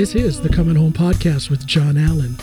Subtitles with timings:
[0.00, 2.38] This is the Coming Home Podcast with John Alan.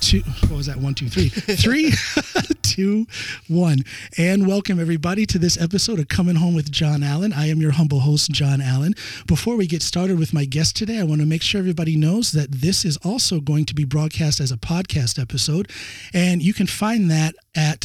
[0.00, 0.78] Two, what was that?
[0.78, 1.28] One, two, three.
[1.28, 1.92] Three,
[2.62, 3.06] two,
[3.48, 3.80] one.
[4.16, 7.34] And welcome everybody to this episode of Coming Home with John Alan.
[7.34, 8.94] I am your humble host, John Alan.
[9.26, 12.32] Before we get started with my guest today, I want to make sure everybody knows
[12.32, 15.70] that this is also going to be broadcast as a podcast episode.
[16.14, 17.84] And you can find that at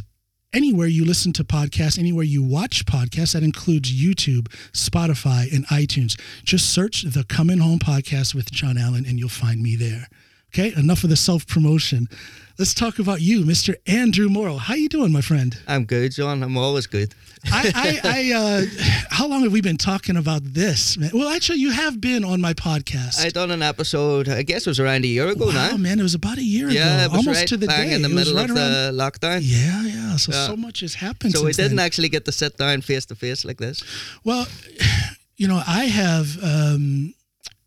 [0.53, 6.19] anywhere you listen to podcasts, anywhere you watch podcasts, that includes YouTube, Spotify, and iTunes.
[6.43, 10.07] Just search the Coming Home Podcast with John Alan and you'll find me there.
[10.55, 12.07] Okay, enough of the self promotion.
[12.59, 13.73] Let's talk about you, Mr.
[13.87, 14.57] Andrew Morrow.
[14.57, 15.57] How you doing, my friend?
[15.67, 16.43] I'm good, John.
[16.43, 17.15] I'm always good.
[17.51, 21.09] I, I, I uh, how long have we been talking about this, man?
[21.11, 23.25] Well, actually, you have been on my podcast.
[23.25, 24.29] I done an episode.
[24.29, 25.77] I guess it was around a year ago wow, now.
[25.77, 27.95] man, it was about a year Yeah, ago, almost right to the bang day.
[27.95, 29.39] in the It middle right of the lockdown.
[29.41, 30.17] Yeah, yeah.
[30.17, 30.45] So Yeah.
[30.45, 31.33] so much has happened.
[31.33, 31.69] So we since then.
[31.69, 33.81] didn't actually get to sit down face to face like this.
[34.23, 34.45] Well,
[35.35, 37.15] you know, I have, um,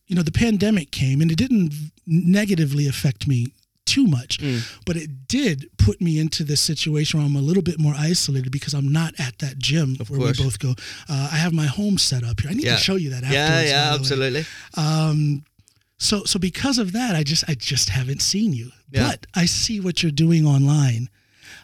[0.06, 1.72] you know, the pandemic came and it didn't
[2.06, 3.48] negatively affect me
[3.84, 4.62] too much, Mm.
[4.84, 8.50] but it did put me into this situation where I'm a little bit more isolated
[8.50, 10.38] because I'm not at that gym Of where course.
[10.38, 10.70] we both go.
[11.08, 12.50] Uh, I have my home set up here.
[12.50, 12.76] I need Yeah.
[12.76, 14.44] to show you that yeah, yeah, absolutely.
[14.74, 15.44] Um,
[15.98, 19.08] so, so because of that, I just, I just haven't seen you, Yeah.
[19.08, 21.08] but I see what you're doing online.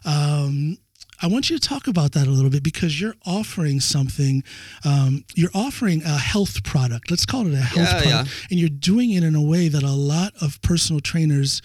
[0.05, 0.79] Um,
[1.23, 4.43] I want you to talk about that a little bit because you're offering something.
[4.85, 7.11] Um, you're offering a health product.
[7.11, 9.83] Let's call it a health Yeah, product, and you're doing it in a way that
[9.83, 11.63] a lot of personal trainers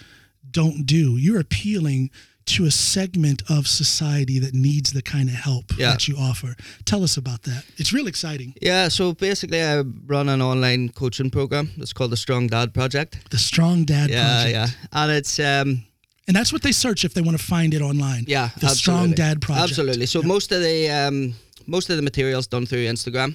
[0.50, 1.16] don't do.
[1.16, 2.10] You're appealing
[2.46, 5.90] to a segment of society that needs the kind of help Yeah.
[5.90, 6.56] that you offer.
[6.86, 7.64] Tell us about that.
[7.76, 8.54] It's real exciting.
[8.62, 11.72] Yeah, so basically, I run an online coaching program.
[11.76, 13.30] It's called the Strong Dad Project.
[13.30, 14.52] The Strong Dad yeah, Project.
[14.82, 15.84] yeah, and it's um,
[16.28, 18.24] And that's what they search if they want to find it online.
[18.28, 19.12] yeah, The Strong.
[19.14, 19.70] Dad Project.
[19.70, 20.06] Absolutely.
[20.06, 21.34] So most of the um,
[21.66, 23.34] most of the materials done through Instagram.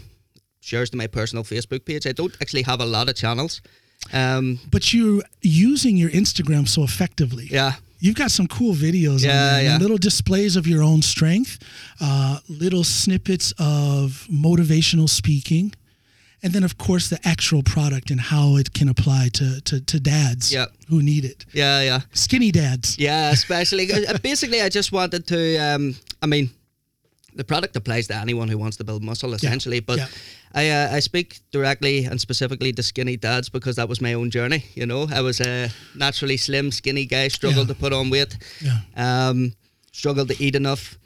[0.62, 2.08] Shares to my personal Facebook page.
[2.08, 3.62] I don't actually have a lot of channels.
[4.14, 7.48] Um, But you're using your Instagram so effectively.
[7.52, 9.64] yeah, You've got some cool videos on Yeah, there.
[9.64, 9.78] yeah.
[9.78, 11.58] Little displays of your own strength,
[12.02, 15.74] uh, little snippets of motivational speaking,
[16.44, 20.00] and then, of course, the actual product and how it can apply to, to, to
[20.00, 20.66] dads Yeah.
[20.90, 21.46] who need it.
[21.54, 22.02] yeah, yeah.
[22.14, 22.98] Skinny dads.
[23.00, 25.58] Yeah, especially uh, basically, I just wanted to.
[25.58, 26.50] Um, I mean,
[27.36, 29.80] the product applies to anyone who wants to build muscle, essentially.
[29.80, 30.08] But yeah.
[30.54, 34.30] I uh, I speak directly and specifically to skinny dads because that was my own
[34.30, 34.64] journey.
[34.76, 37.74] You know, I was a naturally slim, skinny guy, struggled Yeah.
[37.74, 38.80] to put on weight, Yeah.
[38.96, 39.54] um,
[39.92, 40.98] struggled to eat enough,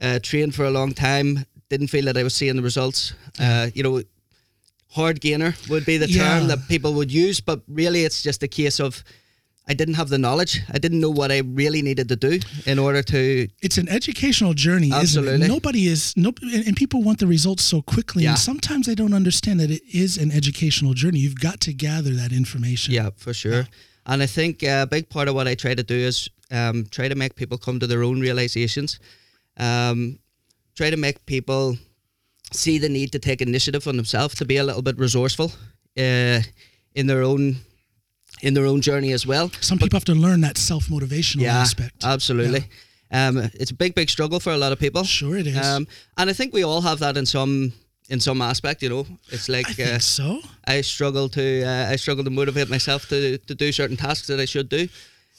[0.00, 3.12] uh, trained for a long time, didn't feel that I was seeing the results.
[3.40, 4.02] Uh, you know.
[4.90, 6.38] Hard gainer would be the Yeah.
[6.38, 9.04] term that people would use, but really it's just a case of
[9.70, 10.62] I didn't have the knowledge.
[10.72, 13.48] I didn't know what I really needed to do in order to.
[13.60, 15.44] it's an educational journey, isn't Absolutely.
[15.44, 15.48] it?
[15.48, 16.32] Nobody is no,
[16.66, 18.30] and, people want the results so quickly, Yeah.
[18.30, 21.18] and sometimes they don't understand that it is an educational journey.
[21.18, 22.94] You've got to gather that information.
[22.94, 23.68] Yeah, for sure.
[24.06, 27.08] And I think a big part of what I try to do is um, try
[27.08, 28.98] to make people come to their own realizations.
[29.58, 30.18] Um,
[30.76, 31.76] try to make people
[32.52, 35.52] see the need to take initiative on themselves, to be a little bit resourceful
[35.98, 36.40] uh,
[36.94, 37.56] in their own
[38.42, 39.50] in their own journey as well.
[39.60, 42.04] Some people have to learn that self motivational yeah, aspect.
[42.04, 42.64] absolutely.
[43.10, 45.02] Um, it's a big, big struggle for a lot of people.
[45.04, 45.56] Sure, it is.
[45.56, 45.86] Um,
[46.18, 47.72] and I think we all have that in some
[48.10, 48.82] in some aspect.
[48.82, 50.40] You know, it's like I uh, so.
[50.66, 54.40] I struggle to uh, I struggle to motivate myself to to do certain tasks that
[54.40, 54.88] I should do.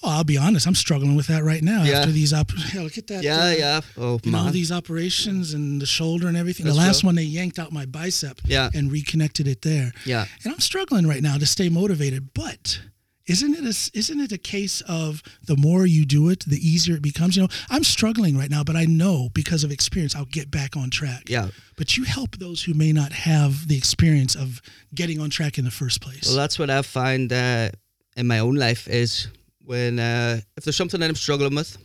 [0.02, 0.66] Well, I'll be honest.
[0.66, 1.84] I'm struggling with that right now.
[1.84, 2.00] Yeah.
[2.00, 3.24] After these op, yeah, look at that.
[3.24, 3.82] Yeah, uh, yeah.
[3.98, 6.66] Oh You know these operations and the shoulder and everything.
[6.66, 7.08] That's the last true.
[7.08, 8.70] one they yanked out my bicep Yeah.
[8.74, 9.92] and reconnected it there.
[10.06, 10.26] yeah.
[10.44, 12.34] And I'm struggling right now to stay motivated.
[12.34, 12.80] But
[13.28, 16.96] isn't it a, isn't it a case of the more you do it, the easier
[16.96, 17.36] it becomes?
[17.36, 20.78] You know, I'm struggling right now, but I know because of experience, I'll get back
[20.78, 21.24] on track.
[21.28, 21.50] Yeah.
[21.78, 24.62] But you help those who may not have the experience of
[24.96, 26.26] getting on track in the first place.
[26.28, 27.70] Well, that's what I've found uh,
[28.16, 29.28] in my own life is
[29.70, 31.78] when uh, if there's something that I'm struggling with,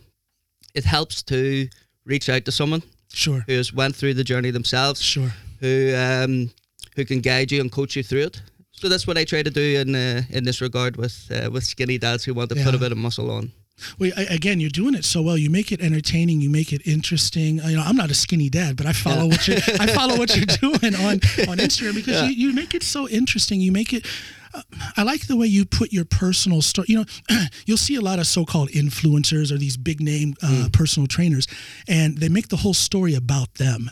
[0.75, 1.69] it helps to
[2.07, 2.83] reach out to someone
[3.13, 5.31] sure, who has went through the journey themselves, sure.
[5.61, 6.51] who um,
[6.97, 8.41] who can guide you and coach you through it.
[8.73, 11.65] So that's what I try to do in uh, in this regard with uh, with
[11.65, 13.53] skinny dads who want to put a bit of muscle on.
[13.99, 15.37] Well, again, you're doing it so well.
[15.37, 16.41] You make it entertaining.
[16.41, 17.59] You make it interesting.
[17.59, 20.35] You know, I'm not a skinny dad, but I follow what you I follow what
[20.35, 21.21] you're doing on
[21.51, 22.29] on Instagram because Yeah.
[22.29, 23.61] you, you make it so interesting.
[23.61, 24.07] You make it.
[24.97, 26.87] I like the way you put your personal story.
[26.89, 27.05] You know,
[27.67, 31.47] you'll see a lot of so-called influencers or these big name uh, personal trainers,
[31.89, 33.91] and they make the whole story about them.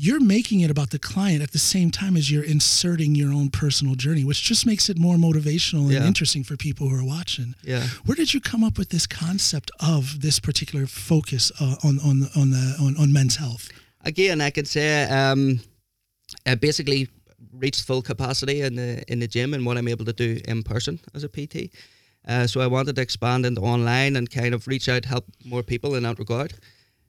[0.00, 3.50] You're making it about the client at the same time as you're inserting your own
[3.50, 6.06] personal journey, which just makes it more motivational and Yeah.
[6.06, 7.56] interesting for people who are watching.
[7.64, 7.84] Yeah.
[8.04, 12.28] Where did you come up with this concept of this particular focus uh, on on
[12.36, 13.68] on the on, on men's health?
[14.04, 15.58] Again, I could say um,
[16.46, 17.08] uh, basically
[17.58, 20.62] reached full capacity in the in the gym and what I'm able to do in
[20.62, 21.70] person as a PT.
[22.26, 25.62] Uh, so I wanted to expand into online and kind of reach out, help more
[25.62, 26.52] people in that regard.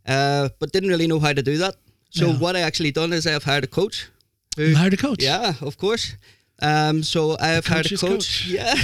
[0.05, 1.75] Uh, but didn't really know how to do that.
[2.09, 2.37] So Yeah.
[2.43, 4.07] what I actually done is I've hired a coach.
[4.57, 5.21] Who, hired a coach.
[5.21, 6.15] yeah, of course.
[6.61, 7.99] Um, so I have hired a coach.
[7.99, 8.47] coach.
[8.49, 8.75] Yeah,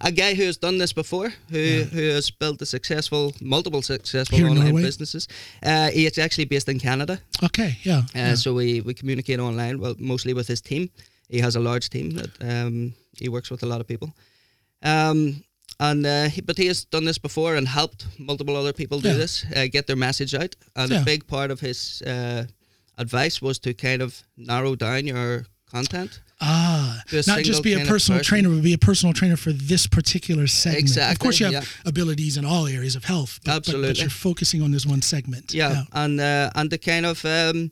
[0.00, 1.84] a guy who has done this before, who Yeah.
[1.84, 5.26] who has built a successful, multiple successful Here online businesses.
[5.62, 7.78] Uh, he is actually based in Canada, Okay.
[7.84, 7.98] Yeah.
[7.98, 8.34] uh, yeah.
[8.36, 9.78] so we we communicate online.
[9.80, 10.88] Well, mostly with his team.
[11.32, 12.92] He has a large team that um,
[13.22, 14.08] he works with a lot of people.
[14.82, 15.44] Um,
[15.78, 19.08] and uh, he, but he has done this before and helped multiple other people do
[19.08, 19.18] Yeah.
[19.18, 20.56] this, uh, get their message out.
[20.74, 22.44] And a big part of his uh,
[22.98, 26.20] advice was to kind of narrow down your content.
[26.40, 28.24] Ah, not just be a personal person.
[28.24, 30.80] trainer, but be a personal trainer for this particular segment.
[30.80, 31.12] Exactly.
[31.12, 31.88] Of course, you have yeah.
[31.88, 35.52] abilities in all areas of health, but, but- But, you're focusing on this one segment.
[35.52, 37.70] Yeah, and uh, and to kind of um,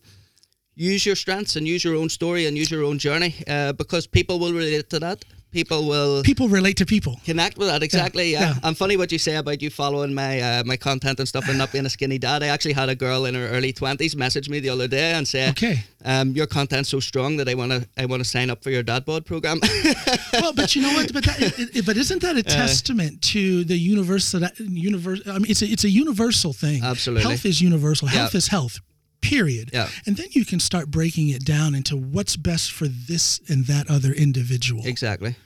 [0.75, 4.07] use your strengths and use your own story and use your own journey uh, because
[4.07, 5.25] people will relate to that.
[5.51, 7.19] People will People relate to people.
[7.25, 8.33] connect with that exactly.
[8.33, 8.55] Yeah, yeah.
[8.69, 11.57] and funny what you say about you following my uh, my content and stuff and
[11.57, 12.43] not being a skinny dad.
[12.43, 15.27] I actually had a girl in her early twenties message me the other day and
[15.27, 15.85] say, Okay.
[16.05, 18.71] um, your content's so strong that I want to I want to sign up for
[18.71, 19.61] your dad bod program."
[20.35, 21.13] well, but you know what?
[21.15, 24.41] But that, it, it- but isn't that a testament to the universal?
[24.59, 25.23] Universe.
[25.27, 26.83] I mean, it's a, it's a universal thing.
[26.85, 27.23] Absolutely.
[27.29, 28.09] Health is universal.
[28.09, 28.15] Yeah.
[28.21, 28.81] Health is health.
[29.21, 29.71] Period.
[29.73, 29.89] Yeah.
[30.07, 33.91] And then you can start breaking it down into what's best for this and that
[33.91, 34.83] other individual.
[34.87, 35.37] exactly.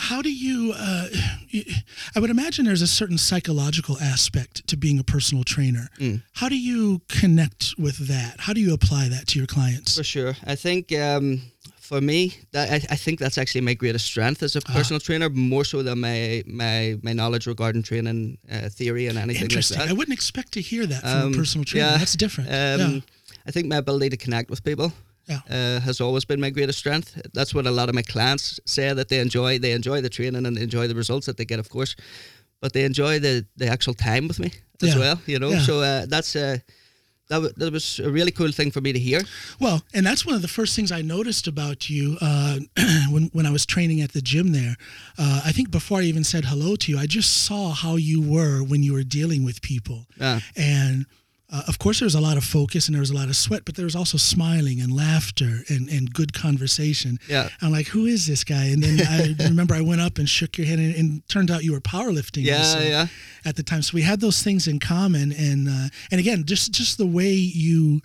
[0.00, 0.72] How do you?
[0.74, 1.08] Uh,
[2.16, 5.88] I would imagine there's a certain psychological aspect to being a personal trainer.
[5.98, 6.22] Mm.
[6.32, 8.40] How do you connect with that?
[8.40, 9.96] How do you apply that to your clients?
[9.96, 10.34] For sure.
[10.46, 11.42] I think um,
[11.90, 12.20] for me,
[12.54, 14.72] that I, I think that's actually my greatest strength as a Ah.
[14.78, 19.42] personal trainer, more so than my my, my knowledge regarding training uh, theory and anything
[19.48, 19.80] like Interesting.
[19.90, 21.86] I wouldn't expect to hear that from Um, a personal trainer.
[21.90, 22.48] yeah, That's different.
[22.50, 23.48] Um, yeah.
[23.48, 24.88] I think my ability to connect with people
[25.32, 25.40] Yeah.
[25.56, 27.08] uh, has always been my greatest strength.
[27.36, 29.58] That's what a lot of my clients say that they enjoy.
[29.58, 31.92] They enjoy the training and they enjoy the results that they get, of course,
[32.62, 34.50] but they enjoy the, the actual time with me
[34.82, 34.98] as Yeah.
[35.02, 35.16] well.
[35.26, 36.58] You know, so uh, that's uh,
[37.30, 39.22] that, w- that was a really cool thing for me to hear.
[39.58, 42.58] Well, and that's one of the first things I noticed about you uh,
[43.10, 44.76] when when I was training at the gym there.
[45.18, 48.20] Uh, I think before I even said hello to you, I just saw how you
[48.20, 50.40] were when you were dealing with people, Yeah.
[50.56, 51.06] and.
[51.52, 53.34] Uh, of course, there was a lot of focus and there was a lot of
[53.34, 57.18] sweat, but there was also smiling and laughter and, and good conversation.
[57.28, 57.48] Yeah.
[57.60, 58.66] I'm like, who is this guy?
[58.66, 61.64] And then I remember I went up and shook your hand, and, and turned out
[61.64, 62.44] you were powerlifting.
[62.44, 63.06] Yeah, also yeah.
[63.44, 63.82] at the time.
[63.82, 67.32] So we had those things in common, and uh, and again, just just the way
[67.32, 68.00] you,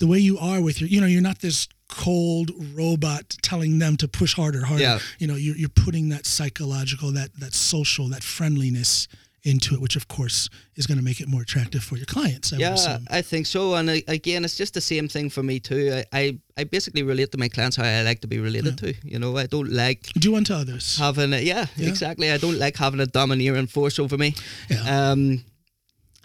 [0.00, 3.96] the way you are with your, you know, you're not this cold robot telling them
[3.98, 4.82] to push harder, harder.
[4.82, 4.98] Yeah.
[5.20, 9.06] You know, you're you're putting that psychological, that that social, that friendliness
[9.42, 12.52] into it, which of course is going to make it more attractive for your clients.
[12.52, 12.98] I Yeah.
[13.10, 13.74] I think so.
[13.74, 15.90] And I, again, it's just the same thing for me too.
[16.12, 18.92] I, I, I basically relate to my clients how I like to be related to.
[19.02, 20.98] You know, I don't like Do unto others.
[20.98, 21.88] having a, yeah, Yeah.
[21.88, 22.30] exactly.
[22.30, 24.34] I don't like having a domineering force over me.
[24.68, 25.10] Yeah.
[25.12, 25.42] Um,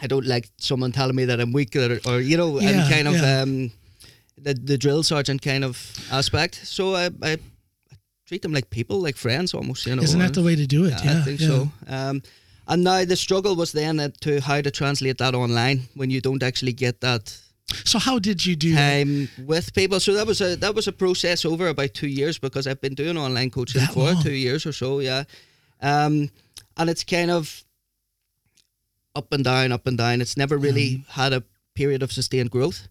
[0.02, 2.92] I don't like someone telling me that I'm weak or, or you know, Yeah, I'm
[2.92, 3.42] kind of yeah.
[3.44, 3.72] um,
[4.38, 5.78] the the drill sergeant kind of
[6.12, 6.56] aspect.
[6.68, 7.38] So I, I
[8.26, 9.86] treat them like people, like friends almost.
[9.86, 10.92] You know, Isn't that the way to do it?
[11.02, 11.48] yeah, Yeah, I think yeah.
[11.48, 11.70] so.
[11.88, 12.22] Um,
[12.68, 16.44] and now the struggle was then to how to translate that online when you don't
[16.44, 17.38] actually get that
[17.86, 19.30] So how did you do that?
[19.48, 20.00] with people.
[20.00, 22.94] So that was a that was a process over about two years because I've been
[22.96, 24.22] doing online coaching That for long?
[24.24, 25.00] two years or so.
[25.02, 25.24] Yeah,
[25.82, 26.30] um,
[26.78, 27.64] and it's kind of
[29.16, 30.22] up and down, up and down.
[30.22, 31.42] It's never really had a
[31.74, 32.88] period of sustained growth.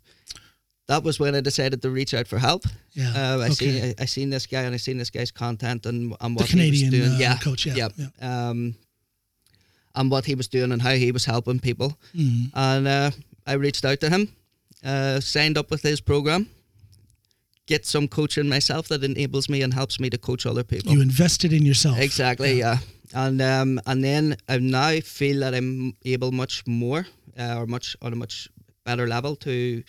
[0.88, 2.64] That was when I decided to reach out for help.
[2.92, 3.12] Yeah.
[3.16, 3.54] Uh, I okay.
[3.54, 6.40] seen I, I seen this guy and I seen this guy's content and, and the
[6.42, 7.14] what Canadian he was doing.
[7.16, 7.64] uh, yeah, coach.
[7.66, 7.74] Yeah.
[7.76, 7.88] yeah.
[7.96, 8.48] yeah.
[8.50, 8.74] Um,
[9.94, 11.96] and what he was doing and how he was helping people.
[12.14, 12.50] Mhm.
[12.54, 13.10] And uh,
[13.46, 14.28] I reached out to him,
[14.84, 16.48] uh, signed up with his program,
[17.66, 20.92] get some coaching myself that enables me and helps me to coach other people.
[20.92, 21.98] You invested in yourself.
[21.98, 22.78] exactly, yeah.
[23.14, 27.06] And um, and then I now feel that I'm able much more
[27.38, 28.48] uh, or much on a much
[28.84, 29.82] better level to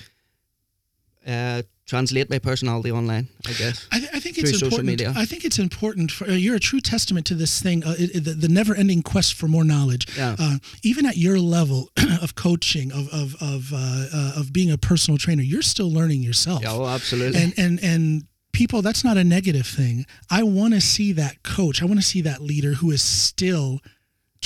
[1.28, 3.28] uh, translate my personality online.
[3.48, 3.88] I guess.
[3.92, 4.88] I, th- I think it's social important.
[4.88, 5.14] media.
[5.16, 6.12] I think it's important.
[6.12, 9.04] For, uh, you're a true testament to this thing, uh, it, it- the, the never-ending
[9.04, 10.08] quest for more knowledge.
[10.18, 10.36] Yeah.
[10.40, 11.90] Uh, even at your level
[12.22, 16.24] of coaching, of of of uh, uh, of being a personal trainer, you're still learning
[16.24, 16.62] yourself.
[16.64, 17.42] Yeah, oh, absolutely.
[17.42, 20.06] And and and people, that's not a negative thing.
[20.32, 21.82] I want to see that coach.
[21.82, 23.80] I want to see that leader who is still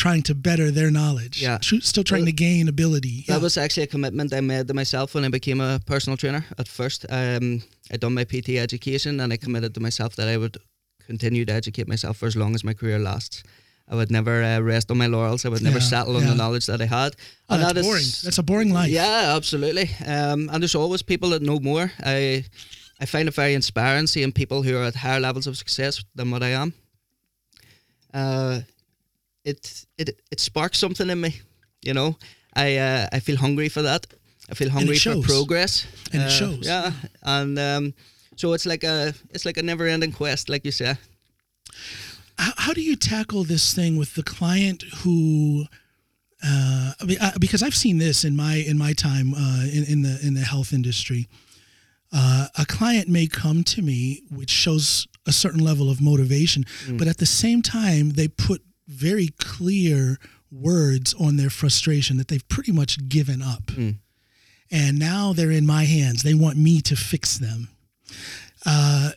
[0.03, 1.35] trying to better their knowledge.
[1.41, 1.57] Yeah.
[1.67, 3.15] Tr- still trying to gain ability.
[3.27, 3.43] That Yeah.
[3.43, 6.43] was actually a commitment I made to myself when I became a personal trainer.
[6.57, 7.61] At first, um,
[7.93, 10.55] I done my PT education, and I committed to myself that I would
[11.11, 13.43] continue to educate myself for as long as my career lasts.
[13.91, 15.45] I would never uh, rest on my laurels.
[15.45, 16.29] I would never Yeah, settle on yeah.
[16.29, 17.11] the knowledge that I had.
[17.49, 18.09] Oh, And that's that is- boring.
[18.23, 18.91] That's a boring life.
[18.91, 19.87] Yeah, absolutely.
[20.05, 21.91] Um, and there's always people that know more.
[22.15, 22.45] I
[23.01, 26.29] I find it very inspiring seeing people who are at higher levels of success than
[26.31, 26.73] what I am.
[28.13, 28.61] Uh,
[29.49, 31.31] it it it sparks something in me,
[31.87, 32.15] you know.
[32.55, 34.07] I uh, I feel hungry for that.
[34.51, 36.65] I feel hungry for progress, And it Uh, shows.
[36.65, 36.91] Yeah,
[37.21, 37.93] and um,
[38.35, 40.95] so it's like a it's like a never-ending quest, like you say.
[42.37, 45.65] how, how do you tackle this thing with the client who
[46.43, 49.83] uh, I mean, I, because I've seen this in my in my time uh, in,
[49.93, 51.27] in the in the health industry.
[52.11, 56.65] Uh, a client may come to me, which shows a certain level of motivation,
[56.97, 60.17] but at the same time, they put very clear
[60.51, 63.91] words on their frustration that they've pretty much given up, hmm.
[64.71, 66.23] and now they're in my hands.
[66.23, 67.69] They want me to fix them
[68.65, 69.11] uh,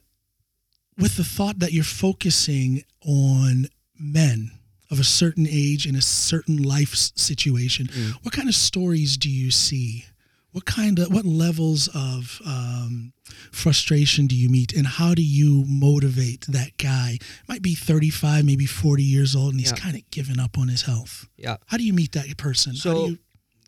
[0.98, 3.66] with the thought that you're focusing on
[3.98, 4.52] men
[4.90, 8.10] of a certain age in a certain life situation, hmm.
[8.22, 10.04] what kind of stories do you see?
[10.52, 13.14] What kind of what levels of um,
[13.52, 17.18] frustration do you meet, and how do you motivate that guy?
[17.48, 19.76] Might be 35, maybe 40 years old, and he's Yeah.
[19.76, 21.26] kind of given up on his health.
[21.38, 21.56] Yeah.
[21.66, 22.74] How do you meet that person?
[22.74, 23.18] So do you,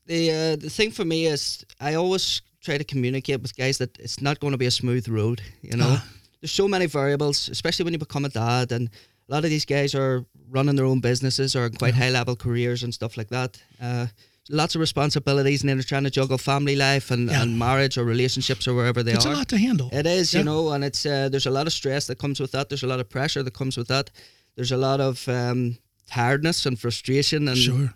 [0.07, 3.97] the uh, the thing for me is I always try to communicate with guys that
[3.99, 5.41] it's not going to be a smooth road.
[5.63, 6.05] You know, Ah.
[6.41, 8.89] there's so many variables, especially when you become a dad, and
[9.29, 12.37] a lot of these guys are running their own businesses or in quite high level
[12.37, 13.59] careers and stuff like that.
[13.81, 14.07] Uh,
[14.51, 17.43] lots of responsibilities, and then they're trying to juggle family life and, Yeah.
[17.43, 19.31] and marriage or relationships or wherever they it's are.
[19.31, 19.89] It's a lot to handle.
[19.93, 20.41] It is, Yeah.
[20.41, 22.69] you know, and it's uh, there's a lot of stress that comes with that.
[22.69, 24.11] There's a lot of pressure that comes with that.
[24.57, 27.95] There's a lot of um, tiredness and frustration and Sure.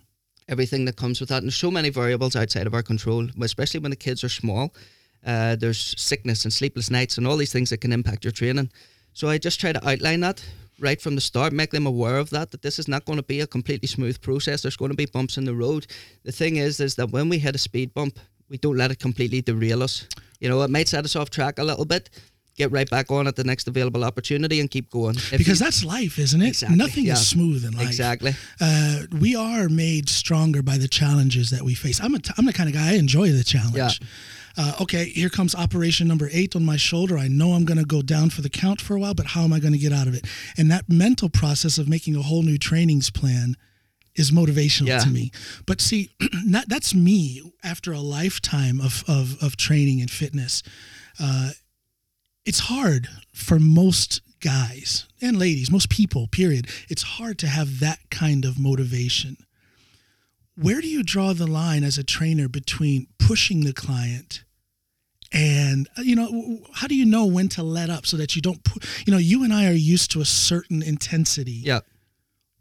[0.48, 1.38] everything that comes with that.
[1.38, 4.74] And there's so many variables outside of our control, especially when the kids are small.
[5.26, 8.70] Uh, there's sickness and sleepless nights and all these things that can impact your training.
[9.12, 10.42] So I just try to outline that
[10.80, 13.22] right from the start, make them aware of that, that this is not going to
[13.24, 14.62] be a completely smooth process.
[14.62, 15.86] There's going to be bumps in the road.
[16.24, 18.18] The thing is, is that when we hit a speed bump,
[18.48, 20.06] we don't let it completely derail us.
[20.40, 22.10] You know, it might set us off track a little bit.
[22.56, 25.14] Get right back on at the next available opportunity and keep going.
[25.16, 26.48] If Because you- that's life, isn't it?
[26.48, 27.12] Exactly, Nothing yeah.
[27.12, 27.86] is smooth in life.
[27.86, 28.34] exactly.
[28.60, 32.00] uh, we are made stronger by the challenges that we face.
[32.02, 34.00] I'm a t- I'm the kind of guy I enjoy the challenge.
[34.58, 37.16] Uh, okay, here comes operation number eight on my shoulder.
[37.16, 39.42] I know I'm going to go down for the count for a while, but how
[39.44, 40.26] am I going to get out of it?
[40.56, 43.54] And that mental process of making a whole new trainings plan
[44.16, 44.98] is motivational Yeah.
[44.98, 45.30] to me.
[45.64, 46.10] But see,
[46.66, 50.64] that's me after a lifetime of, of, of training and fitness.
[51.20, 51.50] Uh,
[52.44, 56.66] it's hard for most guys and ladies, most people, period.
[56.88, 59.36] It's hard to have that kind of motivation.
[60.56, 64.42] Where do you draw the line as a trainer between pushing the client
[65.32, 68.42] and uh, you know how do you know when to let up so that you
[68.42, 71.80] don't pu- you know you and I are used to a certain intensity Yeah.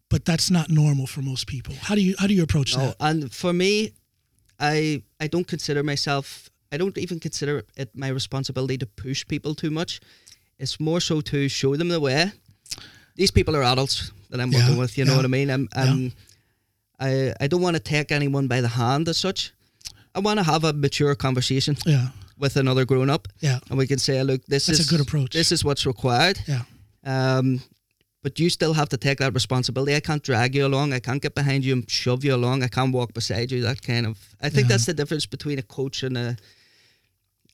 [0.10, 1.76] but that's not normal for most people.
[1.82, 2.96] How do you how do you approach No, that?
[3.00, 3.92] and for me,
[4.60, 6.50] I I don't consider myself.
[6.74, 10.00] I don't even consider it my responsibility to push people too much.
[10.60, 12.32] It's more so to show them the way.
[13.16, 14.98] These people are adults that I'm working Yeah, with.
[14.98, 15.50] You know yeah, what I mean?
[15.50, 16.12] I'm, I'm
[17.00, 19.54] I I don't want to take anyone by the hand as such.
[20.16, 22.08] I want to have a mature conversation Yeah.
[22.40, 23.60] With another grown up, Yeah.
[23.70, 25.34] and we can say, look, this That's a is good approach.
[25.34, 26.40] This is what's required.
[26.48, 26.64] Yeah.
[27.04, 27.62] Um,
[28.24, 29.96] but you still have to take that responsibility.
[29.96, 30.94] I can't drag you along.
[30.94, 32.64] I can't get behind you and shove you along.
[32.64, 33.62] I can't walk beside you.
[33.62, 34.18] That kind of.
[34.42, 34.74] I think Yeah.
[34.74, 36.38] that's the difference between a coach and a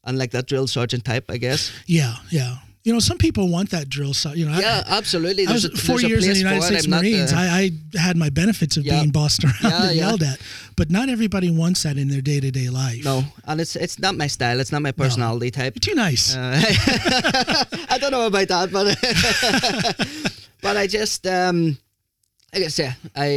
[0.03, 1.25] and like that drill sergeant type.
[1.29, 1.71] I guess.
[1.85, 2.57] Yeah, yeah.
[2.85, 4.13] You know, some people want that drill.
[4.13, 5.47] So, you know, I- Yeah, absolutely.
[5.47, 6.63] I was a- four there's years in the United.
[6.63, 7.31] States Marines.
[7.31, 8.99] the- I, I had my benefits of Yeah.
[8.99, 10.07] being bossed around Yeah, and yeah.
[10.07, 10.37] yelled at,
[10.75, 13.05] but not everybody wants that in their day to day life.
[13.05, 14.59] no, and it's it's not my style.
[14.59, 15.75] It's not my personality type.
[15.75, 16.35] You're too nice.
[16.35, 16.59] Uh,
[17.89, 18.97] I don't know about that, but
[20.61, 21.77] but I just um,
[22.55, 23.27] I say, I,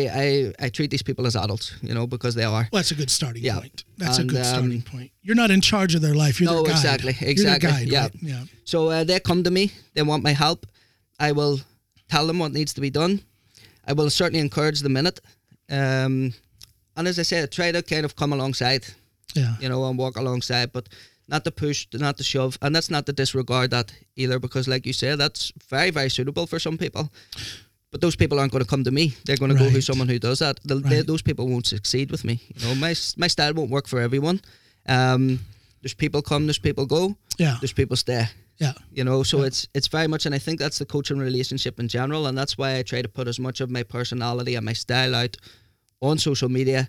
[0.60, 2.68] I I treat these people as adults, you know, because they are.
[2.70, 3.60] well, that's a good starting Yeah.
[3.60, 3.84] point.
[3.96, 5.10] That's And, a good um, starting point.
[5.22, 6.40] You're not in charge of their life.
[6.40, 6.76] You're No, their guide.
[7.00, 8.02] exactly, exactly, guide, yeah.
[8.02, 8.14] right?
[8.22, 8.44] yeah.
[8.64, 9.72] So uh, they come to me.
[9.94, 10.66] They want my help.
[11.18, 11.60] I will
[12.08, 13.20] tell them what needs to be done.
[13.88, 15.20] I will certainly encourage them in it.
[15.70, 16.34] Um,
[16.96, 18.84] and as I said, try to kind of come alongside,
[19.34, 19.56] Yeah.
[19.60, 20.88] you know, and walk alongside, but
[21.28, 24.86] not to push, not to shove, and that's not to disregard that either, because like
[24.86, 27.10] you say, that's very, very suitable for some people.
[27.96, 29.14] But those people aren't going to come to me.
[29.24, 30.60] They're going to go to someone who does that.
[30.66, 32.34] They'll- they- those people won't succeed with me.
[32.54, 34.42] You know, my my style won't work for everyone.
[34.86, 35.40] Um,
[35.80, 37.56] there's people come, there's people go, Yeah.
[37.62, 38.26] there's people stay
[38.58, 38.74] Yeah.
[38.92, 39.46] you know so Yeah.
[39.48, 42.54] it's it's very much and i think that's the coaching relationship in general and that's
[42.58, 45.36] why i try to put as much of my personality and my style out
[46.00, 46.88] on social media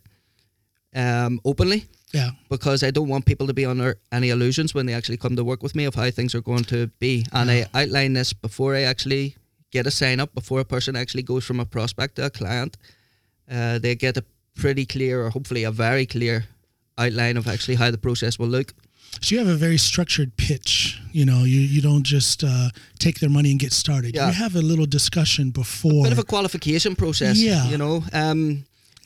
[0.96, 1.82] um, openly
[2.14, 2.32] Yeah.
[2.50, 5.44] because i don't want people to be under any illusions when they actually come to
[5.44, 8.76] work with me of how things are going to be and i outline this before
[8.80, 9.36] i actually
[9.71, 12.77] get a sign up before a person actually goes from a prospect to a client
[13.51, 14.24] uh, they get a
[14.55, 16.45] pretty clear or hopefully a very clear
[16.97, 18.74] outline of actually how the process will look
[19.21, 22.69] So you have a very structured pitch You know, you you don't just uh,
[23.00, 24.15] take their money and get started.
[24.15, 24.27] Yeah.
[24.27, 26.01] You have a little discussion before.
[26.05, 27.38] A bit of a qualification process.
[27.38, 27.69] Yeah.
[27.71, 28.65] You know, um,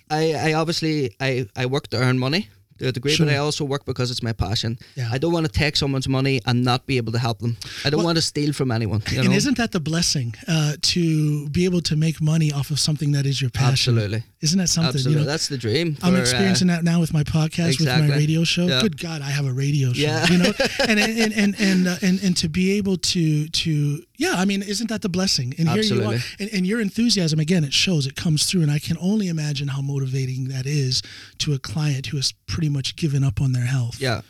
[0.09, 2.49] I, I obviously I, I work to earn money
[2.81, 3.25] to a degree, Sure.
[3.25, 4.77] but I also work because it's my passion.
[4.95, 5.09] Yeah.
[5.11, 7.57] I don't want to take someone's money and not be able to help them.
[7.85, 9.01] I don't Well- want to steal from anyone.
[9.11, 12.79] You and isn't that the blessing uh, to be able to make money off of
[12.79, 13.71] something that is your passion?
[13.97, 14.23] Absolutely.
[14.41, 14.89] Isn't that something?
[14.95, 15.13] Absolutely.
[15.21, 15.97] You know, That's the dream.
[16.01, 18.65] I'm for, uh, experiencing that now with my podcast, with my radio show.
[18.67, 18.81] Yeah.
[18.81, 20.01] Good God, I have a radio show.
[20.01, 20.25] Yeah.
[20.31, 20.51] You know,
[20.87, 24.61] and and and and, uh, and and to be able to to yeah, I mean,
[24.73, 25.49] isn't that the blessing?
[25.57, 28.71] And here you are, and, and your enthusiasm again, it shows, it comes through, and
[28.77, 31.01] I can only imagine how motivating that is
[31.39, 33.97] to a client who has pretty much given up on their health.
[33.99, 34.21] Yeah.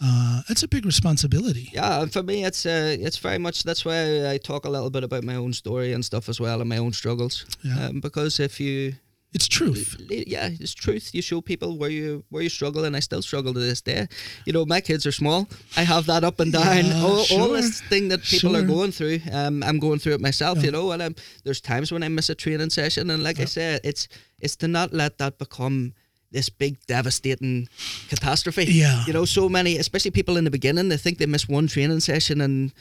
[0.00, 1.70] uh, that's a big responsibility.
[1.72, 4.90] Yeah, and for me, it's uh, it's very much that's why I talk a little
[4.90, 7.44] bit about my own story and stuff as well, and my own struggles.
[7.64, 7.86] Yeah.
[7.86, 8.94] Um, because if you,
[9.34, 9.96] It's truth.
[10.08, 11.14] yeah, it's truth.
[11.14, 14.08] You show people where you where you struggle, and I still struggle to this day.
[14.46, 15.46] You know, my kids are small.
[15.76, 16.86] I have that up and down.
[16.86, 19.20] Yeah, all, all this thing that people are going through.
[19.30, 20.58] Um, I'm going through it myself.
[20.58, 20.64] Yeah.
[20.64, 23.44] You know, and um, there's times when I miss a training session, and like I
[23.44, 24.08] said, it's
[24.40, 25.92] it's to not let that become
[26.30, 27.68] this big devastating
[28.08, 28.64] catastrophe.
[28.64, 29.04] Yeah.
[29.06, 32.00] You know, so many, especially people in the beginning, they think they miss one training
[32.00, 32.72] session and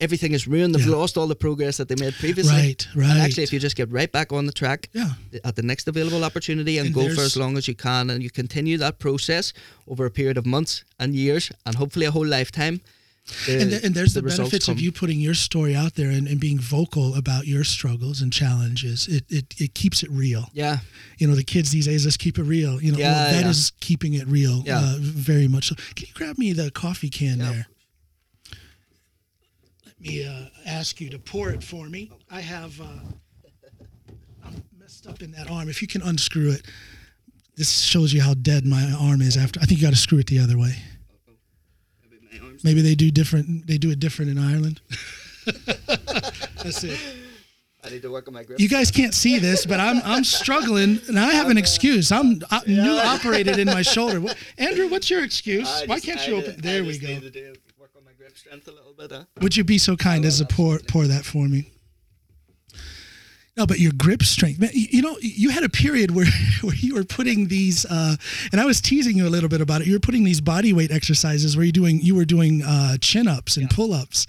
[0.00, 0.74] everything is ruined.
[0.74, 0.96] They've Yeah.
[0.96, 2.52] lost all the progress that they made previously.
[2.56, 3.10] Right, right.
[3.10, 5.12] And actually, if you just get right back on the track Yeah.
[5.44, 8.22] at the next available opportunity and, And go for as long as you can, and
[8.22, 9.52] you continue that process
[9.86, 12.80] over a period of months and years, and hopefully a whole lifetime.
[13.46, 16.10] the- and, th- and there's the, results benefits of you putting your story out there
[16.10, 19.06] and, and being vocal about your struggles and challenges.
[19.06, 20.50] It, it it keeps it real.
[20.52, 20.78] Yeah,
[21.18, 22.82] You know, the kids these days, let's keep it real.
[22.82, 23.50] You know, Yeah, well, that yeah.
[23.50, 24.80] is keeping it real Yeah.
[24.80, 25.68] uh, very much.
[25.68, 27.50] So, can you grab me the coffee can Yeah.
[27.52, 27.66] there?
[30.00, 32.10] Me uh, ask you to pour it for me.
[32.30, 32.80] I have.
[32.80, 32.86] Uh,
[34.44, 35.68] I'm messed up in that arm.
[35.68, 36.66] If you can unscrew it,
[37.56, 39.36] this shows you how dead my arm is.
[39.36, 40.76] After I think you got to screw it the other way.
[42.62, 43.66] Maybe they do different.
[43.66, 44.80] They do it different in Ireland.
[46.62, 46.98] That's it.
[47.82, 48.60] I need to work on my grip.
[48.60, 52.12] You guys can't see this, but I'm I'm struggling, and I have an excuse.
[52.12, 54.22] I'm I, new operated in my shoulder.
[54.58, 55.82] Andrew, what's your excuse?
[55.86, 56.60] Why can't I you did- open?
[56.60, 57.18] There we go.
[58.30, 59.12] Needed to work on my grip strength a little bit.
[59.12, 59.24] Huh?
[59.42, 61.72] Would you be so kind as to pour pour that for me?
[63.56, 64.70] No, but your grip strength, man.
[64.72, 66.26] You know, you had a period where
[66.62, 68.16] where you were putting these, uh,
[68.52, 69.86] and I was teasing you a little bit about it.
[69.86, 73.28] You were putting these body weight exercises where you doing you were doing uh, chin
[73.28, 74.26] ups and pull ups,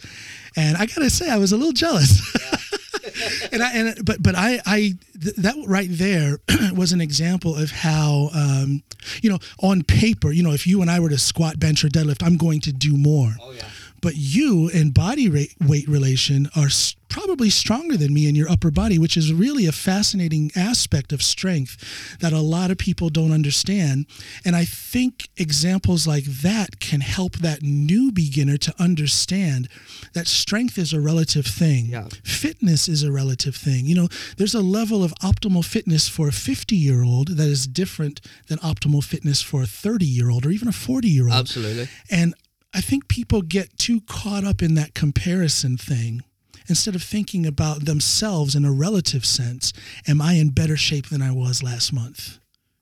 [0.58, 2.20] and I gotta say I was a little jealous.
[3.52, 6.40] and I and but but I I th- that right there
[6.76, 8.84] was an example of how um,
[9.22, 11.90] you know on paper you know if you and I were to squat, bench, or
[11.90, 13.64] deadlift, I'm going to do more Oh yeah.
[14.02, 16.70] But you and body rate, weight relation are
[17.12, 21.22] probably stronger than me in your upper body, which is really a fascinating aspect of
[21.22, 24.06] strength that a lot of people don't understand.
[24.46, 29.68] And I think examples like that can help that new beginner to understand
[30.14, 31.88] that strength is a relative thing.
[31.88, 32.08] Yeah.
[32.24, 33.86] Fitness is a relative thing.
[33.86, 37.68] You know, there's a level of optimal fitness for a 50 year old that is
[37.68, 41.34] different than optimal fitness for a 30 year old or even a 40 year old.
[41.34, 41.90] Absolutely.
[42.10, 42.34] And
[42.74, 46.22] I think people get too caught up in that comparison thing
[46.68, 49.74] instead of thinking about themselves in a relative sense.
[50.08, 52.38] Am I in better shape than I was last month?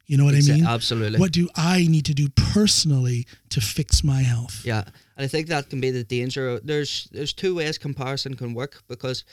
[0.06, 0.66] You know what I mean?
[0.66, 1.20] absolutely.
[1.20, 4.62] What do I need to do personally to fix my health?
[4.66, 4.82] Yeah,
[5.16, 6.60] and I think that can be the danger.
[6.64, 9.24] There's there's two ways comparison can work because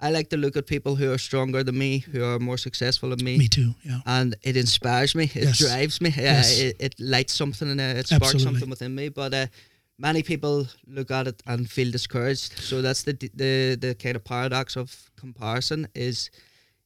[0.00, 3.10] I like to look at people who are stronger than me, who are more successful
[3.10, 3.74] than me, Me too.
[3.84, 4.00] Yeah.
[4.06, 5.24] and it inspires me.
[5.34, 5.58] It Yes.
[5.58, 6.12] drives me.
[6.16, 6.60] Yes.
[6.60, 8.44] Uh, it, it lights something and it sparks Absolutely.
[8.44, 9.10] something within me.
[9.10, 9.46] But uh,
[9.98, 12.58] many people look at it and feel discouraged.
[12.58, 16.30] So that's the the the kind of paradox of comparison is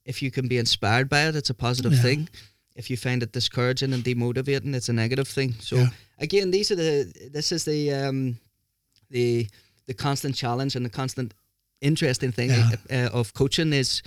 [0.04, 2.02] if you can be inspired by it, it's a positive Yeah.
[2.02, 2.28] thing.
[2.76, 5.54] If you find it discouraging and demotivating, it's a negative thing.
[5.60, 5.88] So Yeah.
[6.18, 8.38] again, these are the this is the um,
[9.10, 9.46] the
[9.86, 11.34] the constant challenge and the constant
[11.80, 12.70] interesting thing Yeah.
[12.90, 14.02] uh, of coaching is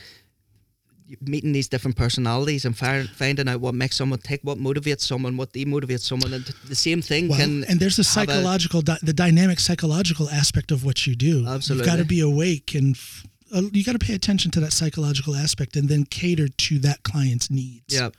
[1.22, 5.36] meeting these different personalities and fi- finding out what makes someone tick, what motivates someone,
[5.38, 7.64] what demotivates someone, and the same thing Well, can.
[7.66, 11.46] and there's the have a- psychological, the dynamic psychological aspect of what you do.
[11.48, 14.60] Absolutely, You've got to be awake and f- uh, you got to pay attention to
[14.62, 17.94] that psychological aspect and then cater to that client's needs.
[17.94, 18.10] yeah,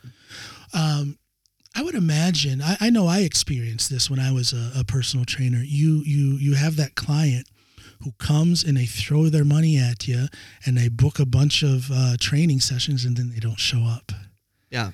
[0.73, 1.17] um,
[1.75, 2.61] I would imagine.
[2.61, 5.57] I, I know I experienced this when I was a, a personal trainer.
[5.63, 7.47] You you you have that client
[8.03, 10.27] who comes and they throw their money at you
[10.65, 14.11] and they book a bunch of uh, training sessions and then they don't show up.
[14.69, 14.91] yeah,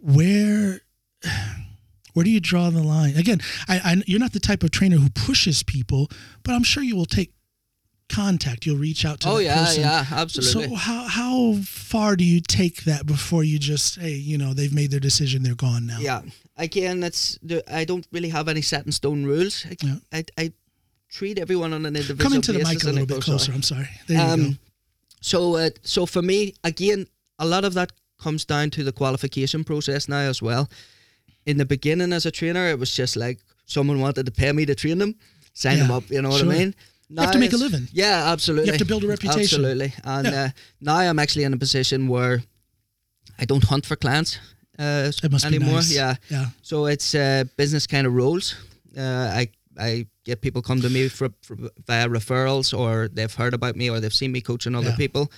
[0.00, 0.80] Where
[2.14, 3.16] where do you draw the line?
[3.16, 6.08] Again, I, I you're not the type of trainer who pushes people,
[6.42, 7.32] but I'm sure you will take
[8.08, 8.64] contact.
[8.66, 9.82] You'll reach out to oh yeah, person.
[9.82, 10.68] yeah, absolutely.
[10.68, 14.72] So how how far do you take that before you just hey you know they've
[14.72, 16.22] made their decision they're gone now Yeah.
[16.56, 19.64] Again, that's the, I don't really have any set in stone rules.
[19.70, 19.96] I, Yeah.
[20.12, 20.52] I, I
[21.08, 22.24] treat everyone on an individual basis.
[22.24, 23.22] Come into the mic a little bit sorry.
[23.22, 23.52] closer.
[23.52, 23.88] I'm sorry.
[24.06, 24.32] There you go.
[24.48, 24.58] Um,
[25.20, 27.06] so, uh, so for me, again,
[27.38, 30.68] a lot of that comes down to the qualification process now as well.
[31.46, 34.66] In the beginning, as a trainer, it was just like someone wanted to pay me
[34.66, 35.14] to train them,
[35.54, 36.04] sign them up.
[36.10, 36.52] You know what sure.
[36.52, 36.74] I mean?
[37.08, 37.88] You have to make a living.
[37.92, 38.66] Yeah, absolutely.
[38.66, 39.64] You have to build a reputation.
[39.64, 39.94] Absolutely.
[40.04, 40.44] And Yeah.
[40.44, 40.48] uh,
[40.80, 42.42] now I'm actually in a position where
[43.38, 44.38] I don't hunt for clients
[44.78, 45.68] uh, It must anymore.
[45.70, 45.94] be nice.
[45.94, 46.16] Yeah.
[46.28, 46.46] Yeah.
[46.60, 48.54] So it's uh, business kind of roles.
[48.96, 53.54] Uh, I I get people come to me for, for via referrals, or they've heard
[53.54, 54.96] about me, or they've seen me coaching other Yeah.
[54.96, 55.30] people,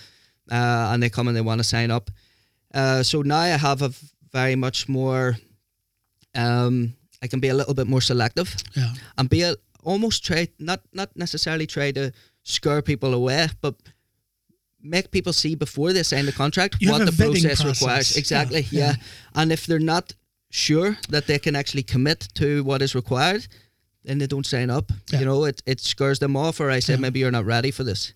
[0.50, 2.10] uh, and they come and they want to sign up.
[2.74, 3.90] Uh, so now I have a
[4.32, 5.36] very much more.
[6.34, 8.94] Um, I can be a little bit more selective Yeah.
[9.18, 13.74] and be a, almost try not not necessarily try to scare people away, but
[14.82, 17.80] make people see before they sign the contract You what the process, process.
[17.82, 18.10] requires.
[18.12, 18.66] Yeah, Exactly.
[18.70, 18.80] yeah.
[18.80, 18.94] Yeah.
[19.34, 20.14] And if they're not
[20.50, 23.46] sure that they can actually commit to what is required,
[24.04, 24.90] then they don't sign up.
[25.12, 25.20] Yeah.
[25.20, 27.00] You know, it, it scares them off, or I say Yeah.
[27.00, 28.12] maybe you're not ready for this.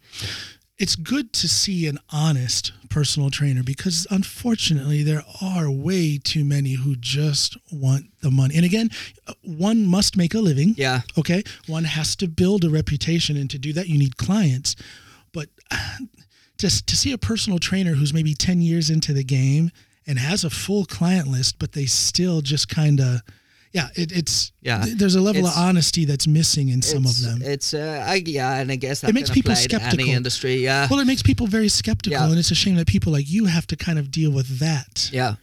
[0.77, 6.73] it's good to see an honest personal trainer because unfortunately there are way too many
[6.75, 8.57] who just want the money.
[8.57, 8.91] And again,
[9.43, 10.75] one must make a living.
[10.77, 11.03] Yeah.
[11.17, 11.45] Okay.
[11.69, 14.75] One has to build a reputation and to do that you need clients.
[15.33, 15.49] But
[16.59, 19.71] just to see a personal trainer who's maybe 10 years into the game
[20.07, 23.21] and has a full client list, but they still just kind of
[23.75, 24.85] yeah, it, it's Yeah.
[24.85, 27.43] th- There's a level of honesty that's missing in some of them.
[27.43, 30.01] It's uh, I, yeah, and I guess that makes people skeptical.
[30.01, 30.57] any industry.
[30.63, 30.87] Yeah.
[30.91, 32.31] Well, it makes people very skeptical, Yeah.
[32.31, 35.11] and it's a shame that people like you have to kind of deal with that.
[35.13, 35.35] yeah.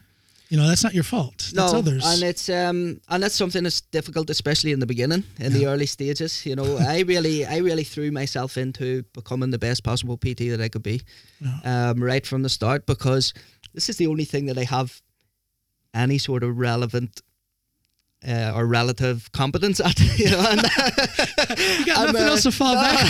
[0.50, 1.50] You know, that's not your fault.
[1.56, 2.04] That's no, others.
[2.06, 5.86] and it's um and that's something that's difficult, especially in the beginning, in the early
[5.86, 6.46] stages.
[6.46, 10.60] You know, I really, I really threw myself into becoming the best possible PT that
[10.60, 11.02] I could be,
[11.64, 13.34] um, right from the start, because
[13.74, 15.02] this is the only thing that I have
[15.94, 17.22] any sort of relevant.
[18.28, 22.52] Uh, or relative competence at you know, and, you got and, nothing uh, else to
[22.52, 23.00] fall back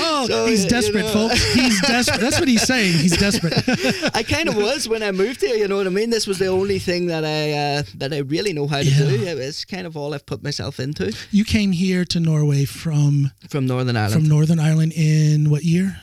[0.00, 1.28] oh, So, he's you desperate, know.
[1.28, 1.52] folks.
[1.52, 2.20] He's desperate.
[2.20, 2.94] That's what he's saying.
[2.94, 3.52] He's desperate.
[4.14, 5.54] I kind of was when I moved here.
[5.54, 6.08] You know what I mean?
[6.08, 9.34] This was the only thing that I uh, that I really know how to Yeah.
[9.34, 9.38] do.
[9.38, 13.66] It's kind of all I've put myself into you came here to Norway from from
[13.66, 14.14] Northern Ireland.
[14.22, 16.00] from Northern Ireland in what year?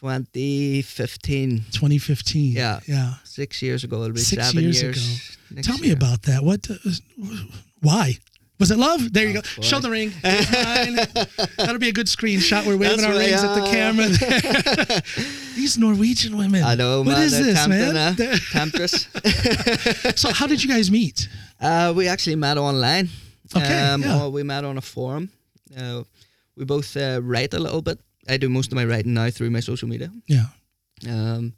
[0.00, 2.52] 2015, 2015.
[2.52, 2.80] Yeah.
[2.86, 3.14] Yeah.
[3.24, 3.96] six years ago.
[4.02, 5.36] It'll be Six seven years years.
[5.50, 5.62] ago.
[5.62, 5.96] Tell me year.
[5.96, 6.42] about that.
[6.42, 6.68] What?
[6.70, 6.76] Uh,
[7.80, 8.18] why?
[8.58, 9.12] Was it love?
[9.12, 9.40] There you go.
[9.56, 9.62] boy.
[9.62, 10.12] Show the ring.
[11.58, 12.64] That'll be a good screenshot.
[12.66, 13.72] We're waving That's our right, rings at the yeah.
[13.76, 15.02] camera.
[15.56, 16.62] These Norwegian women.
[16.64, 17.22] I know, What man.
[17.22, 18.16] is this, tempting, man?
[18.18, 19.08] uh, temptress.
[20.18, 21.28] so, how did you guys meet?
[21.60, 23.08] uh, we actually met online.
[23.54, 24.22] Okay, Um, yeah.
[24.22, 25.28] or we met on a forum.
[25.76, 26.02] Uh,
[26.56, 27.98] we both uh, write a little bit.
[28.28, 30.10] I do most of my writing now through my social media.
[30.26, 30.46] Yeah.
[31.08, 31.54] Um,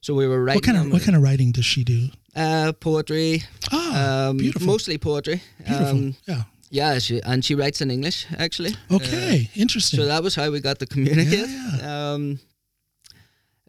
[0.00, 0.58] so we were writing.
[0.58, 2.08] What kind of what kind of writing does she do?
[2.34, 4.66] uh, poetry, Oh, um, beautiful.
[4.66, 5.42] mostly poetry.
[5.66, 5.86] Beautiful.
[5.88, 6.42] Um, yeah.
[6.70, 8.74] yeah, she, and she writes in English actually.
[8.90, 9.50] Uh, Okay.
[9.54, 9.98] Interesting.
[10.00, 11.46] So that was how we got to communicate.
[11.48, 12.38] Yeah, Um,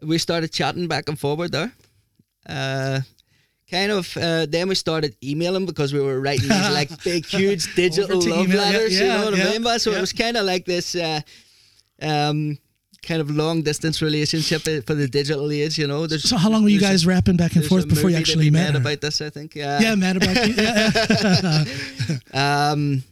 [0.02, 1.72] we started chatting back and forward there.
[2.48, 3.00] Uh,
[3.70, 4.16] kind of.
[4.16, 8.44] Uh, then we started emailing because we were writing these like big, huge digital love
[8.44, 9.00] email, yeah, letters.
[9.00, 9.62] you know what yeah, I mean?
[9.62, 9.98] But so yeah.
[9.98, 10.94] it was kind of like this.
[10.94, 11.20] Uh,
[12.02, 12.58] um,
[13.02, 16.06] kind of long distance relationship for the digital age, you know.
[16.06, 18.50] There's, so, how long were you guys a- rapping back and forth before you actually
[18.50, 18.80] met made her?
[18.80, 19.54] about this, I think.
[19.54, 19.80] Yeah.
[19.80, 20.54] yeah, mad about you.
[20.54, 21.64] Yeah.
[22.32, 23.02] Um,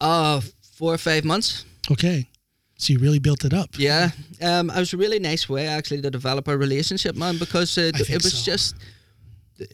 [0.00, 0.40] uh,
[0.76, 1.64] four or five months.
[1.90, 2.26] okay.
[2.80, 3.70] So you really built it up.
[3.76, 7.76] Yeah, um, it was a really nice way actually to develop a relationship, man, because
[7.76, 8.52] it, it was so.
[8.52, 8.76] just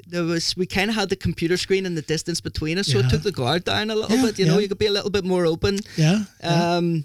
[0.06, 3.00] there was we kind of had the computer screen and the distance between us, so
[3.00, 4.38] it took the guard down a little Yeah, bit.
[4.38, 5.80] You know, you could be a little bit more open.
[5.98, 6.20] Yeah.
[6.42, 6.76] yeah.
[6.76, 7.04] Um,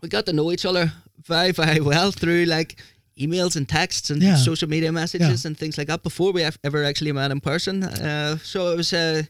[0.00, 0.92] we got to know each other
[1.24, 2.76] very, very well through like
[3.18, 4.36] emails and texts and Yeah.
[4.36, 7.82] social media messages and things like that before we ever actually met in person.
[7.82, 8.92] Uh, so it was.
[8.92, 9.22] Uh,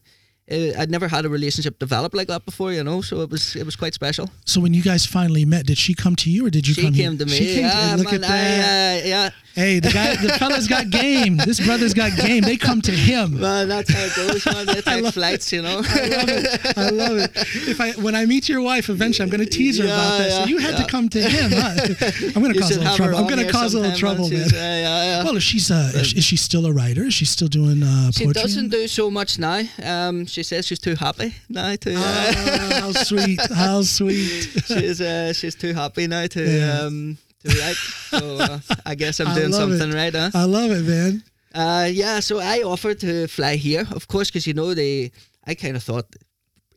[0.50, 3.00] uh, I'd never had a relationship develop like that before, you know.
[3.02, 4.30] So it was it was quite special.
[4.44, 6.82] so when you guys finally met, did she come to you or did you She
[6.82, 6.94] come?
[6.94, 7.18] came here?
[7.18, 7.32] to me.
[7.32, 8.30] She came yeah, to, look man, at that.
[8.30, 9.30] I, uh, yeah.
[9.54, 11.36] Hey, the guy, the fella's got game.
[11.36, 12.42] This brother's got game.
[12.44, 13.40] They come to him.
[13.40, 14.66] Man, that's how it goes, man.
[14.66, 15.78] They take flights, you know.
[15.84, 16.78] I love it.
[16.78, 17.30] I love it.
[17.66, 20.28] If I when I meet your wife, eventually I'm going to tease her about Yeah,
[20.28, 20.30] that.
[20.30, 21.50] So you had to come to him.
[21.52, 21.74] Huh?
[22.36, 23.16] I'm going to cause a little trouble.
[23.18, 24.42] I'm going to cause a little trouble, man.
[24.42, 25.24] Uh, yeah, yeah.
[25.24, 27.04] Well, if she's uh, is, she still a writer?
[27.06, 29.62] Is she still doing uh, She doesn't do so much now.
[29.82, 31.94] Um, she says she's too happy now to.
[31.94, 33.40] Uh, Oh, how sweet!
[33.54, 34.48] How sweet!
[34.66, 36.82] she's uh, she's too happy now to Yeah.
[36.86, 37.76] um to write.
[38.10, 39.94] So uh, I guess I'm I doing something it.
[39.94, 40.30] right, huh?
[40.34, 41.22] I love it, man.
[41.54, 42.20] Uh, yeah.
[42.20, 45.12] So I offered to fly here, of course, because you know they.
[45.46, 46.06] I kind of thought.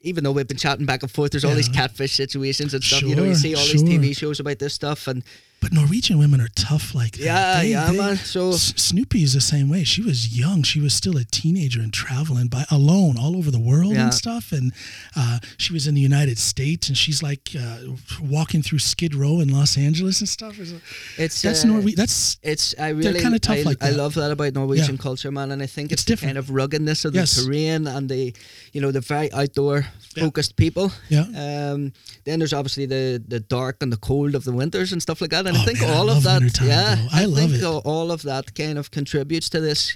[0.03, 3.03] Even though we've been chatting back and forth, there's all these catfish situations and stuff.
[3.03, 3.79] you know, you see all sure.
[3.81, 5.23] these TV shows about this stuff, and
[5.61, 7.23] But Norwegian women are tough like that.
[7.23, 8.17] yeah, They- yeah, they- man.
[8.17, 9.83] So Snoopy is the same way.
[9.83, 10.63] She was young.
[10.63, 14.51] She was still a teenager and traveling by alone all over the world and stuff.
[14.51, 14.73] And
[15.15, 17.77] uh, she was in the United States, and she's like uh,
[18.21, 20.59] walking through Skid Row in Los Angeles and stuff.
[20.59, 20.71] It's,
[21.17, 24.53] It's that's uh, That's It's I really kinda tough I, like I love that about
[24.55, 26.29] Norwegian culture, man, and I think It's it's, the different.
[26.29, 27.35] kind of ruggedness of Yes.
[27.35, 28.33] the terrain and the,
[28.73, 30.23] you know, the very outdoor Yeah.
[30.23, 30.91] focused people.
[31.09, 31.25] yeah.
[31.71, 31.93] Um,
[32.25, 35.29] then there's obviously the the dark and the cold of the winters and stuff like
[35.31, 37.07] that, and Oh, I think man, all love of that, yeah, though.
[37.11, 37.85] I love think it.
[37.85, 39.95] all- of that kind of contributes to this.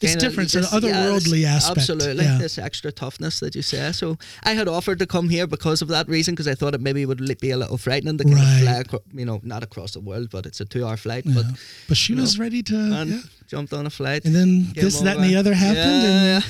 [0.00, 2.36] It's kind different, it's an otherworldly this- aspect, Absolutely, yeah.
[2.38, 3.92] this extra toughness that you say.
[3.92, 6.82] So I had offered to come here because of that reason, because I thought it
[6.82, 8.56] maybe would be a little frightening to kind Right.
[8.56, 11.34] of fly, acro- you know, not across the world, but it's a two-hour flight, yeah.
[11.36, 11.46] but
[11.88, 12.76] But, she was ready to.
[12.76, 13.20] yeah.
[13.48, 14.24] jumped on a flight.
[14.26, 16.02] And then this, that, and the other happened.
[16.02, 16.40] Yeah,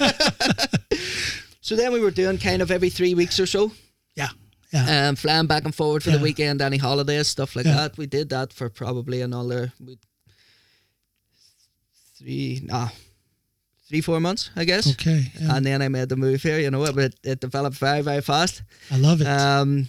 [0.00, 0.98] yeah.
[1.60, 3.72] so then we were doing kind of every three weeks or so,
[4.72, 5.08] yeah, yeah.
[5.08, 6.16] um, flying back and forward for Yeah.
[6.18, 7.76] the weekend, any holidays, stuff like Yeah.
[7.76, 7.96] that.
[7.98, 9.72] We did that for probably another
[12.18, 12.88] three, nah,
[13.88, 14.90] three, four months, I guess.
[14.92, 15.32] okay.
[15.40, 15.56] yeah.
[15.56, 16.58] And then I made the move here.
[16.58, 18.62] You know, it, it, it developed very, very fast.
[18.90, 19.26] I love it.
[19.26, 19.88] Um,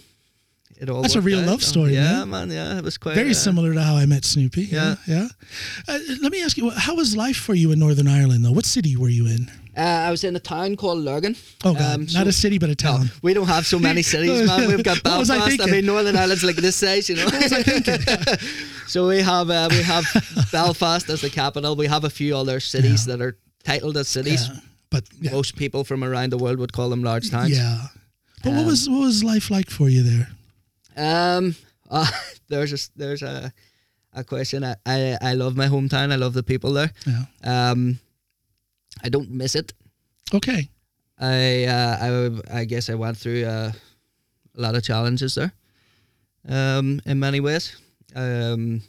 [0.76, 2.48] it all That's a real out, love story, Yeah, man.
[2.48, 2.50] man.
[2.50, 4.62] Yeah, it was quite Very uh, similar to how I met Snoopy.
[4.62, 4.96] Yeah.
[5.06, 5.28] Yeah.
[5.86, 8.50] Uh, let me ask you, how was life for you in Northern Ireland, though?
[8.52, 9.50] What city were you in?
[9.76, 11.34] Uh, I was in a town called Lurgan.
[11.64, 11.94] Oh, God.
[11.96, 13.10] Um, Not a city, but a No, town.
[13.22, 14.68] we don't have so many cities, man.
[14.68, 15.62] We've got What was I Belfast.
[15.62, 17.26] I, mean, Northern Ireland's like this size, you know.
[18.86, 20.04] so we have uh, we have
[20.52, 21.76] Belfast as the capital.
[21.76, 24.48] We have a few other cities that are titled as cities.
[24.48, 24.56] Yeah.
[24.90, 25.32] But yeah.
[25.32, 27.50] Most people from around the world would call them large towns.
[27.50, 27.86] yeah.
[28.42, 30.28] But what Um, was what was life like for you there?
[30.96, 31.56] Um.
[31.90, 32.06] uh,
[32.48, 33.52] there's a there's a
[34.12, 34.62] a question.
[34.62, 36.12] I, I I love my hometown.
[36.12, 36.92] I love the people there.
[37.06, 37.24] Yeah.
[37.70, 37.98] Um.
[39.04, 39.72] I don't miss it.
[40.32, 40.68] Okay.
[41.18, 41.96] I uh,
[42.50, 43.70] I I guess I went through uh,
[44.56, 45.52] a lot of challenges there.
[46.48, 47.76] Um, in many ways,
[48.16, 48.82] um,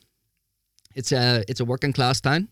[0.95, 2.47] it's a it's a working class town.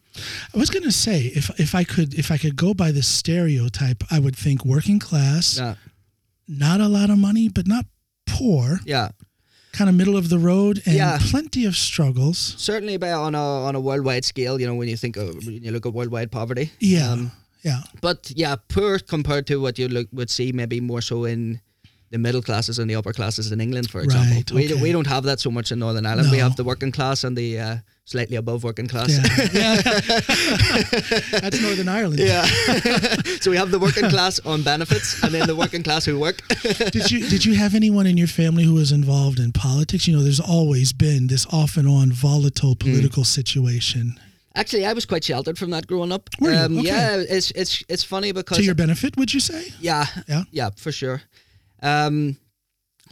[0.54, 4.04] I was gonna say if if I could if I could go by the stereotype,
[4.12, 5.76] I would think working class, Yeah,
[6.48, 7.86] not a lot of money, but not
[8.28, 9.10] poor, yeah.
[9.72, 11.18] kind of middle of the road, and Yeah.
[11.32, 12.56] plenty of struggles.
[12.58, 15.64] Certainly, by on a on a worldwide scale, you know, when you think of when
[15.64, 16.70] you look at worldwide poverty.
[16.80, 17.12] Yeah.
[17.12, 17.32] Um,
[17.64, 17.82] yeah.
[18.02, 21.62] but yeah, poor compared to what you look would see maybe more so in
[22.14, 24.36] the middle classes and the upper classes in England, for example.
[24.36, 24.82] Right, We, okay.
[24.82, 26.30] we don't have that so much in Northern Ireland.
[26.30, 29.10] We have the working class and the uh, slightly above working class.
[29.10, 29.24] Yeah.
[29.54, 29.82] yeah.
[31.42, 32.20] That's Northern Ireland.
[32.20, 32.44] Yeah.
[33.42, 36.48] so we have the working class on benefits and then the working class who work.
[36.92, 40.08] did you did you have anyone in your family who was involved in politics?
[40.08, 44.20] You know, there's always been this off and on volatile political situation.
[44.56, 46.30] Actually, I was quite sheltered from that growing up.
[46.40, 46.58] Were you?
[46.58, 46.88] Um, Okay.
[46.88, 49.74] Yeah, it's it's it's funny because To your benefit, would you say?
[49.82, 50.44] yeah, Yeah.
[50.52, 51.22] yeah, for sure.
[51.82, 52.38] Um,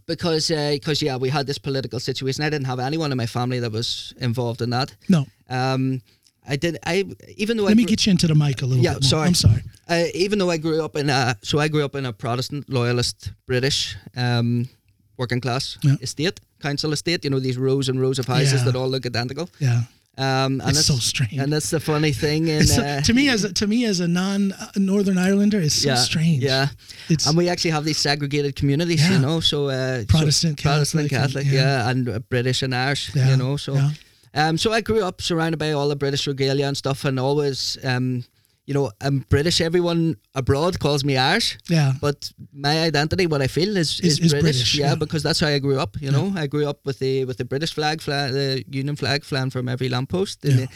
[0.06, 2.43] because because yeah, we had this political situation.
[2.43, 4.95] I didn't have anyone in my family that was involved in that.
[5.10, 5.25] No.
[5.49, 6.01] Um,
[6.47, 6.77] I did.
[6.86, 7.06] I
[7.38, 9.04] even though I Let me grew- get you into the mic a little Yeah, bit
[9.04, 9.10] more.
[9.10, 9.27] sorry.
[9.27, 9.63] I'm sorry.
[9.89, 12.69] uh, even though I grew up in a so I grew up in a Protestant
[12.69, 14.67] loyalist British um,
[15.17, 15.95] working class Yeah.
[16.01, 17.23] estate council estate.
[17.23, 18.65] You know these rows and rows of houses Yeah.
[18.65, 19.49] that all look identical.
[19.60, 19.82] Yeah.
[20.21, 21.38] Um, and It's so strange.
[21.41, 22.47] And that's the funny thing.
[22.63, 25.75] So- uh, to me as a, to me as a non uh, Northern Islander, it's
[25.81, 26.43] so yeah, strange.
[26.43, 26.67] Yeah,
[27.10, 29.01] It's and we actually have these segregated communities.
[29.01, 29.13] Yeah.
[29.15, 32.73] You know, so uh, Protestant, so Protestant, Catholic, Catholic, and- yeah, and uh, British and
[32.75, 33.15] Irish.
[33.15, 33.73] Yeah, You know, so.
[33.73, 33.91] yeah.
[34.34, 37.77] Um, so I grew up surrounded by all the British regalia and stuff, and always,
[37.84, 38.23] um,
[38.71, 39.60] you know, I'm British.
[39.60, 41.57] Everyone abroad calls me Irish.
[41.69, 41.91] yeah.
[41.99, 44.41] But my identity, what I feel, is, Is- is, is British.
[44.41, 44.95] British, yeah, yeah.
[44.95, 45.97] because that's how I grew up.
[45.99, 48.95] You know, I grew up with the with the British flag, fly, the uh, Union
[48.95, 50.39] flag flying from every lamppost.
[50.43, 50.55] Yeah.
[50.55, 50.67] the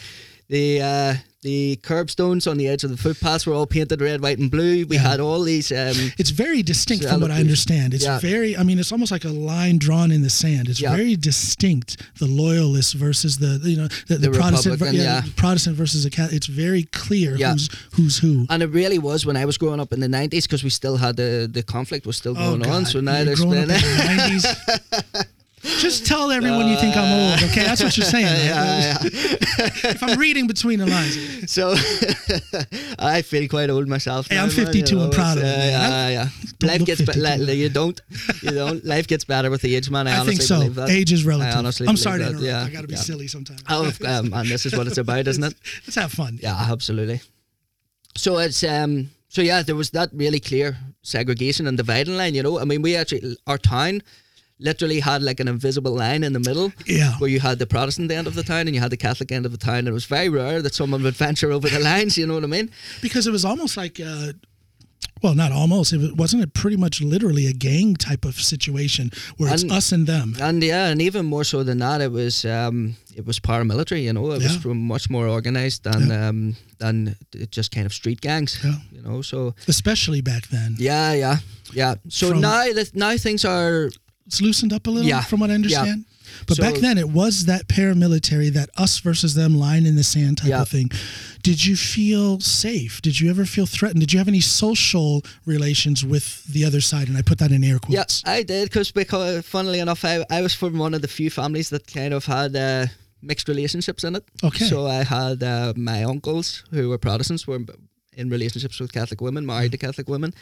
[0.47, 4.39] the, uh, the curbstones on the edge of the footpaths were all painted red, white,
[4.39, 4.83] and blue.
[4.87, 5.09] We Yeah.
[5.11, 5.71] had all these.
[5.71, 7.93] Um, It's very distinct from what I understand.
[7.93, 8.17] It's Yeah.
[8.19, 10.69] very, I mean, it's almost like a line drawn in the sand.
[10.69, 10.95] It's Yeah.
[10.95, 11.97] very distinct.
[12.17, 15.21] The loyalists versus the, you know, the, the, The Protestant, yeah.
[15.35, 16.37] Protestant versus the Catholic.
[16.37, 18.47] It's very clear who's who's who.
[18.49, 20.97] and it really was when I was growing up in the nineties because we still
[20.97, 22.65] had the the conflict was still going on.
[22.65, 22.87] Oh, God.
[22.87, 25.25] So now You're there's growing been up in the 90s.
[25.79, 27.63] Just tell everyone you think I'm old, okay?
[27.63, 28.25] That's what you're saying.
[28.25, 28.45] right?
[28.45, 29.91] yeah, yeah.
[29.91, 31.15] If I'm reading between the lines.
[31.55, 31.73] So
[32.99, 34.27] I feel quite old myself.
[34.27, 35.57] Hey, now, I'm 52 you and know, proud of it, uh.
[35.57, 36.27] Yeah, yeah.
[36.61, 37.53] Life gets better.
[37.53, 38.01] you don't.
[38.41, 38.83] You don't.
[38.83, 40.07] Life gets better with the age, man.
[40.07, 40.59] I, I, think so.
[40.69, 40.89] that.
[40.89, 41.53] Age is relative.
[41.53, 42.45] I honestly I'm sorry to interrupt.
[42.45, 43.63] yeah, I got to be silly sometimes.
[43.69, 45.53] Oh, um, and this is what it's about, isn't it?
[45.85, 46.39] Let's have fun.
[46.41, 47.21] Yeah, absolutely.
[48.15, 49.11] So it's um.
[49.29, 52.33] So yeah, there was that really clear segregation and dividing line.
[52.33, 54.01] You know, I mean, we actually our town
[54.59, 57.13] literally had like an invisible line in the middle Yeah.
[57.19, 59.45] where you had the Protestant end of the town and you had the Catholic end
[59.45, 59.79] of the town.
[59.79, 62.17] And it was very rare that someone would venture over the lines.
[62.17, 62.71] You know what I mean?
[63.01, 64.31] because it was almost like uh,
[65.21, 65.91] Well, not almost.
[65.93, 70.07] It wasn't it pretty much literally a gang type of situation where it's us and
[70.07, 70.35] them.
[70.39, 74.03] And yeah, and even more so than that, it was um, it was paramilitary.
[74.03, 74.59] You know, it was Yeah.
[74.61, 77.15] from much more organized than um, than
[77.49, 78.59] just kind of street gangs.
[78.63, 78.75] Yeah.
[78.91, 80.75] You know, so Especially back then.
[80.79, 81.37] yeah, yeah,
[81.73, 81.95] yeah.
[82.09, 82.63] So From- now
[82.93, 83.89] now things are
[84.25, 85.21] It's loosened up a little, Yeah.
[85.21, 86.05] from what I understand.
[86.47, 90.03] But So- back then, it was that paramilitary, that us versus them line in the
[90.03, 90.61] sand type Yeah.
[90.63, 90.89] of thing.
[91.43, 93.01] Did you feel safe?
[93.03, 93.99] Did you ever feel threatened?
[93.99, 97.07] Did you have any social relations with the other side?
[97.07, 98.23] And I put that in air Yeah, quotes.
[98.25, 101.69] I did because because funnily enough, I, I was from one of the few families
[101.69, 102.87] that kind of had uh,
[103.21, 104.23] mixed relationships in it.
[104.43, 104.67] Okay.
[104.67, 107.59] So I had uh, my uncles who were Protestants were
[108.17, 110.33] in relationships with Catholic women, married to Catholic women.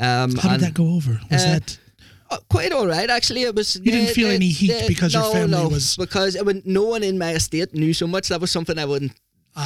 [0.00, 1.20] Um, How did and- that go over?
[1.30, 1.78] Was uh, that
[2.30, 3.42] Uh, quite all right, actually.
[3.42, 3.76] It was.
[3.76, 7.02] You didn't feel any heat because your family no, was- because it would, no one
[7.02, 8.28] in my estate knew so much.
[8.28, 9.12] That was something I wouldn't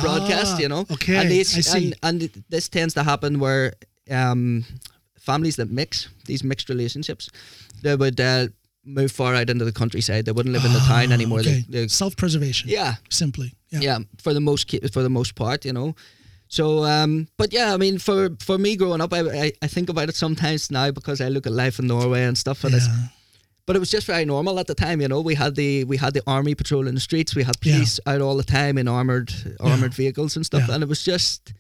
[0.03, 0.55] broadcast.
[0.57, 0.87] Ah, You know.
[0.91, 1.93] okay, And, these, I see.
[2.03, 3.73] And, and this tends to happen where
[4.11, 4.65] um,
[5.19, 7.29] families that mix these mixed relationships,
[7.83, 8.49] they would uh,
[8.85, 10.25] move far out into the countryside.
[10.27, 11.39] They wouldn't live in the town anymore.
[11.41, 11.65] Ah, Okay.
[11.69, 12.69] They, Self-preservation.
[12.71, 13.55] yeah, Simply.
[13.71, 13.81] Yeah.
[13.81, 15.95] yeah, for the most for the most part, you know.
[16.53, 19.89] So, um, but yeah, I mean, for for me growing up, I, I, I think
[19.89, 23.07] about it sometimes now because I look at life in Norway and stuff, and Yeah.
[23.67, 25.21] but it was just very normal at the time, you know.
[25.21, 27.37] We had the we had the army patrolling the streets.
[27.37, 27.75] We had Yeah.
[27.77, 30.75] police out all the time in armored armored vehicles and stuff, Yeah.
[30.75, 31.53] and it was just,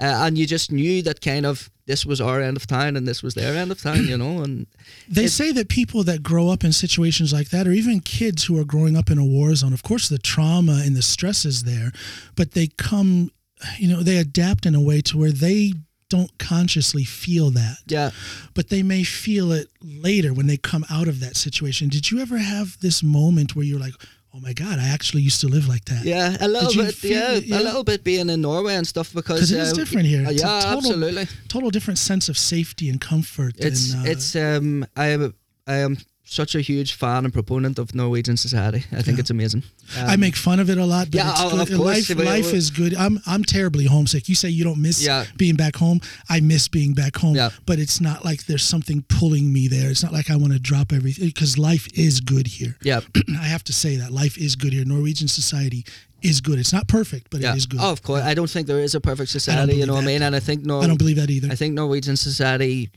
[0.00, 3.06] uh, and you just knew that kind of this was our end of town and
[3.06, 4.42] this was their end of town, you know.
[4.44, 4.66] And
[5.10, 8.44] They It- say that people that grow up in situations like that, or even kids
[8.44, 11.44] who are growing up in a war zone, of course, the trauma and the stress
[11.44, 11.92] is there,
[12.34, 13.30] but they come,
[13.78, 15.72] you know, they adapt in a way to where they
[16.10, 18.10] don't consciously feel that, yeah,
[18.54, 21.88] but they may feel it later when they come out of that situation.
[21.88, 23.92] Did you ever have this moment where you're like,
[24.34, 26.04] oh my God, I actually used to live like that?
[26.04, 27.34] yeah, a little bit, feel yeah.
[27.34, 27.60] Yeah.
[27.60, 30.24] a little bit being in Norway and stuff because it is uh, different here.
[30.26, 31.26] It's yeah, total- absolutely.
[31.48, 33.54] Total different sense of safety and comfort.
[33.58, 35.34] It's and, uh, it's um I am
[35.66, 35.98] I am
[36.30, 38.84] such a huge fan and proponent of Norwegian society.
[38.92, 39.20] I think Yeah.
[39.20, 39.62] it's amazing.
[39.96, 42.08] I Um, make fun of it a lot, but yeah, it's oh, of course.
[42.10, 42.94] life, life is good.
[42.94, 44.28] I'm I'm terribly homesick.
[44.28, 45.24] You say you don't miss Yeah.
[45.36, 46.00] being back home.
[46.28, 47.50] I miss being back home, Yeah.
[47.66, 49.90] but it's not like there's something pulling me there.
[49.90, 52.76] It's not like I want to drop everything because life is good here.
[52.82, 53.00] yeah.
[53.40, 54.84] I have to say that life is good here.
[54.84, 55.84] Norwegian society
[56.20, 56.58] is good.
[56.58, 57.52] It's not perfect, but Yeah.
[57.54, 57.80] it is good.
[57.80, 58.22] Oh, of course.
[58.24, 59.76] I don't think there is a perfect society.
[59.76, 60.22] You know what I mean?
[60.22, 60.80] And I think no.
[60.82, 61.48] I don't believe that either.
[61.50, 62.90] I think Norwegian society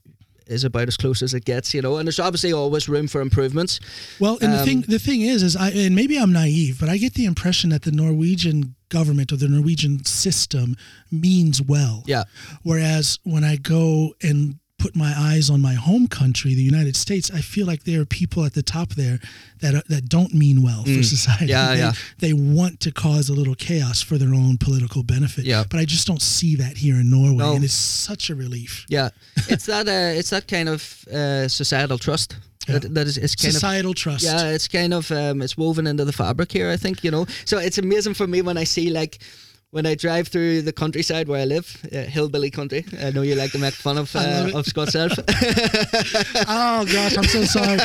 [0.47, 1.73] is about as close as it gets.
[1.73, 3.79] You know, and there's obviously always room for improvements.
[4.19, 6.89] Well, and the Um, thing the thing is, is I and maybe I'm naive, but
[6.89, 10.75] I get the impression that the Norwegian government or the Norwegian system
[11.09, 12.03] means well.
[12.05, 12.23] Yeah.
[12.63, 17.29] Whereas when I go and put my eyes on my home country, the United States,
[17.31, 19.19] I feel like there are people at the top there
[19.59, 21.45] that are, that don't mean well for society.
[21.45, 21.49] Mm.
[21.49, 21.93] Yeah, they, yeah.
[22.17, 25.45] They want to cause a little chaos for their own political benefit.
[25.45, 25.63] Yeah.
[25.69, 27.53] But I just don't see that here in Norway, No.
[27.53, 28.85] and it's such a relief.
[28.89, 29.09] Yeah,
[29.47, 29.87] it's that.
[29.87, 32.37] Uh, it's that kind of uh, societal trust.
[32.67, 32.79] Yeah.
[32.79, 34.23] That, that is it's kind of Societal trust.
[34.23, 36.69] Yeah, it's kind of um, it's woven into the fabric here.
[36.69, 37.25] I think you know.
[37.45, 39.19] So it's amazing for me when I see like
[39.71, 42.85] when I drive through the countryside where I live, uh, hillbilly country.
[43.01, 45.13] I know you like to make fun of uh, of Scots Elf.
[46.47, 47.79] Oh gosh, I'm so sorry.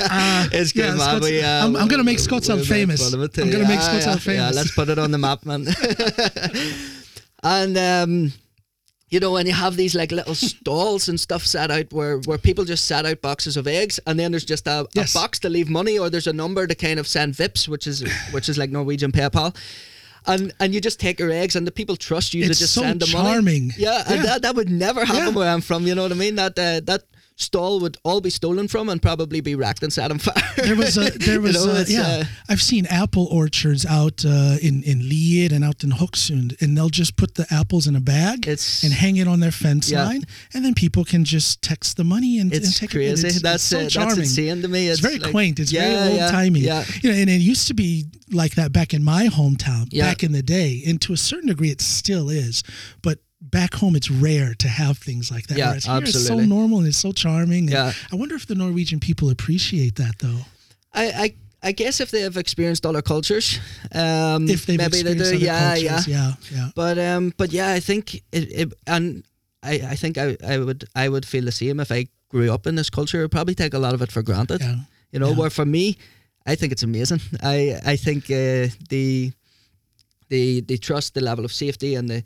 [0.00, 1.20] Uh, it's good, yeah, man.
[1.20, 3.12] We, uh, I'm, I'm gonna make Skotselv make famous.
[3.12, 4.40] I'm gonna make Yeah, Scots yeah, Elf famous.
[4.40, 5.66] Yeah, let's put it on the map, man.
[7.42, 8.32] and um,
[9.10, 12.38] you know, when you have these like little stalls and stuff set out where, where
[12.38, 15.14] people just set out boxes of eggs, and then there's just a, Yes.
[15.14, 17.86] a box to leave money, or there's a number to kind of send Vipps, which
[17.86, 19.54] is which is like Norwegian PayPal.
[20.26, 22.74] And, and you just take your eggs, and the people trust you It's to just
[22.74, 23.28] so send the money.
[23.30, 23.72] charming.
[23.78, 24.22] Yeah, and Yeah.
[24.26, 25.30] that, that would never happen Yeah.
[25.34, 25.86] where I'm from.
[25.86, 26.34] You know what I mean?
[26.36, 27.04] That uh, that
[27.38, 30.34] stall would all be stolen from and probably be racked and set on fire.
[30.56, 32.02] There was a, there You was know, a, yeah.
[32.02, 36.76] uh, I've seen apple orchards out uh, in in Lier and out in Hokksund, and
[36.76, 39.88] they'll just put the apples in a bag It's- and hang it on their fence
[39.90, 40.04] Yeah.
[40.04, 43.26] line, and then people can just text the money and, and take crazy.
[43.26, 43.30] it.
[43.30, 44.16] It's, that's it's so uh, charming.
[44.16, 44.88] that's insane to me.
[44.88, 45.58] It's, very like- quaint.
[45.60, 46.60] It's Yeah, very old timey.
[46.60, 50.22] Yeah, You know, and it used to be like that back in my hometown, back
[50.24, 52.62] in the day, and to a certain degree, it still is.
[53.00, 55.58] But back home, it's rare to have things like that.
[55.58, 57.68] Yeah, Whereas here, It's so normal and it's so charming.
[57.68, 57.92] Yeah.
[58.12, 60.40] I wonder if the Norwegian people appreciate that, though.
[60.92, 63.58] I, I I guess if they have experienced other cultures,
[63.92, 65.22] um, If they've maybe they do.
[65.22, 66.00] other Yeah, yeah.
[66.06, 66.68] yeah, yeah.
[66.74, 69.24] But um, but yeah, I think it, it and
[69.62, 72.66] I, I think I, I would I would feel the same if I grew up
[72.66, 73.24] in this culture.
[73.24, 74.60] I'd probably take a lot of it for granted.
[74.60, 74.76] Yeah.
[75.12, 75.36] You know, Yeah.
[75.38, 75.96] where for me,
[76.46, 77.20] I think it's amazing.
[77.42, 79.32] I I think uh, the
[80.28, 82.22] the the trust, the level of safety, and the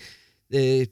[0.50, 0.88] the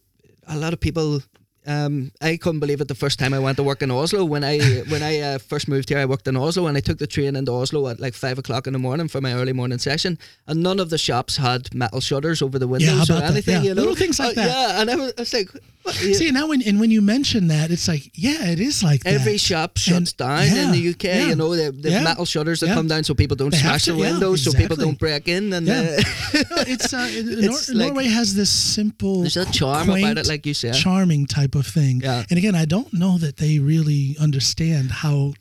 [0.50, 1.20] a lot of people.
[1.66, 4.24] Um, I couldn't believe it the first time I went to work in Oslo.
[4.24, 4.58] When I
[4.92, 7.36] when I uh, first moved here, I worked in Oslo, and I took the train
[7.36, 10.18] into Oslo at like five o'clock in the morning for my early morning session.
[10.46, 13.30] And none of the shops had metal shutters over the windows how or about that?
[13.32, 13.54] anything.
[13.56, 14.48] Yeah, You know, little things like Uh, that.
[14.48, 15.60] Yeah, and I was, I was like, Yeah.
[15.94, 19.14] See now, when and when you mention that, it's like, yeah, it is like that.
[19.14, 21.04] Every shop shuts And- down in the UK.
[21.04, 21.26] yeah.
[21.28, 22.02] You know, the, the Yeah.
[22.02, 22.74] metal shutters that Yeah.
[22.74, 24.84] come down so people don't They have smash to, the yeah, windows, so people exactly.
[24.84, 25.52] don't break in.
[25.52, 25.74] And Yeah.
[25.98, 30.04] uh, No, it's uh, Nor- It's like- Norway has this simple, there's a charm quaint,
[30.12, 30.74] about it, like you said.
[30.74, 32.00] charming type of thing.
[32.02, 32.24] Yeah.
[32.30, 35.34] And again, I don't know that they really understand how.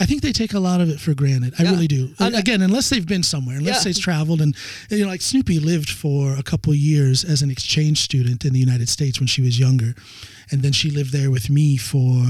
[0.00, 1.54] I think they take a lot of it for granted.
[1.58, 1.70] I Yeah.
[1.72, 2.14] really do.
[2.18, 3.92] And, again, unless they've been somewhere, unless Yeah.
[3.92, 4.56] they've traveled, and
[4.90, 8.58] you know, like Snoopy lived for a couple years as an exchange student in the
[8.60, 9.94] United States when she was younger,
[10.50, 12.24] and then she lived there with me for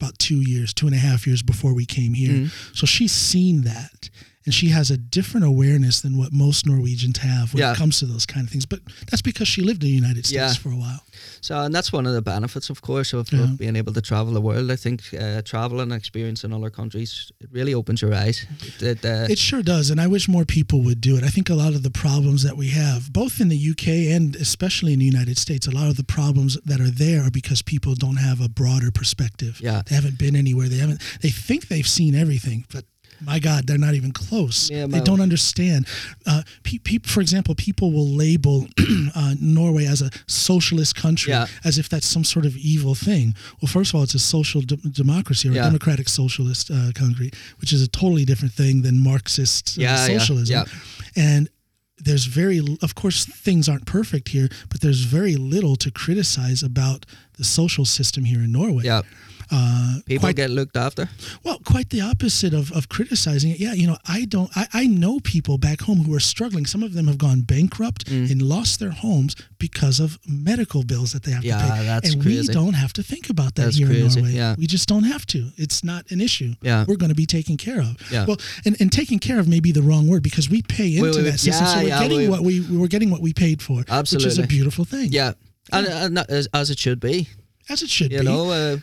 [0.00, 2.32] about two years, two and a half years before we came here.
[2.32, 2.74] Mm-hmm.
[2.74, 4.10] So she's seen that.
[4.46, 7.72] And she has a different awareness than what most Norwegians have when Yeah.
[7.72, 8.64] it comes to those kind of things.
[8.64, 8.80] But
[9.10, 10.54] that's because she lived in the United States Yeah.
[10.54, 11.02] for a while.
[11.40, 13.40] So, and that's one of the benefits, of course, of, Yeah.
[13.44, 14.70] of being able to travel the world.
[14.70, 18.46] I think uh, travel and experience in other countries it really opens your eyes.
[18.78, 21.24] It, it, uh, It sure does, and I wish more people would do it.
[21.24, 24.36] I think a lot of the problems that we have, both in the UK and
[24.36, 27.62] especially in the United States, a lot of the problems that are there are because
[27.62, 29.58] people don't have a broader perspective.
[29.60, 29.82] Yeah.
[29.86, 30.68] They haven't been anywhere.
[30.68, 32.84] They haven't they think they've seen everything, but
[33.20, 34.70] my God, they're not even close.
[34.70, 35.86] Yeah, they don't understand.
[36.26, 38.66] Uh, pe- pe- for example, people will label
[39.14, 41.46] uh, Norway as a socialist country, Yeah.
[41.64, 43.34] as if that's some sort of evil thing.
[43.60, 45.62] Well, first of all, it's a social de- democracy or Yeah.
[45.62, 50.54] a democratic socialist uh, country, which is a totally different thing than Marxist uh, socialism.
[51.16, 51.48] And
[51.98, 57.06] there's very, of course, things aren't perfect here, but there's very little to criticize about
[57.38, 58.84] the social system here in Norway.
[59.50, 61.08] Uh, people quite, get looked after.
[61.44, 63.60] well, quite the opposite of, of criticizing it.
[63.60, 66.66] Yeah, you know, I don't, I, I know people back home who are struggling.
[66.66, 68.30] Some of them have gone bankrupt Mm.
[68.30, 71.84] and lost their homes because of medical bills that they have Yeah, to pay.
[71.86, 72.48] that's and crazy.
[72.48, 74.36] we don't have to think about that That's here crazy, in Norway.
[74.36, 74.54] yeah.
[74.58, 75.50] We just don't have to.
[75.56, 76.54] It's not an issue.
[76.62, 76.84] Yeah.
[76.86, 77.96] We're going to be taken care of.
[78.12, 78.26] Yeah.
[78.26, 81.18] Well, and, and taking care of may be the wrong word because we pay into
[81.18, 81.66] we- that system.
[81.66, 84.26] yeah, so we're yeah, getting we- what we we're getting what we paid for, Absolutely.
[84.26, 85.10] which is a beautiful thing.
[85.12, 85.32] Yeah,
[85.72, 87.28] and, and that is, as it should be.
[87.68, 88.24] As it should You be.
[88.24, 88.76] know, uh,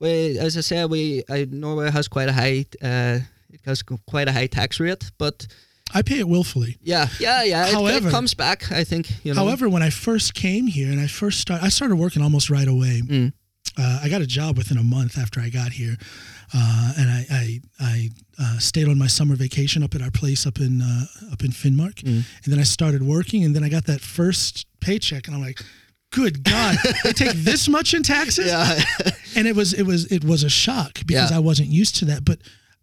[0.00, 2.64] we as I said, we uh, Norway has quite a high.
[2.82, 3.20] Uh,
[3.50, 5.46] it has quite a high tax rate, but
[5.94, 6.76] I pay it willfully.
[6.82, 7.66] yeah, yeah, yeah.
[7.68, 8.70] It, However- it comes back.
[8.72, 9.06] I think.
[9.24, 9.44] You know.
[9.44, 12.68] However, when I first came here and I first started, I started working almost right
[12.68, 13.02] away.
[13.06, 13.32] Mm.
[13.78, 15.96] Uh, I got a job within a month after I got here,
[16.54, 20.46] uh, and I I, I uh, stayed on my summer vacation up at our place
[20.46, 22.24] up in uh, up in Finnmark, Mm.
[22.44, 25.62] and then I started working, and then I got that first paycheck, and I'm like.
[26.16, 26.76] Good God!
[27.04, 28.80] they take this much in taxes, yeah,
[29.36, 31.36] and it was it was it was a shock because Yeah.
[31.36, 32.24] I wasn't used to that.
[32.24, 32.38] But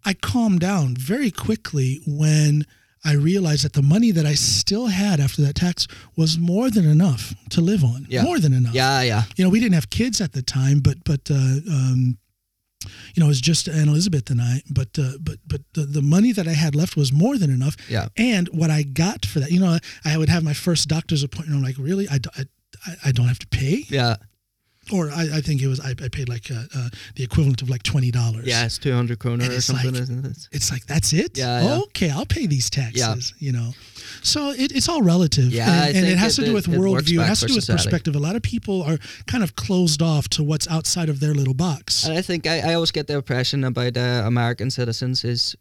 [0.05, 2.65] I calmed down very quickly when
[3.05, 6.85] I realized that the money that I still had after that tax was more than
[6.85, 8.05] enough to live on.
[8.07, 8.23] Yeah.
[8.23, 8.73] More than enough.
[8.75, 9.23] yeah, yeah.
[9.35, 12.17] You know, we didn't have kids at the time, but but uh, um,
[13.15, 14.61] you know, it was just Anne Elizabeth and I.
[14.69, 17.75] But uh, but but the, the money that I had left was more than enough.
[17.89, 18.07] Yeah.
[18.15, 21.57] And what I got for that, you know, I would have my first doctor's appointment.
[21.57, 22.07] I'm like, really?
[22.09, 22.43] I, I,
[22.87, 23.85] I- I don't have to pay?
[23.89, 24.15] Yeah,
[24.91, 27.69] Or I, I think it was I, I paid like uh, uh, the equivalent of
[27.69, 28.45] like twenty dollars.
[28.45, 28.65] yeah.
[28.65, 30.37] It's two hundred kroner or something, like- isn't it?
[30.51, 31.37] It's like that's it.
[31.37, 31.79] Yeah, yeah.
[31.87, 33.33] Okay, I'll pay these taxes.
[33.39, 33.45] Yeah.
[33.45, 33.71] You know,
[34.21, 35.49] so it, it's all relative.
[35.53, 37.21] Yeah, and, and it has it- to do with worldview.
[37.21, 37.83] It has to do with society.
[37.89, 38.15] perspective.
[38.15, 41.53] A lot of people are kind of closed off to what's outside of their little
[41.55, 42.03] box.
[42.05, 45.55] And I think I, I always get the impression about uh, American citizens is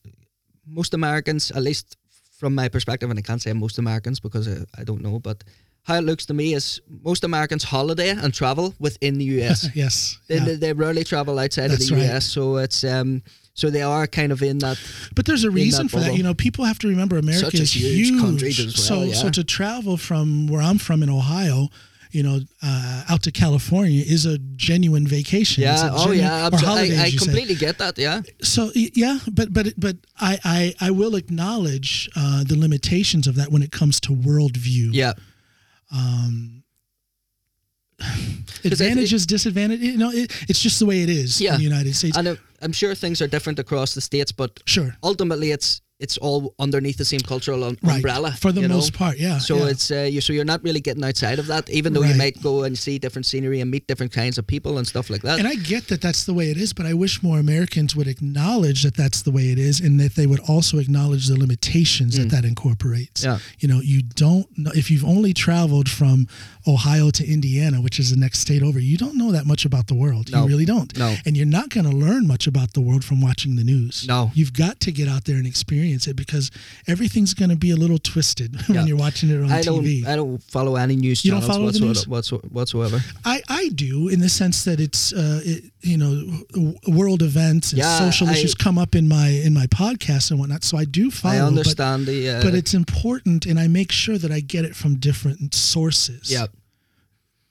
[0.66, 1.96] most Americans, at least
[2.38, 5.44] from my perspective, and I can't say most Americans because I, I don't know, but
[5.84, 9.68] how it looks to me is most Americans holiday and travel within the US.
[9.74, 10.18] yes.
[10.28, 10.54] they, yeah.
[10.56, 12.14] they, rarely travel outside That's of the right.
[12.14, 13.22] US, so it's um
[13.54, 14.78] so they are kind of in that.
[15.14, 16.14] But there's a reason that for that.
[16.16, 18.20] You know, people have to remember America Such a is huge huge.
[18.20, 19.32] country so well, so yeah.
[19.32, 21.68] to travel from where I'm from in Ohio.
[22.12, 25.62] You know, uh, out to California is a genuine vacation.
[25.62, 27.96] Yeah, a oh yeah, or I, I completely get that.
[27.96, 33.34] Yeah, So yeah, but but but I I, I will acknowledge uh, the limitations of
[33.36, 34.90] that when it comes to worldview.
[34.92, 35.14] yeah,
[35.92, 36.62] Um,
[38.64, 39.84] it- advantages, disadvantages.
[39.86, 41.52] You know, it, it's just the way it is Yeah.
[41.54, 42.16] in the United States.
[42.16, 46.54] and I'm sure things are different across the states, but sure, ultimately it's it's all
[46.58, 47.96] underneath the same cultural um, right.
[47.96, 48.74] umbrella for the you know?
[48.74, 49.18] most part.
[49.18, 49.38] Yeah.
[49.38, 49.68] So yeah.
[49.68, 52.42] it's uh, you, so you're not really getting outside of that, even though you might
[52.42, 55.38] go and see different scenery and meet different kinds of people and stuff like that.
[55.38, 58.08] And I get that that's the way it is, but I wish more Americans would
[58.08, 62.18] acknowledge that that's the way it is, and that they would also acknowledge the limitations
[62.18, 63.22] that that incorporates.
[63.22, 63.24] Mm.
[63.24, 63.38] Yeah.
[63.60, 66.26] You know, you don't know if you've only traveled from
[66.66, 68.78] Ohio to Indiana, which is the next state over.
[68.78, 70.30] You don't know that much about the world.
[70.30, 70.42] No.
[70.42, 70.96] You really don't.
[70.96, 71.14] No.
[71.26, 74.06] And you're not going to learn much about the world from watching the news.
[74.06, 74.30] No.
[74.34, 76.50] You've got to get out there and experience it because
[76.86, 78.76] everything's going to be a little twisted Yeah.
[78.76, 80.06] when you're watching it on I don't TV.
[80.06, 82.50] I don't follow any news You don't channels follow whatsoever, news?
[82.50, 83.00] whatsoever.
[83.24, 86.42] I, I do in the sense that it's uh, it, you know
[86.86, 90.38] world events and Yeah, social I- issues come up in my in my podcast and
[90.38, 90.62] whatnot.
[90.64, 93.90] So I do follow, I but, understand the uh, but it's important, and I make
[93.90, 96.30] sure that I get it from different sources.
[96.32, 96.46] yeah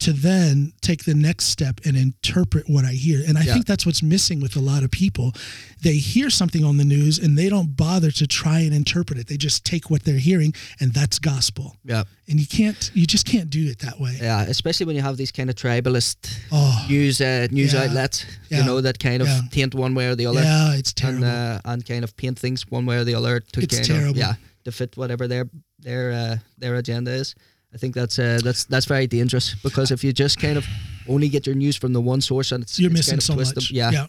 [0.02, 3.24] to then take the next step and interpret what I hear.
[3.28, 3.54] And I Yeah.
[3.54, 5.34] think that's what's missing with a lot of people.
[5.82, 9.28] They hear something on the news and they don't bother to try and interpret it.
[9.28, 11.76] They just take what they're hearing and that's gospel.
[11.86, 14.18] Yeah, And you can't, you just can't do it that way.
[14.22, 14.42] yeah.
[14.44, 16.18] Especially when you have these kind of tribalist
[16.52, 17.84] Oh, news uh, news Yeah.
[17.84, 18.58] outlets, Yeah.
[18.60, 19.42] you know, that kind of Yeah.
[19.52, 21.26] taint one way or the other, yeah, it's and terrible.
[21.28, 24.12] uh, and kind of paint things one way or the other to It's kind terrible.
[24.12, 24.34] of yeah
[24.66, 25.46] to fit whatever their
[25.80, 27.34] their uh, their agenda is.
[27.74, 30.66] I think that's uh, that's that's very dangerous because if you just kind of
[31.08, 33.24] only get your news from the one source and it's You're it's missing kind of
[33.24, 33.72] so twisted, much.
[33.72, 33.92] yeah.
[33.92, 34.06] yeah.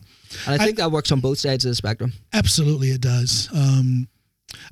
[0.47, 2.13] And I I- think that works on both sides of the spectrum.
[2.33, 3.49] Absolutely, it does.
[3.55, 4.09] Um,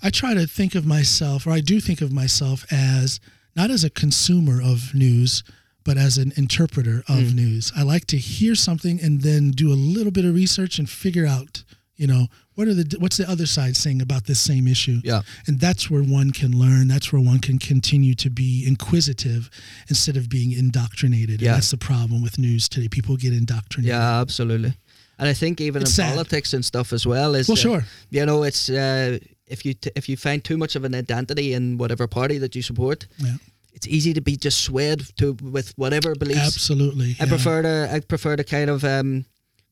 [0.02, 3.20] I try to think of myself, or I do think of myself as
[3.56, 5.42] not as a consumer of news,
[5.84, 7.34] but as an interpreter of Mm.
[7.34, 7.72] news.
[7.76, 11.26] I like to hear something and then do a little bit of research and figure
[11.26, 11.64] out,
[11.96, 12.26] you know,
[12.60, 14.98] what are the what's the other side saying about this same issue.
[15.10, 16.84] Yeah, And that's where one can learn.
[16.94, 19.42] That's where one can continue to be inquisitive
[19.88, 21.36] instead of being indoctrinated.
[21.40, 21.48] Yeah.
[21.48, 22.88] And that's the problem with news today.
[22.88, 23.94] People get indoctrinated.
[23.96, 24.72] yeah, absolutely.
[25.18, 26.10] And I think even It's in sad.
[26.14, 27.82] politics and stuff as well is Well, uh, sure.
[28.16, 29.18] you know it's uh,
[29.54, 32.52] if you t- if you find too much of an identity in whatever party that
[32.56, 33.36] you support, Yeah.
[33.76, 36.54] it's easy to be just swayed to with whatever beliefs.
[36.56, 37.10] Absolutely.
[37.20, 37.28] I yeah.
[37.34, 39.24] prefer to I prefer to kind of um,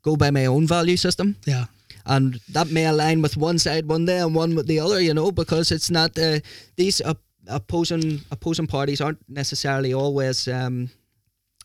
[0.03, 1.64] go by my own value system, Yeah.
[2.09, 5.14] And that may align with one side one day and one with the other, you
[5.14, 6.40] know, because it's not uh,
[6.76, 10.48] these op- opposing opposing parties aren't necessarily always.
[10.48, 10.90] Um,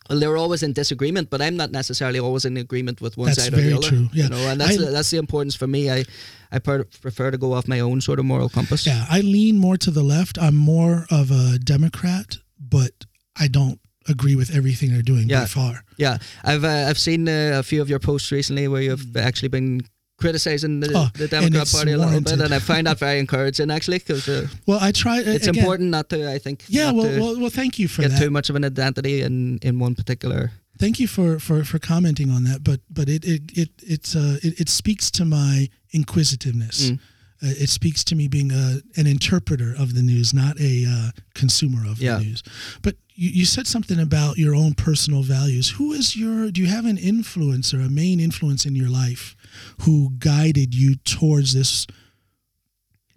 [0.10, 3.44] well, they're always in disagreement, but I'm not necessarily always in agreement with one That's
[3.46, 3.88] side or the other.
[3.88, 4.24] true, yeah.
[4.26, 5.90] You know, and that's I- the, that's the importance for me.
[5.90, 6.04] I
[6.52, 8.86] I prefer to go off my own sort of moral compass.
[8.86, 10.38] Yeah, I lean more to the left.
[10.38, 13.06] I'm more of a Democrat, but
[13.40, 13.80] I don't
[14.10, 15.46] agree with everything they're doing by Yeah.
[15.46, 15.86] far.
[15.98, 19.50] Yeah, I've uh, I've seen uh, a few of your posts recently where you've actually
[19.50, 19.82] been
[20.24, 23.70] criticizing the, Oh, the Democrat Party a little bit, and I find that very encouraging
[23.72, 25.16] actually because uh, Well, I try.
[25.20, 28.12] it's again, important not to I think Yeah, well, well, well, thank you for get
[28.12, 28.20] that.
[28.24, 29.36] too much of an identity in
[29.68, 30.42] in one particular.
[30.84, 32.60] Thank you for for for commenting on that.
[32.70, 35.70] But but it it it it's uh it, it speaks to my
[36.14, 36.90] inquisitiveness.
[36.90, 37.00] Mm.
[37.46, 41.10] Uh, it speaks to me being a an interpreter of the news, not a uh,
[41.42, 42.18] consumer of Yeah.
[42.20, 42.44] the news.
[42.82, 45.68] But you, you said something about your own personal values.
[45.78, 46.52] Who is your?
[46.52, 49.36] Do you have an influence or a main influence in your life
[49.82, 51.88] who guided you towards this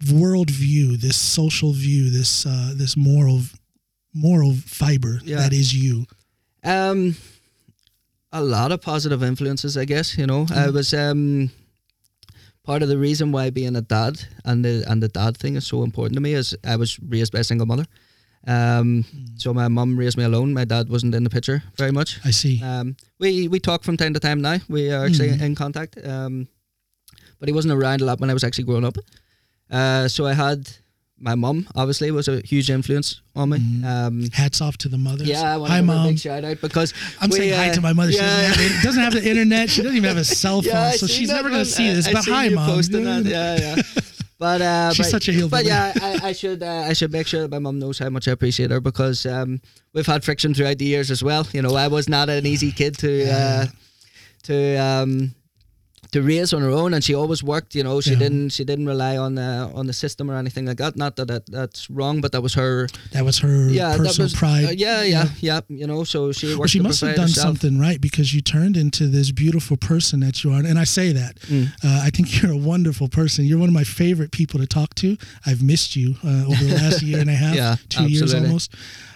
[0.03, 3.41] worldview, this social view, this uh, this moral
[4.13, 5.37] moral fiber Yeah.
[5.37, 6.05] that is you?
[6.63, 7.15] Um,
[8.31, 10.17] a lot of positive influences, I guess.
[10.17, 10.59] You know, Mm-hmm.
[10.59, 11.49] I was um
[12.63, 15.65] part of the reason why being a dad and the and the dad thing is
[15.65, 17.85] so important to me is I was raised by a single mother.
[18.47, 19.41] Um, Mm.
[19.41, 20.53] so my mum raised me alone.
[20.53, 22.19] My dad wasn't in the picture very much.
[22.23, 22.61] I see.
[22.63, 24.57] Um, we we talk from time to time now.
[24.69, 25.41] We are actually Mhm.
[25.41, 25.97] in contact.
[26.03, 26.47] Um,
[27.39, 28.97] but he wasn't around a lot when I was actually growing up.
[29.69, 30.69] Uh, so I had
[31.19, 31.67] my mum.
[31.75, 33.57] Obviously, was a huge influence on me.
[33.85, 35.27] Um, Hats off to the mothers.
[35.27, 36.07] yeah, I want hi to mom.
[36.07, 38.11] big shout out because I'm we, saying hi uh, to my mother.
[38.11, 39.69] She doesn't, have, doesn't have the internet.
[39.69, 42.07] She doesn't even have a cell phone, Yeah, so she's never going to see this.
[42.07, 42.69] I But hi, mom.
[42.69, 43.25] posting that.
[43.25, 43.81] Yeah, yeah.
[44.39, 45.63] But uh, She's but, such a hillbilly.
[45.63, 48.09] But yeah, I, I should uh, I should make sure that my mum knows how
[48.09, 49.61] much I appreciate her because um,
[49.93, 51.47] we've had friction throughout the years as well.
[51.53, 53.65] You know, I was not an easy kid to uh,
[54.43, 55.33] to um,
[56.17, 57.71] to raise on her own, and she always worked.
[57.77, 58.19] You know, she Yeah.
[58.23, 60.95] didn't she didn't rely on the on the system or anything like that.
[60.95, 62.87] Not that, that that's wrong, but that was her.
[63.15, 64.65] That was her Yeah, personal was pride.
[64.65, 66.59] uh, yeah, yeah, yeah, You know, so she worked.
[66.59, 67.47] Well, she must have done herself.
[67.47, 70.59] something right because you turned into this beautiful person that you are.
[70.69, 71.33] And I say that.
[71.51, 71.67] Mm.
[71.83, 73.45] Uh, I think you're a wonderful person.
[73.45, 75.17] You're one of my favorite people to talk to.
[75.45, 78.71] I've missed you uh, over the last year and a half, Yeah, two years almost.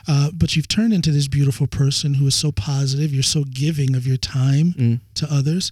[0.08, 3.14] Uh, but you've turned into this beautiful person who is so positive.
[3.14, 5.00] You're so giving of your time Mm.
[5.16, 5.72] to others,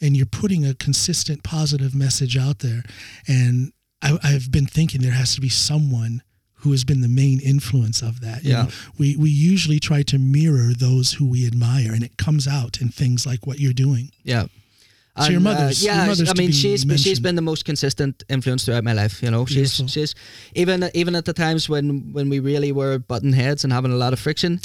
[0.00, 2.82] and you're putting a consistent positive message out there.
[3.26, 3.72] And
[4.02, 6.22] I, I've been thinking there has to be someone
[6.62, 8.42] who has been the main influence of that.
[8.44, 8.62] You Yeah.
[8.64, 8.68] know,
[8.98, 12.88] we we usually try to mirror those who we admire, and it comes out in
[12.88, 14.10] things like what you're doing.
[14.24, 14.46] Yeah.
[15.20, 17.22] So your mother's- uh, yeah, your mother's I mean, she's she's mentioned.
[17.24, 19.20] been the most consistent influence throughout my life.
[19.22, 19.86] You know, Beautiful.
[19.88, 20.14] she's she's
[20.54, 23.96] even even at the times when when we really were button heads and having a
[23.96, 24.60] lot of friction.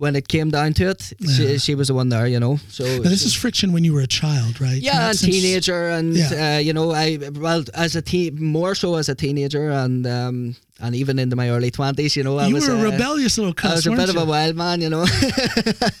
[0.00, 1.32] When it came down to it, Yeah.
[1.34, 2.26] she, she was the one there.
[2.26, 4.80] You know, so this is friction when you were a child, right?
[4.82, 6.56] yeah, and since- teenager, and Yeah.
[6.56, 10.56] uh, you know, I well as a teen, more so as a teenager, and um,
[10.80, 12.16] and even into my early twenties.
[12.16, 14.16] You know, I You was were a rebellious little cuss, I was a bit of
[14.16, 15.04] a wild man, you know.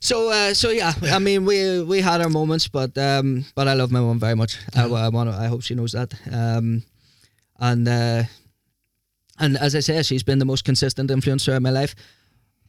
[0.00, 0.92] so, uh, so yeah.
[1.02, 4.34] I mean, we we had our moments, but um, but I love my mom very
[4.36, 4.58] much.
[4.74, 5.30] I, I want.
[5.30, 6.12] I hope she knows that.
[6.30, 6.82] Um,
[7.58, 8.24] and uh,
[9.38, 11.94] and as I say, she's been the most consistent influencer in my life.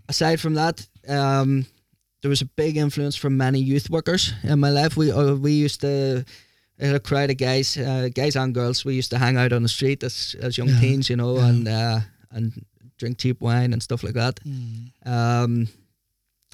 [0.07, 1.65] Aside from that, um,
[2.21, 4.97] there was a big influence from many youth workers in my life.
[4.97, 6.23] We uh, we used to.
[6.81, 8.83] I had a crowd of guys, uh, guys and girls.
[8.83, 11.37] We used to hang out on the street as as young Yeah, teens, you know,
[11.37, 11.47] yeah.
[11.49, 11.99] and uh,
[12.31, 12.65] and
[12.97, 14.39] drink cheap wine and stuff like that.
[14.43, 14.91] Mm.
[15.05, 15.67] Um,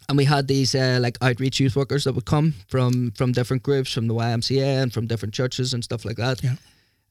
[0.09, 3.63] and we had these uh, like outreach youth workers that would come from from different
[3.63, 6.43] groups, from the YMCA and from different churches and stuff like that.
[6.43, 6.55] Yeah.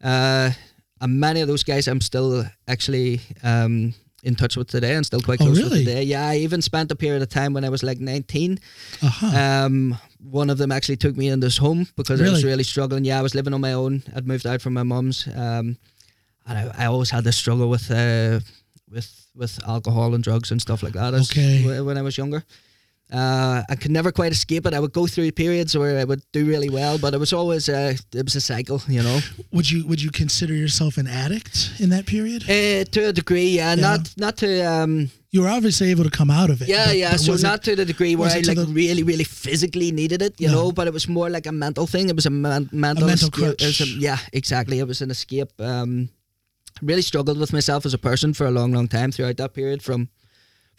[0.03, 0.53] Uh,
[1.01, 5.21] and many of those guys I'm still actually um, in touch with today and still
[5.21, 5.71] quite Oh, close really?
[5.71, 6.03] with today.
[6.03, 8.59] Yeah, I even spent a period of time when I was like 19.
[9.03, 9.27] Uh-huh.
[9.67, 12.45] Um, one of them actually took me in this home because I was Really?
[12.45, 13.05] really struggling.
[13.07, 14.03] Yeah, I was living on my own.
[14.15, 15.77] I'd moved out from my mum's, um,
[16.47, 18.41] and I, I always had this struggle with uh,
[18.91, 21.15] with with alcohol and drugs and stuff like that.
[21.15, 21.63] as- Okay.
[21.63, 22.43] wh- when I was younger.
[23.13, 24.75] Uh, I could never quite escape it.
[24.75, 27.69] I would go through periods where I would do really well, but it was always
[27.69, 29.19] uh, it was a cycle, you know.
[29.53, 32.43] would you would you consider yourself an addict in that period?
[32.45, 33.83] Uh, to a degree, yeah, Yeah.
[33.89, 36.69] not not to um, You were obviously able to come out of it.
[36.69, 37.11] Yeah, but- yeah.
[37.13, 39.91] but So was it- not to the degree where I like the- really, really physically
[39.93, 40.55] needed it, you No.
[40.55, 40.73] know.
[40.73, 42.09] But it was more like a mental thing.
[42.11, 43.81] It was a man- mental, mental escape.
[43.81, 44.79] A- yeah, exactly.
[44.79, 45.51] It was an escape.
[45.61, 46.09] Um,
[46.83, 49.83] really struggled with myself as a person for a long, long time throughout that period
[49.83, 50.09] from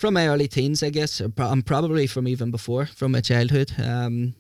[0.02, 3.72] from my early teens, I guess, pro- and probably from even before, from my childhood,
[3.80, 4.34] um,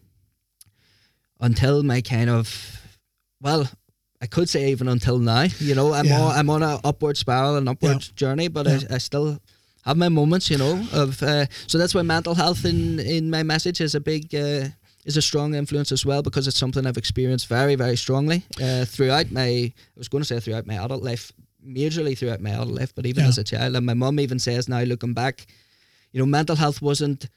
[1.40, 2.80] until my kind of
[3.42, 3.70] well.
[4.24, 6.20] I could say even until now, you know, I'm Yeah.
[6.22, 8.80] on I'm on a upward spiral and upward journey, but Yeah.
[8.92, 9.40] I, I still
[9.84, 10.74] have my moments, you know.
[10.94, 14.68] Of uh, so that's why mental health in in my message is a big uh,
[15.06, 18.86] is a strong influence as well because it's something I've experienced very very strongly uh,
[18.86, 19.48] throughout my
[19.96, 21.32] I was going to say throughout my adult life,
[21.66, 23.30] majorly throughout my adult life, but even Yeah.
[23.30, 23.76] as a child.
[23.76, 25.46] And my mum even says now looking back,
[26.12, 27.28] you know, mental health wasn't.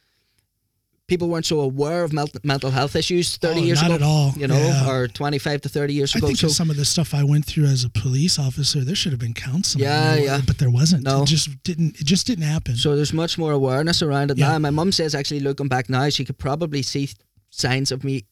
[1.06, 4.32] People weren't so aware of mental health issues 30 Oh, years not ago, at all.
[4.38, 4.88] you know, Yeah.
[4.88, 6.28] or 25 to 30 years I ago.
[6.28, 8.94] I think so some of the stuff I went through as a police officer, there
[8.94, 9.84] should have been counseling.
[9.84, 10.40] Yeah, yeah.
[10.46, 11.02] But there wasn't.
[11.04, 11.22] No.
[11.22, 12.00] It just didn't.
[12.00, 12.76] It just didn't happen.
[12.76, 14.52] So there's much more awareness around it Yeah.
[14.52, 14.58] now.
[14.60, 17.10] My mum says actually looking back now, she could probably see
[17.50, 18.24] signs of me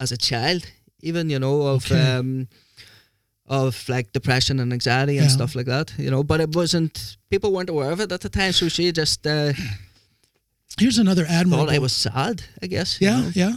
[0.00, 0.64] as a child,
[1.02, 2.00] even you know of Okay.
[2.14, 2.48] um,
[3.48, 5.32] of like depression and anxiety and Yeah.
[5.36, 5.92] stuff like that.
[5.98, 7.16] You know, but it wasn't.
[7.30, 9.52] People weren't aware of it at the time, so she just uh,
[10.78, 11.66] Here's another admirable.
[11.66, 12.42] thought I was sad.
[12.62, 13.00] I guess.
[13.00, 13.30] you Yeah, know.
[13.34, 13.52] yeah.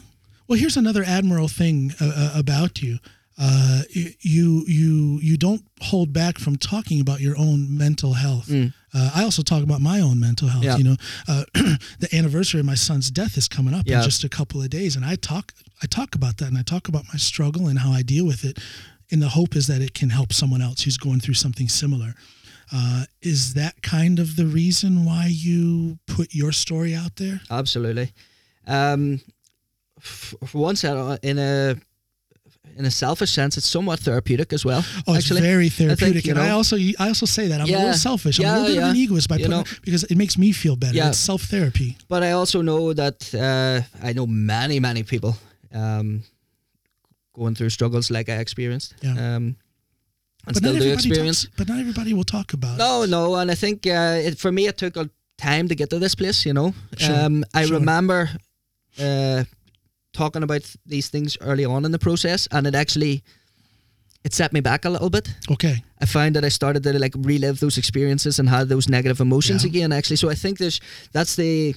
[0.48, 3.00] Well, here's another admirable thing uh, uh, about you.
[3.38, 3.82] Uh,
[4.20, 8.48] you you you don't hold back from talking about your own mental health.
[8.48, 8.74] Mm.
[8.94, 10.64] Uh, I also talk about my own mental health.
[10.66, 10.78] Yeah.
[10.78, 10.96] You know,
[11.28, 11.44] uh,
[12.00, 13.98] the anniversary of my son's death is coming up Yeah.
[14.00, 16.62] in just a couple of days, and I talk I talk about that, and I
[16.64, 18.60] talk about my struggle and how I deal with it.
[19.12, 22.14] And the hope is that it can help someone else who's going through something similar.
[22.74, 27.42] Uh, is that kind of the reason why you put your story out there?
[27.50, 28.14] Absolutely.
[28.66, 29.20] Um,
[29.98, 31.76] f- for one side, uh, in a
[32.78, 34.84] in a selfish sense, it's somewhat therapeutic as well.
[35.06, 37.94] Oh, it's very therapeutic, you and I also I also say that I'm a little
[37.94, 38.40] selfish.
[38.40, 39.64] I'm a little bit of an egoist by putting know.
[39.84, 40.96] because it makes me feel better.
[40.96, 41.10] Yeah.
[41.10, 41.98] It's self therapy.
[42.08, 45.36] But I also know that uh, I know many, many people
[45.74, 46.24] um,
[47.34, 48.94] going through struggles like I experienced.
[49.02, 49.12] Yeah.
[49.12, 49.56] Um,
[50.48, 51.44] and But not still do everybody experience.
[51.44, 53.10] talks, but not everybody will talk about No, it.
[53.10, 53.36] no, no.
[53.36, 56.16] and I think uh, it, for me it took a time to get to this
[56.16, 56.46] place.
[56.46, 57.78] You know, Sure, um, I sure.
[57.80, 58.30] remember
[59.00, 59.44] uh,
[60.14, 63.22] talking about these things early on in the process, and it actually
[64.24, 65.30] it set me back a little bit.
[65.50, 65.84] Okay.
[66.02, 69.64] I find that I started to like relive those experiences and had those negative emotions
[69.64, 69.70] Yeah.
[69.70, 69.92] again.
[69.92, 70.80] Actually, so I think there's
[71.12, 71.76] that's the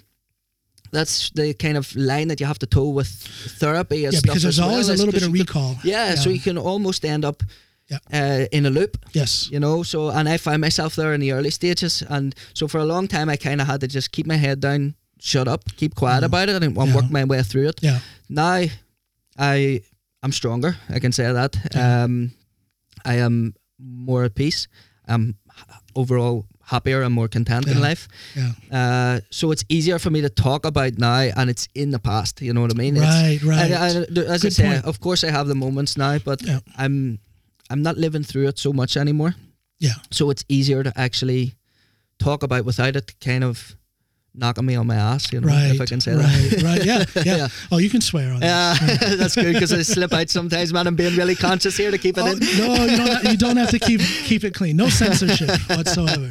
[0.94, 3.08] that's the kind of line that you have to toe with
[3.60, 4.04] therapy.
[4.04, 5.76] And Yeah, because there's as well, always a little bit of recall.
[5.84, 7.42] yeah, so you can almost end up
[7.90, 7.98] Yeah.
[8.12, 9.48] uh, in a loop, yes.
[9.52, 9.82] you know.
[9.84, 13.08] So and I find myself there in the early stages, and so for a long
[13.08, 16.22] time I kind of had to just keep my head down, shut up, keep quiet
[16.22, 16.26] Mhm.
[16.26, 16.94] about it, and, and Yeah.
[16.94, 17.80] work my way through it.
[17.82, 17.98] Yeah.
[18.28, 18.64] Now,
[19.38, 19.80] I
[20.22, 20.76] I'm stronger.
[20.96, 21.56] I can say that.
[21.74, 22.04] Yeah.
[22.04, 22.30] Um,
[23.04, 24.68] I am more at peace.
[25.06, 25.34] I'm
[25.94, 28.08] overall happier and more content in life.
[28.34, 28.52] Yeah.
[28.72, 32.40] Uh, so it's easier for me to talk about now, and it's in the past.
[32.40, 32.96] You know what I mean?
[32.96, 33.42] It's, Right.
[33.42, 33.72] Right.
[33.72, 34.84] I, I, as I say, point.
[34.84, 36.60] of course I have the moments now, but Yeah.
[36.78, 37.18] I'm
[37.70, 39.34] I'm not living through it so much anymore.
[39.80, 39.94] Yeah.
[40.10, 41.54] So it's easier to actually
[42.18, 43.76] talk about without it kind of
[44.34, 45.32] knocking me on my ass.
[45.32, 45.72] You know, right.
[45.74, 46.22] if I can say right.
[46.22, 46.62] that.
[46.62, 46.84] Right.
[46.84, 47.04] Yeah.
[47.24, 47.36] Yeah.
[47.44, 47.48] Yeah.
[47.72, 49.16] Oh, you can swear on Yeah, this.
[49.18, 50.86] that's good because I slip out sometimes, man.
[50.86, 52.38] I'm being really conscious here to keep it Oh, in.
[52.38, 53.24] no, you don't.
[53.24, 54.76] You don't have to keep keep it clean.
[54.76, 56.28] No censorship whatsoever.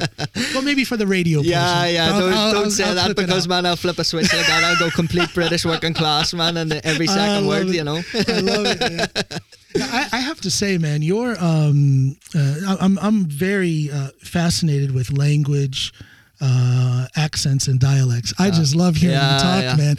[0.54, 1.40] Well, maybe for the radio.
[1.40, 1.94] Yeah, portion.
[1.94, 2.06] yeah.
[2.12, 4.64] I'll- don't I'll- don't I'll- say that because man, I'll flip a switch like that.
[4.64, 7.74] I'll go complete British working class, man, and every second word, it.
[7.74, 7.96] you know.
[8.14, 9.40] I love it.
[9.76, 11.36] I, I have to say, man, you're.
[11.42, 15.92] Um, uh, I'm I'm very uh, fascinated with language.
[16.40, 18.34] Uh, accents and dialects.
[18.40, 19.76] I just love hearing yeah, you talk, yeah.
[19.84, 19.96] man.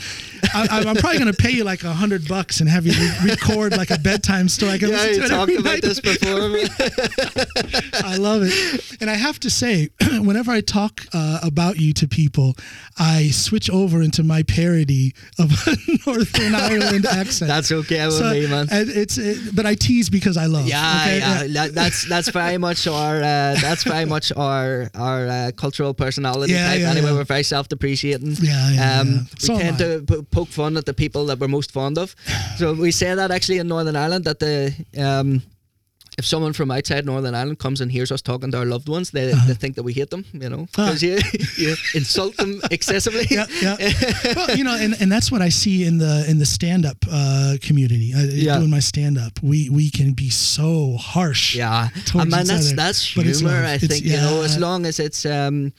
[0.54, 2.92] I, I- I'm probably going to pay you like a hundred bucks and have you
[2.92, 4.74] re- record like a bedtime story.
[4.74, 5.82] I can Yeah, listen to talked about night.
[5.82, 6.40] this before.
[8.04, 8.98] I love it.
[9.02, 12.56] And I have to say, whenever I talk uh, about you to people,
[12.98, 15.76] I switch over into my parody of a
[16.06, 17.48] Northern Ireland accent.
[17.48, 18.68] That's okay with So, me, man.
[18.72, 20.68] it's it, but I tease because I love.
[20.68, 21.20] Yeah, okay?
[21.20, 25.94] yeah, That, that's that's very much our uh, that's very much our our uh, cultural
[25.94, 26.25] personality.
[26.26, 26.80] Personality Yeah, type.
[26.80, 27.14] yeah, anyway, yeah.
[27.18, 28.36] we're very self-depreciating.
[28.42, 29.20] Yeah, yeah, um, yeah.
[29.22, 32.16] We So tend to po- poke fun at the people that we're most fond of.
[32.58, 35.42] so we say that actually in Northern Ireland that the um,
[36.18, 39.12] if someone from outside Northern Ireland comes and hears us talking to our loved ones,
[39.12, 39.48] they, Uh-huh.
[39.48, 40.24] they think that we hate them.
[40.34, 40.86] You know, Ah.
[40.86, 41.20] because you,
[41.58, 43.28] you insult them excessively.
[43.30, 43.76] yeah, yeah.
[44.36, 46.98] well, you know, and, and that's what I see in the in the stand up
[47.12, 48.14] uh, community.
[48.16, 48.58] Uh, Yeah.
[48.60, 51.56] Doing my stand up, we we can be so harsh.
[51.56, 52.76] Yeah, man, each that's other.
[52.78, 53.66] that's humor.
[53.66, 55.74] I It's- think you know, as long as it's um,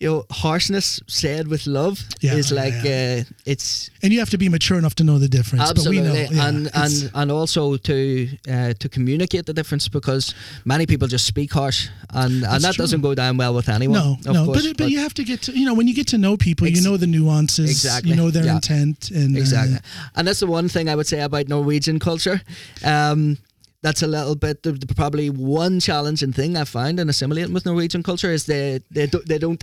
[0.00, 3.22] you know, harshness said with love Yeah, is like yeah.
[3.22, 5.68] Uh, it's And you have to be mature enough to know the difference.
[5.70, 9.88] absolutely, But we know, yeah, and and and also to uh, to communicate the difference
[9.90, 10.34] because
[10.64, 12.82] many people just speak harsh, and and that true.
[12.84, 13.98] doesn't go down well with anyone.
[13.98, 15.88] no, of no, course, but, it, but you have to get to you know when
[15.88, 19.34] you get to know people, you know the nuances, Exactly, you know their intent, and
[19.36, 19.78] uh, Exactly.
[20.14, 22.40] And that's the one thing I would say about Norwegian culture.
[22.84, 23.38] Um,
[23.82, 27.64] that's a little bit the, the- probably one challenging thing I find in assimilating with
[27.66, 29.62] Norwegian culture is they they do, they don't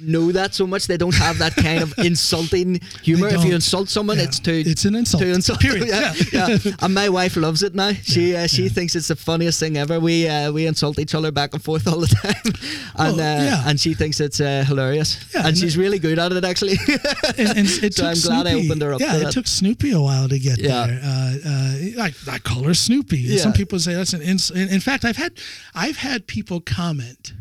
[0.00, 0.86] know that so much.
[0.86, 3.28] They don't have that kind of insulting humor.
[3.28, 5.22] If you insult someone, yeah, it's to it's an insult.
[5.22, 5.60] to insult.
[5.60, 5.88] Period.
[5.88, 6.58] Yeah, Yeah.
[6.80, 7.92] And my wife loves it now.
[7.92, 10.00] She uh, she thinks it's the funniest thing ever.
[10.00, 12.52] We uh, we insult each other back and forth all the time,
[12.96, 15.18] and Oh, uh, and she thinks it's uh, hilarious.
[15.34, 16.72] Yeah, and and she's really good at it actually.
[17.38, 19.24] and, and it So took I'm glad I Snoopy, opened her up Yeah, to it
[19.24, 19.32] that.
[19.32, 21.00] took Snoopy a while to get there.
[21.02, 23.36] Uh, uh, I, I call her Snoopy.
[23.38, 25.32] Some people say that's an ins- in, in fact, I've had
[25.74, 27.32] I've had people comment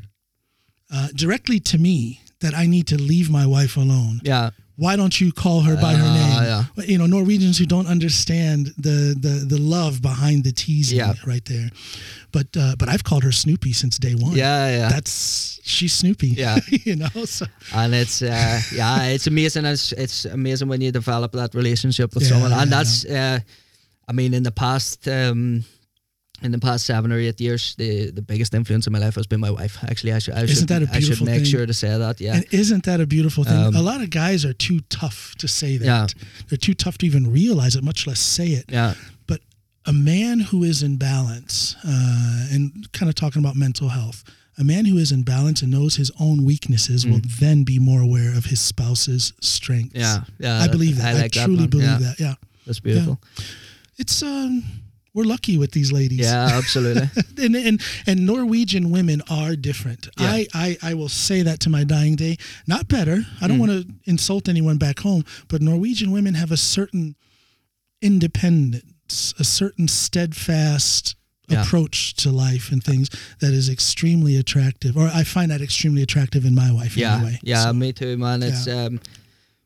[0.93, 4.19] uh, directly to me that I need to leave my wife alone.
[4.23, 4.49] yeah.
[4.77, 6.43] Why don't you call her by her Ah, name?
[6.51, 6.85] yeah.
[6.91, 11.13] You know, Norwegians who don't understand the the, the love behind the teasing Yeah.
[11.27, 11.69] right there.
[12.31, 14.35] But uh, but I've called her Snoopy since day one.
[14.35, 14.89] Yeah, yeah.
[14.89, 16.29] That's she's Snoopy.
[16.29, 16.57] Yeah.
[16.85, 19.65] you know, so and it's uh, yeah, it's amazing.
[19.65, 23.39] It's it's amazing when you develop that relationship with Yeah, someone, and that's uh,
[24.09, 25.07] I mean, in the past.
[25.07, 25.63] Um,
[26.41, 29.27] in the past seven or eight years, the, the biggest influence in my life has
[29.27, 29.77] been my wife.
[29.83, 31.45] Actually, I should I Isn't should, that I should make thing?
[31.45, 32.19] sure to say that.
[32.19, 33.57] Yeah, And isn't that a beautiful thing?
[33.57, 35.85] Um, a lot of guys are too tough to say that.
[35.85, 36.07] Yeah.
[36.49, 38.65] They're too tough to even realize it, much less say it.
[38.69, 38.95] yeah,
[39.27, 39.41] But
[39.85, 44.23] a man who is in balance, uh, and kind of talking about mental health,
[44.57, 48.01] a man who is in balance and knows his own weaknesses will then be more
[48.01, 49.95] aware of his spouse's strengths.
[49.95, 49.99] Mm.
[50.01, 50.59] yeah, yeah.
[50.63, 51.15] I believe that.
[51.15, 51.69] I, like that, truly man.
[51.69, 52.19] believe Yeah, that.
[52.19, 52.33] Yeah.
[52.65, 53.19] That's beautiful.
[53.97, 54.63] It's um
[55.13, 56.19] we're lucky with these ladies.
[56.21, 57.09] Yeah, absolutely.
[57.43, 60.07] and, and and Norwegian women are different.
[60.19, 60.27] Yeah.
[60.31, 62.37] I, I I will say that to my dying day.
[62.67, 63.23] Not better.
[63.41, 63.47] I Mm.
[63.47, 67.15] don't want to insult anyone back home, but Norwegian women have a certain
[68.01, 71.15] independence, a certain steadfast
[71.47, 71.63] Yeah.
[71.63, 73.09] approach to life and things
[73.39, 74.95] that is extremely attractive.
[74.95, 76.95] Or I find that extremely attractive in my wife.
[76.95, 77.39] yeah, anyway.
[77.43, 78.41] yeah, So, me too, man.
[78.43, 78.99] It's um,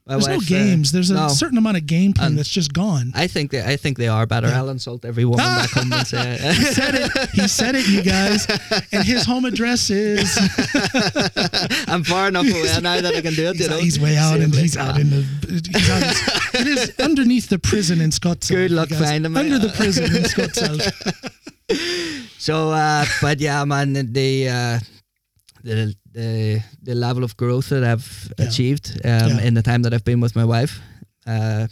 [0.07, 0.91] my there's no wife, uh, games.
[0.91, 1.27] there's a no.
[1.29, 3.11] certain amount of gameplay that's just gone.
[3.15, 4.47] I think they, I think they are better.
[4.47, 6.37] I'll insult every woman back home and say.
[6.53, 7.29] he said it.
[7.31, 8.45] He said it, you guys.
[8.91, 10.37] And his home address is.
[11.87, 13.55] I'm far enough away now that I can do it.
[13.55, 15.25] He's, you know, he's way out, and he's out in the.
[15.73, 16.03] He's out,
[16.53, 18.49] it is underneath the prison in Scottsdale.
[18.49, 19.39] Good luck finding me.
[19.39, 21.21] Under the prison in Scottsdale.
[22.37, 24.79] So, uh, but yeah, man, the uh,
[25.63, 28.47] the the the level of growth that I've Yeah.
[28.47, 29.47] achieved um, Yeah.
[29.47, 30.79] in the time that I've been with my wife,
[31.27, 31.67] uh,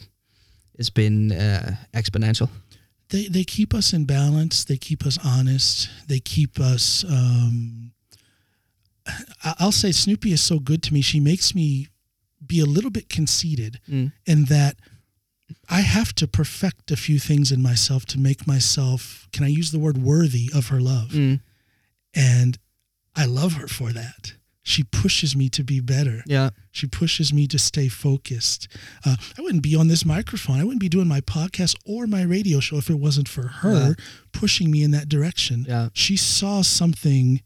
[0.77, 2.49] has been uh, exponential.
[3.09, 4.65] They they keep us in balance.
[4.65, 5.89] They keep us honest.
[6.07, 7.03] They keep us.
[7.07, 7.91] Um,
[9.59, 11.01] I'll say Snoopy is so good to me.
[11.01, 11.87] She makes me
[12.45, 14.11] be a little bit conceited Mm.
[14.25, 14.75] in that
[15.69, 19.27] I have to perfect a few things in myself to make myself.
[19.31, 21.11] Can I use the word worthy of her love?
[21.11, 21.39] Mm.
[22.15, 22.57] And
[23.15, 24.33] I love her for that.
[24.65, 26.23] She pushes me to be better.
[26.25, 28.67] Yeah, She pushes me to stay focused.
[29.05, 30.59] Uh, I wouldn't be on this microphone.
[30.59, 33.89] I wouldn't be doing my podcast or my radio show if it wasn't for her
[33.89, 33.93] Yeah.
[34.31, 35.65] pushing me in that direction.
[35.67, 35.89] Yeah.
[35.93, 37.41] She saw something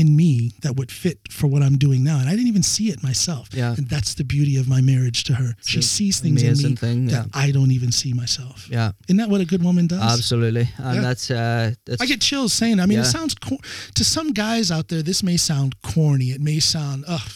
[0.00, 2.18] in me that would fit for what I'm doing now.
[2.20, 3.48] And I didn't even see it myself.
[3.52, 3.74] Yeah.
[3.78, 5.50] And that's the beauty of my marriage to her.
[5.72, 7.44] she sees things in me thing, that yeah.
[7.44, 8.56] I don't even see myself.
[8.70, 10.12] yeah, Isn't that what a good woman does?
[10.18, 11.02] absolutely, and Yeah.
[11.08, 12.80] that's uh, that's I get chills saying.
[12.80, 13.64] I mean, it sounds cor-
[13.98, 15.02] to some guys out there.
[15.02, 16.28] This may sound corny.
[16.36, 17.28] It may sound, ugh,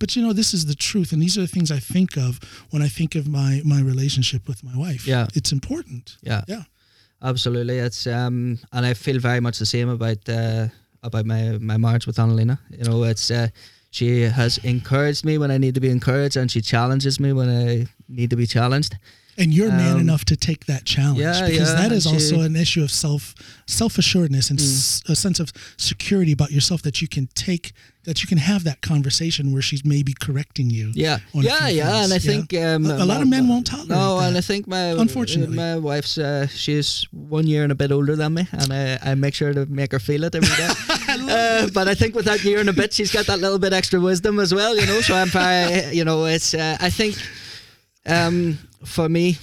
[0.00, 2.38] but you know, this is the truth, and these are the things I think of
[2.72, 5.02] when I think of my my relationship with my wife.
[5.06, 5.26] Yeah.
[5.38, 6.16] it's important.
[6.30, 6.62] yeah, Yeah,
[7.22, 7.78] absolutely.
[7.78, 10.66] It's um, and I feel very much the same about uh,
[11.02, 12.58] about my my marriage with Annalena.
[12.70, 13.48] You know, it's uh,
[13.90, 17.48] she has encouraged me when I need to be encouraged, and she challenges me when
[17.48, 18.96] I need to be challenged.
[19.38, 22.14] and you're man Um, enough to take that challenge yeah, because yeah, that is and
[22.16, 23.34] also an issue of self
[23.66, 25.48] self assuredness and s- a sense of
[25.78, 27.72] security about yourself that you can take
[28.04, 30.90] that you can have that conversation where she's maybe correcting you.
[30.94, 33.88] Yeah, yeah, yeah, things, and I think um, A- a lot of men won't tolerate
[33.88, 35.56] No, and I think my unfortunately.
[35.56, 39.14] my wife's uh, she's one year and a bit older than me, and I, I
[39.14, 40.70] make sure to make her feel it every day.
[41.28, 43.72] Uh, but I think with that year and a bit, she's got that little bit
[43.72, 45.00] extra wisdom as well, you know.
[45.00, 45.28] So I'm
[45.92, 46.54] you know, it's.
[46.54, 47.16] Uh, I think,
[48.06, 49.38] um, for me,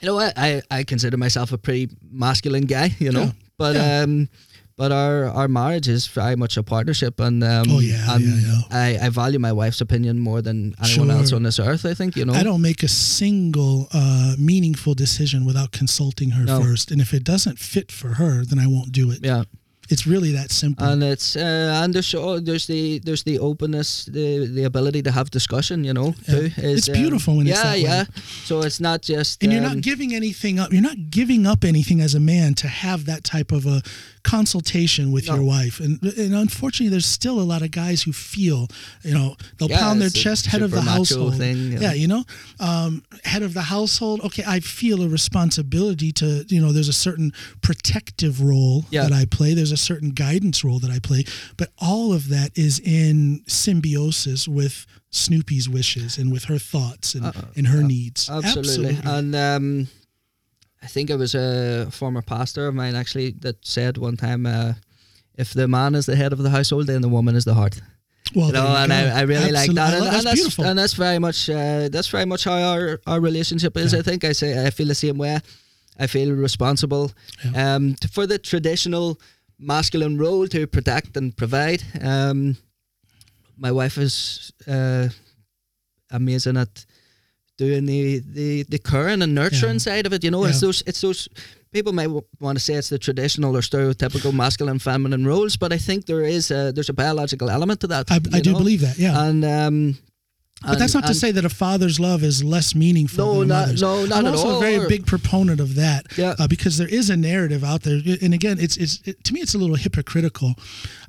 [0.00, 3.32] you know, what I I consider myself a pretty masculine guy, you know, Yeah.
[3.58, 4.00] but Yeah.
[4.02, 4.28] um.
[4.76, 8.34] But our, our marriage is very much a partnership, and um, Oh, yeah, and yeah,
[8.34, 8.60] yeah.
[8.72, 11.86] I, I value my wife's opinion more than anyone else on this earth.
[11.86, 12.32] I think you know.
[12.32, 16.60] I don't make a single uh, meaningful decision without consulting her No.
[16.60, 19.20] first, and if it doesn't fit for her, then I won't do it.
[19.22, 19.44] Yeah,
[19.90, 20.86] It's really that simple.
[20.86, 25.10] and it's uh, and there's oh, there's the there's the openness, the the ability to
[25.10, 25.84] have discussion.
[25.84, 26.34] You know, Yeah.
[26.34, 26.50] too.
[26.56, 27.82] is, It's beautiful when it's yeah, that way.
[27.82, 28.04] yeah.
[28.44, 30.72] So it's not just and you're um, not giving anything up.
[30.72, 33.82] You're not giving up anything as a man to have that type of a
[34.22, 35.34] consultation with No.
[35.34, 35.80] your wife.
[35.80, 38.68] And and unfortunately, there's still a lot of guys who feel,
[39.02, 41.36] you know, they'll Yeah, pound their chest, head of the household.
[41.36, 41.72] thing.
[41.80, 42.24] Yeah, you know,
[42.58, 44.20] um, head of the household.
[44.22, 47.32] Okay, I feel a responsibility to, you know, there's a certain
[47.62, 49.02] protective role Yeah.
[49.04, 49.52] that I play.
[49.54, 51.24] There's a certain guidance role that I play.
[51.56, 57.24] But all of that is in symbiosis with Snoopy's wishes and with her thoughts and,
[57.56, 58.30] and her needs.
[58.30, 58.98] Uh, Absolutely.
[59.04, 59.88] And um,
[60.82, 64.72] I think it was a former pastor of mine actually that said one time, uh,
[65.36, 67.80] if the man is the head of the household, then the woman is the heart.
[68.34, 68.92] Well, You know, you and.
[68.92, 69.92] I, I really like that.
[69.92, 70.64] I And, that's and that's beautiful.
[70.64, 73.92] and that's very much uh, that's very much how our, our relationship is.
[73.92, 73.98] Yeah.
[74.00, 75.38] I think I say I feel the same way.
[75.98, 77.12] I feel responsible
[77.54, 79.20] um, for the traditional
[79.58, 81.82] masculine role to protect and provide.
[82.00, 82.56] Um,
[83.56, 85.08] my wife is uh,
[86.10, 86.86] amazing at
[87.56, 89.78] doing the, the, the caring and nurturing Yeah.
[89.78, 90.24] side of it.
[90.24, 91.28] You know, it's those it's those
[91.72, 95.72] people may w- want to say it's the traditional or stereotypical masculine feminine roles, but
[95.72, 98.10] I think there is a, there's a biological element to that.
[98.10, 98.58] I, I do know?
[98.58, 99.26] believe that, yeah.
[99.28, 99.98] and um,
[100.62, 103.54] but that's not to say that a father's love is less meaningful No, than a
[103.54, 103.82] not- mother's.
[103.82, 106.34] no, not I'm at also all, a very big proponent of that Yeah.
[106.38, 109.40] uh, because there is a narrative out there, and again, it's it's it, to me
[109.40, 110.54] it's a little hypocritical.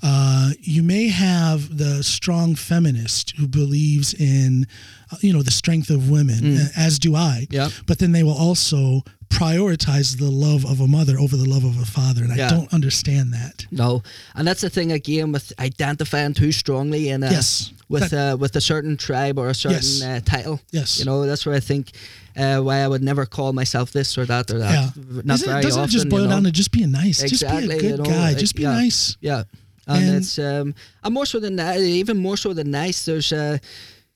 [0.03, 4.67] Uh, you may have the strong feminist who believes in,
[5.11, 7.47] uh, you know, the strength of women, uh, as do I.
[7.49, 7.53] Mm.
[7.53, 7.69] Yeah.
[7.85, 11.79] But then they will also prioritize the love of a mother over the love of
[11.81, 13.65] a father, and I don't understand that.
[13.71, 14.01] No,
[14.35, 17.71] and that's the thing again with identifying too strongly in a, Yes.
[17.89, 20.01] With uh, with a certain tribe or a certain Yes.
[20.01, 20.59] uh, title.
[20.71, 20.97] Yes.
[20.99, 21.91] you know that's where I think
[22.35, 24.71] uh, why I would never call myself this or that or that.
[24.95, 25.03] Yeah.
[25.23, 25.89] Not Isn't it- very doesn't often.
[25.89, 26.35] it just boil you know?
[26.35, 27.19] down to just being nice?
[27.21, 28.29] just be Exactly, a good you know, guy.
[28.29, 28.71] like, Just be yeah.
[28.73, 29.17] nice.
[29.21, 29.43] Yeah,
[29.87, 30.73] and, And- it's um,
[31.03, 33.05] and more so than that, even more so than nice.
[33.05, 33.57] There's uh,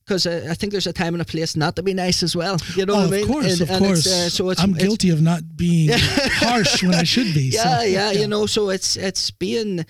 [0.05, 2.35] because uh, I think there's a time and a place not to be nice as
[2.35, 2.57] well.
[2.75, 3.27] You know Oh, what of I mean?
[3.27, 4.07] course, And- of and course.
[4.07, 5.91] Uh, so it's, I'm guilty of not being
[6.41, 7.51] harsh when I should be.
[7.51, 8.47] so, Yeah, yeah, you know.
[8.47, 9.85] So it's it's being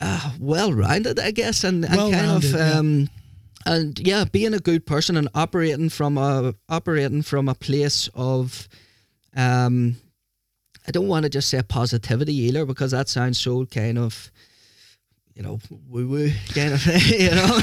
[0.00, 2.70] uh, well rounded, I guess, and, and kind Well-rounded, of yeah.
[2.72, 3.08] um,
[3.66, 8.68] and yeah, being a good person and operating from a operating from a place of
[9.36, 9.96] um,
[10.86, 14.30] I don't want to just say positivity either because that sounds so kind of
[15.38, 17.60] you know, woo woo kind of thing, you know,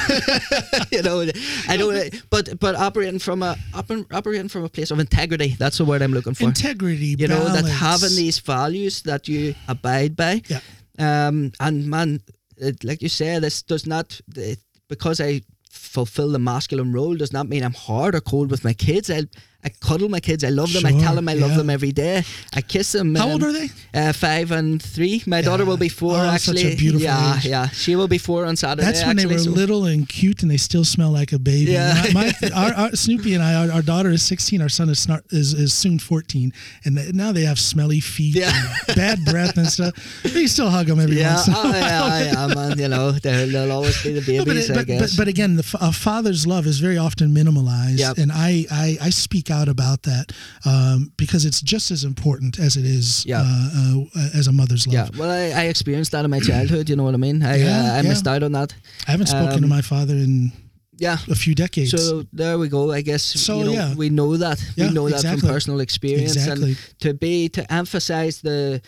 [0.93, 1.29] you know.
[1.67, 5.57] I don't, but but operating from a oper- operating from a place of integrity.
[5.59, 6.45] That's the word I'm looking for.
[6.45, 10.41] Integrity, you know, that having these values that you abide by.
[10.47, 10.61] Yeah.
[10.99, 12.21] Um, and man,
[12.57, 17.33] it, like you say, this does not it, because I fulfill the masculine role does
[17.33, 19.09] not mean I'm hard or cold with my kids.
[19.09, 19.23] I
[19.65, 20.43] I cuddle my kids.
[20.43, 20.85] I love them.
[20.85, 21.57] I tell them I love yeah.
[21.57, 22.23] them every day.
[22.53, 23.15] I kiss them.
[23.15, 23.69] How um, old are they?
[23.95, 25.23] Uh, five and three.
[25.25, 26.15] My daughter will be four.
[26.17, 27.45] Oh, such a actually, beautiful yeah, age.
[27.47, 27.67] yeah.
[27.69, 28.85] She will be four on Saturday.
[28.85, 31.39] That's when actually, they were so- little and cute, and they still smell like a
[31.39, 31.71] baby.
[31.71, 31.99] Yeah.
[32.13, 35.03] My, my- our, our Snoopy and I, our, our daughter is 16, our son is,
[35.03, 36.53] snart, is is soon 14,
[36.83, 38.51] and they, now they have smelly feet, Yeah.
[38.87, 39.95] and bad breath and stuff.
[40.21, 42.77] But you still hug them every Yeah, once in a oh, yeah, yeah, man.
[42.77, 44.45] You know, they'll, always be the No, babies.
[44.45, 45.15] but, it- I but, guess.
[45.15, 48.17] but, but again, the, a father's love is very often minimalized, Yep.
[48.19, 50.31] and I, I, I speak out about that
[50.65, 53.41] um, because it's just as important as it is Yeah.
[53.43, 54.93] uh, uh, as a mother's love.
[54.95, 56.89] yeah, well, I, I experienced that in my childhood.
[56.89, 57.41] You know what I mean?
[57.43, 58.09] I Yeah, uh, I yeah.
[58.09, 58.73] missed out on that.
[59.07, 60.51] I haven't spoken to Um, my father in
[60.97, 61.17] Yeah.
[61.29, 61.91] a few decades.
[61.91, 62.91] So there we go.
[62.91, 63.95] I guess So, you know, yeah.
[63.95, 65.41] we know that Yeah, we know that exactly.
[65.41, 66.69] from personal experience, Exactly.
[66.71, 68.81] and to be to emphasize the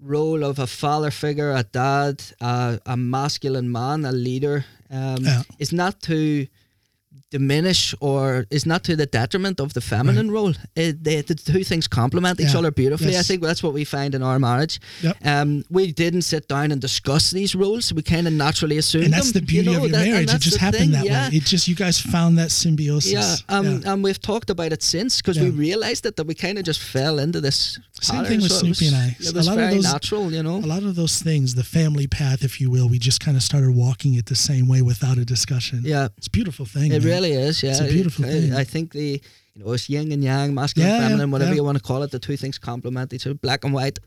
[0.00, 5.42] role of a father figure, a dad, uh, a masculine man, a leader, um, Yeah.
[5.58, 6.46] is not to
[7.32, 10.52] diminish or is not to the detriment of the feminine role.
[10.76, 12.58] It, they, the two things complement each Yeah.
[12.60, 13.16] other beautifully.
[13.16, 14.78] I think that's what we find in our marriage.
[15.02, 15.16] Yep.
[15.24, 17.92] Um, we didn't sit down and discuss these roles.
[17.92, 20.06] We kind of naturally assumed and that's them, the beauty you know, of your that-
[20.08, 20.32] marriage.
[20.34, 21.28] It just happened thing, that yeah.
[21.30, 21.36] way.
[21.38, 23.12] It just you guys found that symbiosis.
[23.12, 23.92] Yeah, um, Yeah.
[23.92, 26.80] and we've talked about it since because we realized it that we kind of just
[26.80, 27.78] fell into this.
[28.02, 29.16] Same thing with so Snoopy was- and I.
[29.20, 30.56] It A was lot of very those- natural, you know.
[30.58, 33.42] a lot of those things, the family path, if you will, we just kind of
[33.42, 35.82] started walking it the same way without a discussion.
[35.84, 36.92] Yeah, It's a beautiful thing.
[36.92, 37.12] it man.
[37.12, 37.62] really is.
[37.62, 38.54] Yeah, It's a beautiful I, thing.
[38.54, 39.20] I think the
[39.54, 41.56] you know, it's yin and yang, masculine, Yeah, feminine, whatever yeah.
[41.56, 42.10] you want to call it.
[42.10, 43.98] The two things complement each other, black and white.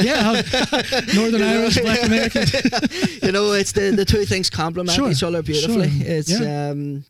[0.00, 0.32] Yeah,
[1.14, 2.42] Northern Irish, Black American.
[3.22, 5.90] you know, it's the the two things complement Sure, each other beautifully.
[5.90, 6.70] sure, It's yeah.
[6.70, 7.04] um,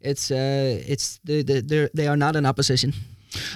[0.00, 2.94] it's uh, it's the the they're, they are not in opposition.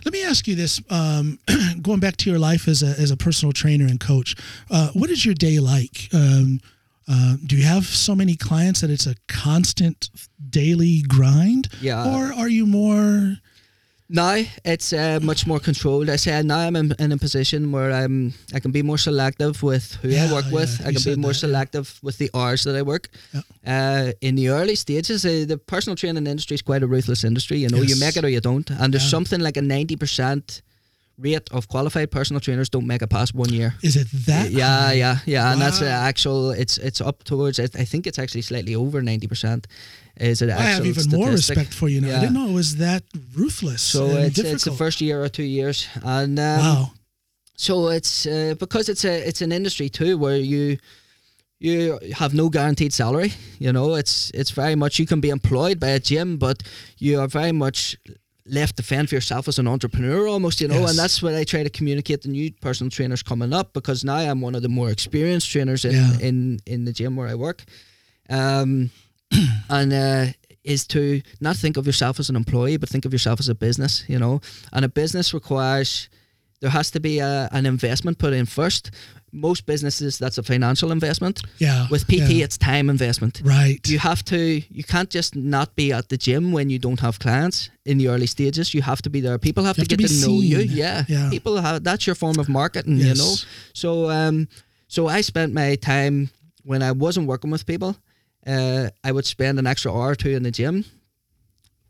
[0.05, 1.39] Let me ask you this: um,
[1.83, 4.35] going back to your life as a as a personal trainer and coach,
[4.71, 6.09] uh, what is your day like?
[6.13, 6.61] Um,
[7.09, 10.11] uh, do you have so many clients that it's a constant
[10.51, 11.69] daily grind?
[11.81, 12.07] Yeah.
[12.07, 13.37] Or are you more?
[14.15, 16.11] Now it's uh, much more controlled.
[16.11, 19.63] I say now I'm in, in a position where I'm I can be more selective
[19.63, 20.79] with who Yeah, I work with.
[20.81, 21.49] yeah, I can be more that, yeah.
[21.49, 23.09] selective with the hours that I work.
[23.33, 23.41] Yeah.
[23.75, 27.57] Uh, in the early stages, uh, the personal training industry is quite a ruthless industry.
[27.59, 28.69] You know, you make it or you don't.
[28.71, 29.17] And there's Yeah.
[29.17, 30.63] something like a ninety percent
[31.19, 33.75] rate of qualified personal trainers don't make it past one year.
[33.83, 34.51] Is it that?
[34.51, 34.93] yeah, high?
[34.93, 36.51] yeah, yeah, and that's the actual.
[36.51, 37.61] It's it's up towards.
[37.61, 39.67] I, I think it's actually slightly over ninety percent.
[40.17, 40.51] Is it?
[40.51, 42.17] I have even more respect for you now.
[42.17, 43.03] I didn't know it was that
[43.35, 43.83] ruthless.
[43.83, 44.55] So it's, difficult.
[44.55, 46.91] it's the first year or two years, and um, wow.
[47.57, 50.79] so it's uh, because it's a it's an industry too where you
[51.63, 53.33] you have no guaranteed salary.
[53.59, 56.63] You know, it's it's very much you can be employed by a gym, but
[56.99, 57.97] you are very much
[58.47, 60.61] left to fend for yourself as an entrepreneur almost.
[60.61, 60.91] You know, Yes.
[60.91, 64.17] and that's what I try to communicate to new personal trainers coming up because now
[64.17, 66.19] I'm one of the more experienced trainers in Yeah.
[66.21, 67.63] in, in the gym where I work.
[68.29, 68.91] Um,
[69.71, 70.27] and uh,
[70.65, 73.55] is to not think of yourself as an employee, but think of yourself as a
[73.55, 74.05] business.
[74.09, 74.41] You know,
[74.73, 76.09] and a business requires
[76.61, 78.91] there has to be a, an investment put in first.
[79.33, 81.41] Most businesses, that's a financial investment.
[81.59, 81.87] Yeah.
[81.91, 82.45] With PT, yeah.
[82.45, 83.41] it's time investment.
[83.45, 83.81] right.
[83.89, 84.63] You have to.
[84.71, 88.09] You can't just not be at the gym when you don't have clients in the
[88.09, 88.75] early stages.
[88.75, 89.39] You have to be there.
[89.39, 90.59] People have, You have to to get be to know you.
[90.59, 91.05] Yeah.
[91.09, 91.31] Yeah.
[91.31, 91.83] People have.
[91.83, 92.99] That's your form of marketing.
[92.99, 93.17] Yes.
[93.17, 93.35] You know.
[93.73, 94.49] So um,
[94.89, 96.29] so I spent my time
[96.65, 97.97] when I wasn't working with people.
[98.47, 100.85] Uh, I would spend an extra hour or two in the gym,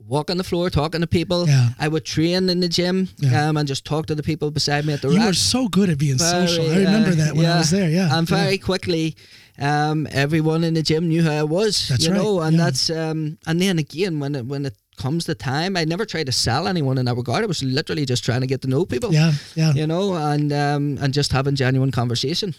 [0.07, 1.46] walk on the floor, talking to people.
[1.48, 1.70] Yeah.
[1.78, 3.48] I would train in the gym Yeah.
[3.48, 5.26] um, and just talk to the people beside me at the You rack.
[5.28, 6.70] were so good at being Very, social.
[6.70, 7.88] I remember uh, that when I was there.
[7.90, 8.16] Yeah.
[8.18, 8.36] and yeah.
[8.36, 9.16] very quickly,
[9.59, 11.88] um, everyone in the gym knew who I was.
[11.88, 12.64] That's you right, know, and yeah.
[12.64, 16.26] that's um, and then again when it when it comes to time, I never tried
[16.26, 17.42] to sell anyone in that regard.
[17.44, 19.12] I was literally just trying to get to know people.
[19.12, 19.32] Yeah.
[19.55, 19.72] Yeah.
[19.74, 22.55] You know, and um, and just having genuine conversation.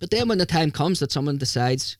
[0.00, 1.96] But then when the time comes that someone decides,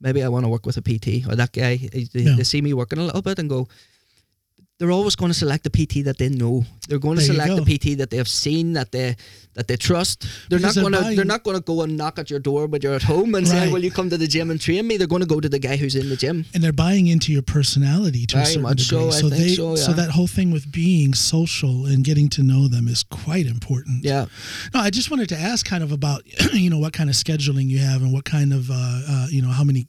[0.00, 2.34] maybe I want to work with a PT or that guy, they, Yeah.
[2.36, 3.68] they see me working a little bit and go.
[4.78, 6.64] They're always going to select the PT that they know.
[6.86, 9.16] They're going to There select the PT that they have seen, that they
[9.54, 10.26] that they trust.
[10.50, 12.66] They're Because not going to they're not going to go and knock at your door
[12.66, 13.72] when you're at home and say, Right.
[13.72, 15.58] "Will you come to the gym and train me?" They're going to go to the
[15.58, 16.44] guy who's in the gym.
[16.52, 19.10] and they're buying into your personality to a certain much degree.
[19.12, 19.92] so, think they, so, yeah.
[19.94, 24.04] that whole thing with being social and getting to know them is quite important.
[24.04, 24.26] Yeah,
[24.74, 26.20] No, I just wanted to ask kind of about
[26.52, 29.40] you know what kind of scheduling you have and what kind of uh, uh, you
[29.40, 29.86] know how many.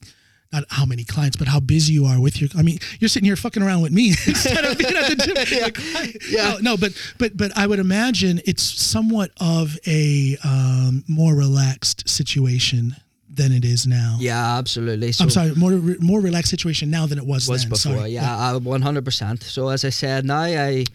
[0.54, 2.50] Not how many clients, but how busy you are with your.
[2.58, 5.62] I mean, you're sitting here fucking around with me instead of being at the gym.
[5.93, 6.52] Like, Yeah.
[6.62, 12.08] No, no, but but but I would imagine it's somewhat of a um, more relaxed
[12.08, 12.95] situation
[13.30, 14.18] than it is now.
[14.22, 15.12] yeah, absolutely.
[15.12, 17.70] So I'm sorry, more more relaxed situation now than it was, was then.
[17.70, 17.98] before.
[17.98, 18.12] Sorry.
[18.12, 19.43] Yeah, one hundred percent.
[19.43, 20.86] So as I said, now I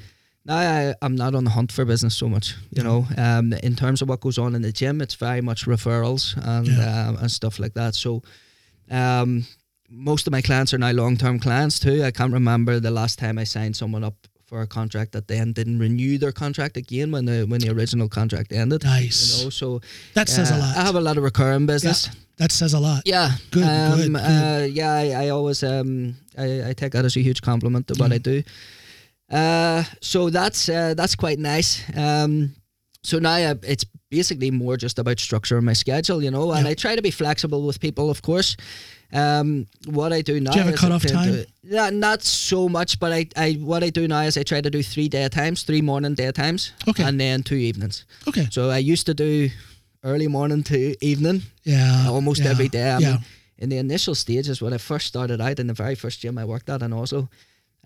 [0.46, 2.56] now I, I'm not on the hunt for business so much.
[2.70, 5.66] You know, um, in terms of what goes on in the gym, it's very much
[5.66, 7.08] referrals and Yeah.
[7.10, 7.94] um, and stuff like that.
[7.94, 8.22] So,
[8.92, 9.46] um,
[9.88, 12.04] most of my clients are now long term clients too.
[12.04, 14.14] I can't remember the last time I signed someone up
[14.52, 18.08] for a contract that then didn't renew their contract again when the when the original
[18.08, 18.84] contract ended.
[18.84, 19.38] Nice.
[19.38, 19.80] You know, so
[20.14, 20.76] That says a uh, lot.
[20.76, 22.10] I have a lot of recurring business.
[22.36, 23.02] That says a lot.
[23.06, 23.30] Yeah.
[23.50, 24.16] Good, Um, good, good.
[24.16, 27.94] Uh, yeah, I, I always um, I, I take that as a huge compliment to
[27.94, 28.42] what I do.
[29.30, 31.82] Uh, so that's uh, that's quite nice.
[31.96, 32.54] Um,
[33.02, 36.70] so now I, it's basically more just about structuring my schedule, you know, and Yeah.
[36.72, 38.56] I try to be flexible with people, of course.
[39.14, 41.32] Um, what I do now you have a is cutoff time?
[41.32, 44.60] to- yeah, not so much, but I, I what I do now is I try
[44.62, 47.02] to do three day times, three morning day times, Okay.
[47.04, 48.06] and then two evenings.
[48.26, 48.46] Okay.
[48.50, 49.50] So I used to do
[50.02, 52.06] early morning to evening, Yeah.
[52.08, 52.90] almost yeah, every day.
[52.90, 53.10] I yeah.
[53.10, 53.18] mean,
[53.58, 56.44] in the initial stages when I first started out in the very first gym I
[56.44, 57.28] worked at in Oslo,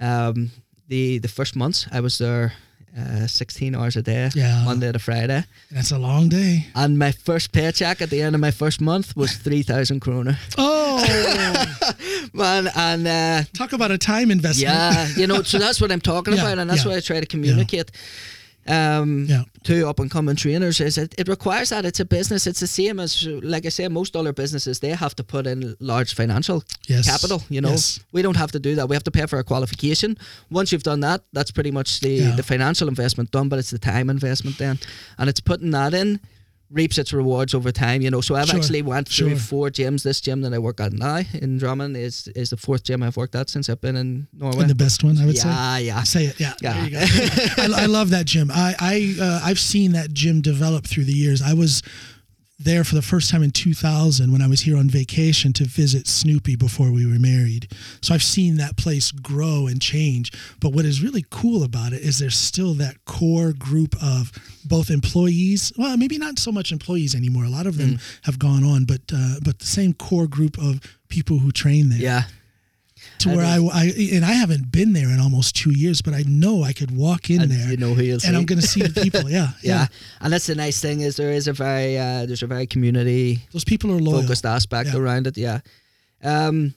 [0.01, 0.51] um,
[0.89, 2.53] the the first months I was there
[2.99, 4.65] uh, 16 hours a day, Yeah.
[4.65, 5.45] Monday to Friday.
[5.71, 6.67] That's a long day.
[6.75, 10.39] And my first paycheck at the end of my first month was 3,000 kroner.
[10.59, 10.97] Oh,
[12.33, 14.73] Man, and uh, talk about a time investment.
[14.75, 16.91] yeah, you know, so that's what I'm talking Yeah, about, and that's yeah.
[16.91, 17.91] what I try to communicate.
[18.69, 19.45] Um, Yeah.
[19.65, 22.47] to up and coming trainers is it, it requires that it's a business.
[22.47, 25.77] It's the same as like I say, most other businesses they have to put in
[25.81, 27.07] large financial Yes.
[27.07, 27.43] capital.
[27.49, 28.01] You know, Yes.
[28.13, 28.89] we don't have to do that.
[28.89, 30.17] We have to pay for a qualification.
[30.51, 32.37] Once you've done that, that's pretty much the Yeah.
[32.37, 33.49] the financial investment done.
[33.49, 34.79] But it's the time investment then,
[35.19, 36.21] and it's putting that in
[36.71, 38.03] reaps its rewards over time.
[38.03, 39.39] You know, so I've Sure, actually went through sure.
[39.39, 40.03] four gyms.
[40.03, 43.17] This gym that I work at now in Drammen is is the fourth gym I've
[43.17, 44.61] worked at since I've been in Norway.
[44.63, 45.49] And the best one, I would say.
[45.49, 46.03] yeah, yeah.
[46.03, 46.55] Say it, yeah.
[46.61, 46.73] Yeah.
[46.75, 47.77] There you go.
[47.77, 48.51] I, I love that gym.
[48.51, 51.43] I, I, uh, I've seen that gym develop through the years.
[51.43, 51.83] I was
[52.59, 56.07] there for the first time in 2000 when I was here on vacation to visit
[56.07, 57.71] Snoopy before we were married.
[58.01, 60.33] So I've seen that place grow and change.
[60.61, 64.33] But what is really cool about it is there's still that core group of
[64.65, 65.73] both employees.
[65.77, 67.45] Well, maybe not so much employees anymore.
[67.45, 70.81] A lot of them have gone on, but uh, but the same core group of
[71.09, 72.23] people who train there Yeah,
[73.19, 76.23] to where I, I and I haven't been there in almost two years, but I
[76.27, 78.83] know I could walk in and there you know who and I'm going to see
[78.83, 79.29] the people.
[79.37, 79.87] Yeah, yeah, yeah.
[80.21, 83.41] and that's the nice thing is there is a very uh, there's a very community
[83.53, 84.23] Those people are loyal.
[84.23, 85.01] focused aspect Yeah.
[85.01, 85.37] around it.
[85.39, 85.61] Yeah,
[86.23, 86.75] um,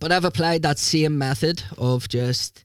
[0.00, 2.64] but I've applied that same method of just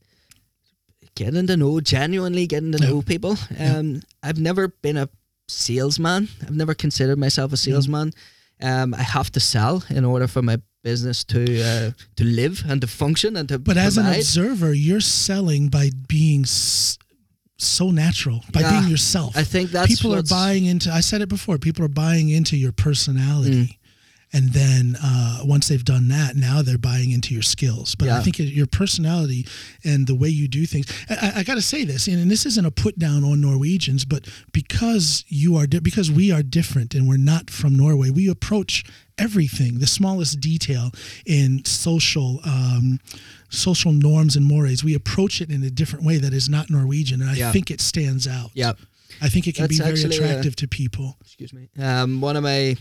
[1.16, 2.90] getting to know, genuinely getting to Yeah.
[2.90, 3.38] know people.
[3.60, 5.10] Um, I've never been a
[5.48, 6.28] salesman.
[6.44, 7.54] I've never considered myself Mm-hmm.
[7.54, 8.14] a salesman.
[8.62, 10.58] Um, I have to sell in order for my
[10.92, 15.02] business to uh, to live and to function and to But as an observer, you're
[15.26, 16.98] selling by being s-
[17.58, 18.72] so natural, by Yeah.
[18.74, 19.32] being yourself.
[19.44, 20.88] I think that's people are buying into.
[21.00, 21.58] I said it before.
[21.58, 23.66] People are buying into your personality.
[23.68, 23.77] Mm.
[24.34, 27.96] And then uh, once they've done that, now they're buying into your skills.
[27.96, 29.48] But I think your personality
[29.86, 30.86] and the way you do things.
[31.10, 34.04] I, I, got to say this, and, and this isn't a put down on Norwegians,
[34.04, 38.30] but because you are di- because we are different and we're not from Norway, we
[38.30, 38.84] approach
[39.18, 40.92] everything, the smallest detail
[41.26, 43.00] in social um,
[43.50, 44.84] social norms and mores.
[44.84, 47.52] We approach it in a different way that is not Norwegian, and I Yeah.
[47.54, 48.52] think it stands out.
[48.54, 48.74] yeah.
[49.22, 51.16] I think it can be very uh, attractive to people.
[51.22, 51.70] excuse me.
[51.80, 52.76] Um, one of my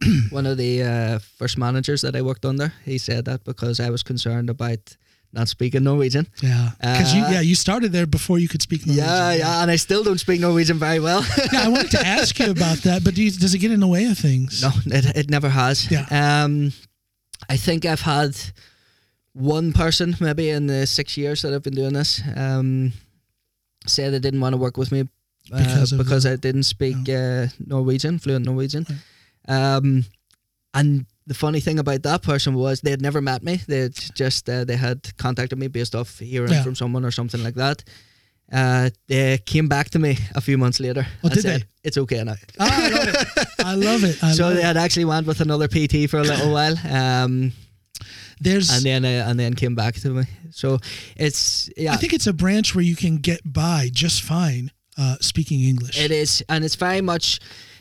[0.30, 3.90] one of the uh, first managers that I worked under, he said that because I
[3.90, 4.96] was concerned about
[5.32, 6.26] not speaking Norwegian.
[6.42, 9.06] Yeah, because you Uh, yeah you started there before you could speak Norwegian.
[9.06, 11.22] Yeah, yeah, and I still don't speak Norwegian very well.
[11.52, 13.80] yeah, I wanted to ask you about that, but do you, does it get in
[13.80, 14.62] the way of things?
[14.62, 15.90] no, it, it never has.
[15.90, 16.06] Yeah.
[16.10, 16.72] Um,
[17.48, 18.36] I think I've had
[19.32, 22.92] one person maybe in the six years that I've been doing this um,
[23.86, 25.00] say they didn't want to work with me
[25.52, 28.86] uh, Because because, I didn't speak uh, Norwegian, fluent Norwegian.
[29.48, 30.04] Um,
[30.74, 33.60] and the funny thing about that person was they had never met me.
[33.66, 36.62] They had just uh, they had contacted me based off hearing Yeah.
[36.62, 37.82] from someone or something like that.
[38.50, 41.66] Uh, they came back to me a few months later Oh, did said they?
[41.84, 42.34] it's okay now.
[42.58, 43.16] Ah, I love it.
[43.58, 44.24] I love it.
[44.24, 47.52] I so love they had actually went with another PT for a little while, um,
[48.40, 50.24] There's and then uh, and then came back to me.
[50.50, 50.78] So
[51.16, 55.16] it's yeah, I think it's a branch where you can get by just fine uh,
[55.20, 55.98] speaking English.
[56.02, 57.40] it is, and it's very much.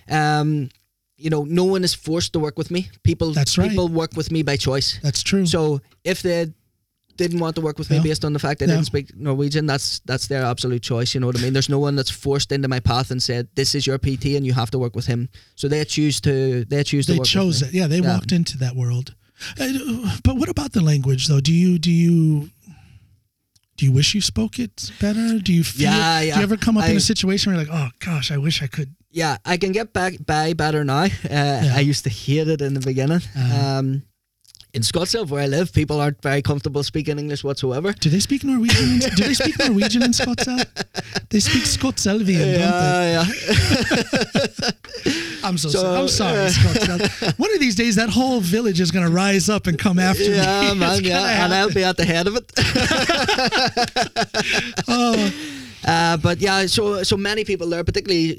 [0.09, 0.69] Um,
[1.17, 2.89] you know, no one is forced to work with me.
[3.03, 3.69] People, That's right.
[3.69, 4.99] people work with me by choice.
[5.01, 5.45] That's true.
[5.45, 6.53] So if they
[7.17, 8.03] didn't want to work with me Yeah.
[8.03, 8.73] based on the fact they Yeah.
[8.75, 11.15] didn't speak Norwegian, that's that's their absolute choice.
[11.15, 11.53] You know what I mean?
[11.53, 14.45] There's no one that's forced into my path and said this is your PT and
[14.45, 15.29] you have to work with him.
[15.55, 17.73] So they choose to they choose to they chose it.
[17.73, 18.13] Yeah, they Yeah.
[18.13, 19.15] walked into that world.
[19.59, 21.39] Uh, but what about the language though?
[21.39, 22.49] Do you do you
[23.77, 25.39] do you wish you spoke it better?
[25.39, 25.89] Do you feel?
[25.89, 28.37] Yeah, Do you ever come up in a situation where you're like, oh gosh, I
[28.37, 28.95] wish I could?
[29.11, 31.07] Yeah, I can get back by better now.
[31.29, 33.21] Uh, I used to hate it in the beginning.
[33.35, 33.79] Uh-huh.
[33.79, 34.03] Um,
[34.77, 37.91] in Skotselv, where I live, people aren't very comfortable speaking English whatsoever.
[37.93, 38.93] Do they speak Norwegian?
[38.93, 40.63] In, do they speak Norwegian in Skotselv?
[41.29, 43.11] They speak Skotselvian, don't they?
[43.15, 43.25] yeah.
[45.43, 45.97] I'm so, So, sorry.
[45.99, 47.39] I'm sorry, uh, Skotselv.
[47.39, 50.23] One of these days, that whole village is going to rise up and come after
[50.29, 50.35] me.
[50.37, 52.51] yeah, It's man, yeah, and I'll be at the head of it.
[54.87, 55.31] Oh,
[55.85, 58.35] Uh, but yeah, so so many people there, particularly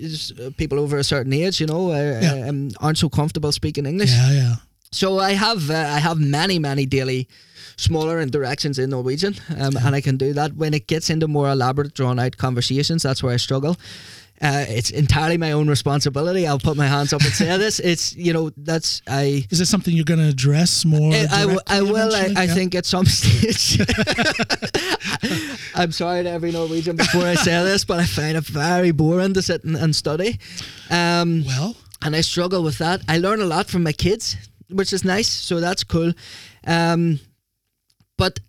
[0.59, 2.49] people over a certain age, you know, uh, Yeah.
[2.49, 4.11] um, aren't so comfortable speaking English.
[4.11, 4.57] yeah, yeah.
[4.91, 7.29] So I have uh, I have many many daily
[7.77, 10.55] smaller interactions in Norwegian, um, and I can do that.
[10.57, 13.77] When it gets into more elaborate, drawn out conversations, that's where I struggle.
[14.41, 16.47] Uh, it's entirely my own responsibility.
[16.47, 17.81] I'll put my hands up and say this.
[17.81, 19.45] It's you know that's I.
[19.51, 21.13] Is this something you're going to address more?
[21.13, 22.15] I, I, w- I directly will.
[22.15, 22.37] I, eventually?
[22.37, 23.81] I think at some stage.
[25.75, 29.35] I'm sorry to every Norwegian before I say this, but I find it very boring
[29.35, 30.39] to sit and, and study.
[30.91, 33.03] Um, Well, and I struggle with that.
[33.09, 34.37] I learn a lot from my kids,
[34.71, 36.13] which is nice, so that's cool.
[36.67, 37.21] Um,
[38.17, 38.41] but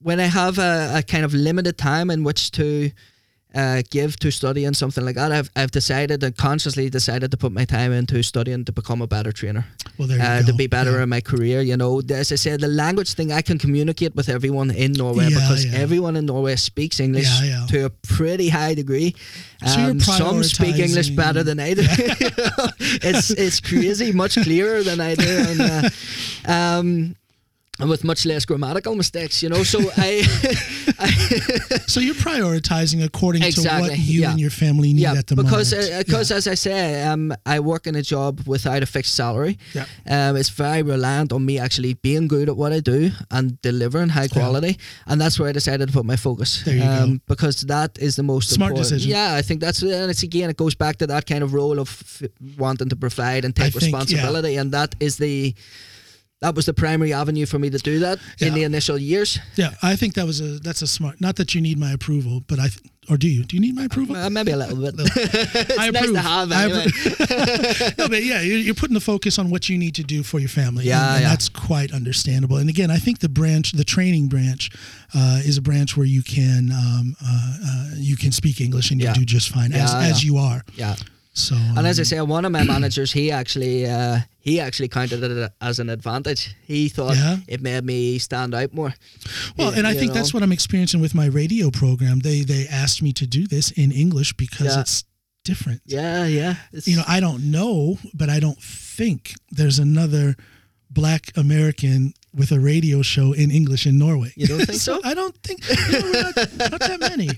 [0.00, 2.90] when I have a, a kind of limited time in which to
[3.54, 7.52] uh, give to studying something like that, I've, I've decided and consciously decided to put
[7.52, 9.64] my time into studying to become a better trainer,
[9.98, 10.46] well, there you uh, go.
[10.48, 11.02] to be better Yeah.
[11.04, 11.60] in my career.
[11.62, 15.28] You know, as I said, the language thing, I can communicate with everyone in Norway
[15.28, 15.78] Yeah, because yeah.
[15.78, 17.28] everyone in Norway speaks English
[17.68, 19.14] to a pretty high degree.
[19.66, 21.82] So Um, some speak English better than I do.
[23.02, 25.28] it's it's crazy, much clearer than I do.
[25.50, 25.90] And, uh,
[26.52, 27.16] um,
[27.80, 29.62] and with much less grammatical mistakes, you know.
[29.64, 30.22] So I,
[30.98, 31.08] I
[31.86, 34.30] So you're prioritizing according to what you yeah.
[34.30, 35.92] and your family need yeah, at the because moment.
[35.92, 39.58] uh, because as I say, um, I work in a job without a fixed salary.
[39.74, 39.86] Yeah.
[40.08, 44.10] Um, it's very reliant on me actually being good at what I do and delivering
[44.10, 46.62] high quality, and that's where I decided to put my focus.
[46.64, 46.88] There you go.
[47.02, 48.90] um, Because that is the most Smart important.
[48.90, 49.10] decision.
[49.10, 51.78] Yeah, I think that's and it's again it goes back to that kind of role
[51.80, 53.98] of f- wanting to provide and I take think, yeah.
[53.98, 55.54] responsibility, and that is the.
[56.44, 59.38] That was the primary avenue for me to do that in the initial years.
[59.56, 61.18] yeah, I think that was a that's a smart.
[61.18, 63.44] Not that you need my approval, but I th- or do you?
[63.44, 64.14] Do you need my approval?
[64.16, 64.94] Uh, maybe a little bit.
[64.98, 66.14] it's I nice approve.
[66.16, 66.86] to have I anyway.
[67.98, 70.38] no, but yeah, you're, you're putting the focus on what you need to do for
[70.38, 70.84] your family.
[70.84, 71.28] Yeah, and, and yeah.
[71.30, 72.58] that's quite understandable.
[72.58, 74.70] And again, I think the branch, the training branch,
[75.14, 79.00] uh, is a branch where you can um, uh, uh, you can speak English and
[79.00, 79.14] you Yeah.
[79.14, 80.62] do just fine as Yeah, as you are.
[80.74, 80.96] yeah.
[81.36, 84.88] So And as I um, say, one of my managers, he actually uh, he actually
[84.88, 86.54] counted it as an advantage.
[86.66, 87.38] He thought Yeah.
[87.48, 88.94] it made me stand out more.
[89.58, 90.14] Well, You- and I think know?
[90.14, 92.20] that's what I'm experiencing with my radio program.
[92.20, 94.80] They they asked me to do this in English because Yeah.
[94.82, 95.04] it's
[95.44, 95.82] different.
[95.86, 96.54] Yeah, yeah.
[96.72, 100.36] It's, You know, I don't know, but I don't think there's another
[100.88, 104.32] black American with a radio show in English in Norway.
[104.36, 105.00] You don't think so?
[105.04, 106.36] I don't think you know, not,
[106.72, 107.28] not that many.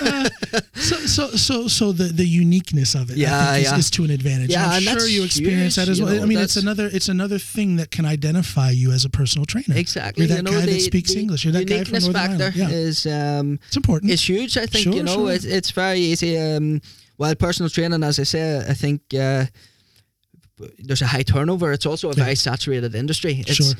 [0.00, 0.28] Uh,
[0.74, 3.78] so, so, so, so the the uniqueness of it, I think, is, yeah.
[3.78, 4.50] is to an advantage.
[4.50, 6.16] Yeah, I'm sure you experience huge, that as you well.
[6.16, 9.46] know, I mean, it's another it's another thing that can identify you as a personal
[9.46, 9.78] trainer.
[9.78, 10.24] exactly.
[10.26, 11.44] You're that you know, guy the, that speaks the English.
[11.44, 12.72] You're that guy from uniqueness Northern factor Ireland.
[12.72, 14.12] Yeah, is um, it's important.
[14.12, 14.56] is huge.
[14.56, 15.32] I think Sure, you know sure.
[15.32, 16.38] it's it's very easy.
[16.38, 16.80] Um,
[17.16, 19.02] while personal training, as I say, I think.
[19.14, 19.46] Uh,
[20.78, 21.72] there's a high turnover.
[21.72, 22.24] It's also a Yeah.
[22.24, 23.44] very saturated industry.
[23.46, 23.74] It's Sure.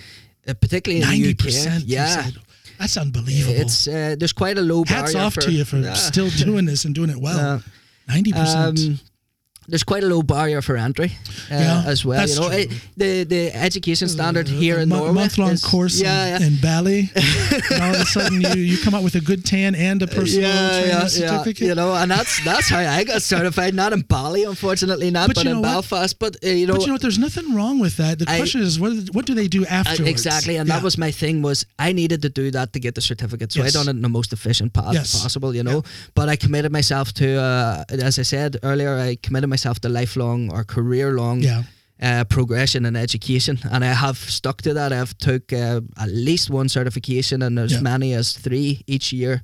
[0.49, 1.49] uh, particularly in Ninety the
[1.79, 1.83] UK.
[1.87, 2.31] Yeah,
[2.79, 3.61] that's unbelievable.
[3.61, 5.95] it's uh, there's quite a low Hats barrier off for, to you for Yeah.
[5.95, 7.63] still doing this and doing it well.
[8.09, 8.79] Ninety percent.
[9.69, 11.11] There's quite a low barrier for entry
[11.51, 12.27] uh, Yeah, as well.
[12.29, 12.51] You know.
[12.51, 16.47] It, the the education standard here in Norway month long course Yeah, in, yeah.
[16.49, 17.11] in Bali,
[17.73, 20.07] and all of a sudden you, you come out with a good tan and a
[20.07, 21.67] personal trainer certificate.
[21.69, 23.75] you know, and that's that's how I got certified.
[23.75, 25.63] Not in Bali, unfortunately, not, But but, in?
[25.63, 26.19] Belfast.
[26.19, 27.03] But uh, you know, but you know what?
[27.03, 28.19] There's nothing wrong with that.
[28.21, 30.11] The I- question is, what, what do they do uh, afterwards?
[30.11, 30.77] exactly, and Yeah.
[30.77, 31.43] that was my thing.
[31.43, 33.75] Was I needed to do that to get the certificate, so Yes.
[33.75, 35.21] I done it in the most efficient path Yes.
[35.23, 35.55] possible.
[35.59, 35.83] You know,
[36.15, 40.51] but I committed myself to, uh, as I said earlier, I committed myself to lifelong
[40.53, 41.63] or career long yeah.
[42.03, 44.93] uh, progression in education, and I have stuck to that.
[44.93, 47.81] I've took uh, at least one certification, and as Yeah.
[47.83, 49.43] many as three each year.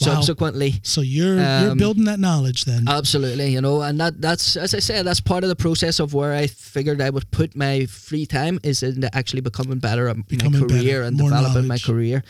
[0.00, 0.14] Wow.
[0.14, 2.86] Subsequently, So you're you're Um, building that knowledge then.
[2.88, 6.12] absolutely, you know, and that that's as I said, that's part of the process of
[6.14, 10.16] where I figured I would put my free time is in actually becoming better at
[10.28, 12.22] Becoming my better, career and more developing my career.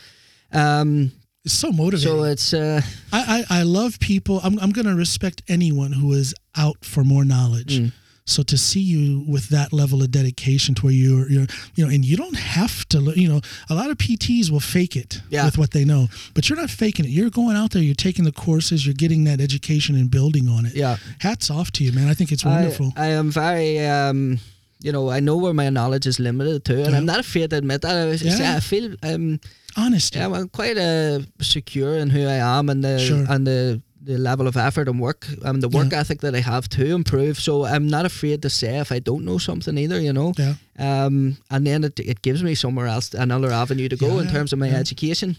[0.52, 1.12] Um,
[1.44, 2.08] it's so motivating.
[2.18, 2.80] so it's uh,
[3.12, 4.40] I, I, I love people.
[4.42, 7.78] I'm, I'm going to respect anyone who is out for more knowledge.
[7.80, 7.92] Mm.
[8.26, 11.46] So to see you with that level of dedication to where you're, you're,
[11.76, 13.40] you know, and you don't have to, you know,
[13.70, 15.46] a lot of PTs will fake it Yeah.
[15.46, 17.08] with what they know, but you're not faking it.
[17.08, 20.66] You're going out there, you're taking the courses, you're getting that education and building on
[20.66, 20.74] it.
[20.74, 20.98] yeah.
[21.20, 22.08] Hats off to you, man.
[22.08, 22.92] I think it's wonderful.
[22.96, 24.40] I, I am very, um,
[24.80, 26.98] you know, I know where my knowledge is limited to, and Yeah.
[26.98, 27.96] I'm not afraid to admit that.
[27.96, 28.56] I, Yeah.
[28.56, 29.40] I feel um,
[29.76, 30.18] Honesty.
[30.18, 33.24] yeah, I'm quite uh, secure in who I am and the Sure.
[33.28, 36.00] and the the level of effort and work and the work Yeah.
[36.00, 37.34] ethic that I have to improve.
[37.40, 40.00] So I'm not afraid to say if I don't know something either.
[40.00, 40.32] You know.
[40.38, 40.54] Yeah.
[40.78, 44.28] Um, and then it, it gives me somewhere else, another avenue to go Yeah, in
[44.30, 45.36] terms of my education.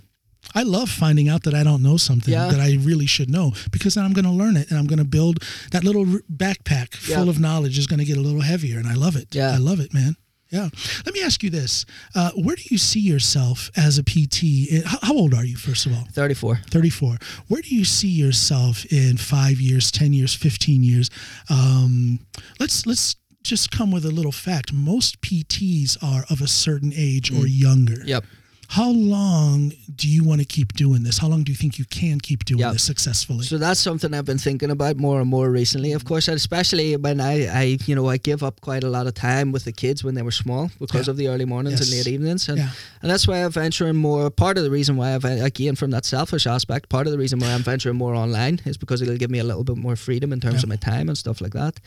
[0.55, 2.47] I love finding out that I don't know something Yeah.
[2.47, 4.97] that I really should know because then I'm going to learn it and I'm going
[4.99, 7.29] to build that little r- backpack full Yeah.
[7.29, 9.27] of knowledge is going to get a little heavier and I love it.
[9.35, 9.51] Yeah.
[9.51, 10.15] I love it, man.
[10.51, 10.69] Yeah.
[11.05, 11.85] Let me ask you this.
[12.15, 14.43] Uh, where do you see yourself as a PT?
[14.71, 16.05] in- How, how old are you, first of all?
[16.11, 16.55] Thirty-four.
[16.71, 17.17] 34.
[17.49, 21.11] Where do you see yourself in five years, 10 years, 15 years?
[21.51, 22.21] Um,
[22.59, 24.73] let's, let's just come with a little fact.
[24.73, 28.01] Most PTs are of a certain age or younger.
[28.03, 28.25] Yep.
[28.73, 31.17] How long do you want to keep doing this?
[31.17, 32.71] How long do you think you can keep doing Yeah.
[32.71, 33.43] this successfully?
[33.43, 35.91] So that's something I've been thinking about more and more recently.
[35.93, 39.15] Of course, especially when I, I, you know, I give up quite a lot of
[39.15, 41.11] time with the kids when they were small because Yeah.
[41.11, 41.89] of the early mornings Yes.
[41.89, 42.69] and late evenings, and Yeah.
[43.01, 44.29] and that's why I'm venturing more.
[44.29, 47.39] Part of the reason why I've again from that selfish aspect, part of the reason
[47.39, 50.31] why I'm venturing more online is because it'll give me a little bit more freedom
[50.31, 50.65] in terms Yeah.
[50.65, 51.79] of my time and stuff like that.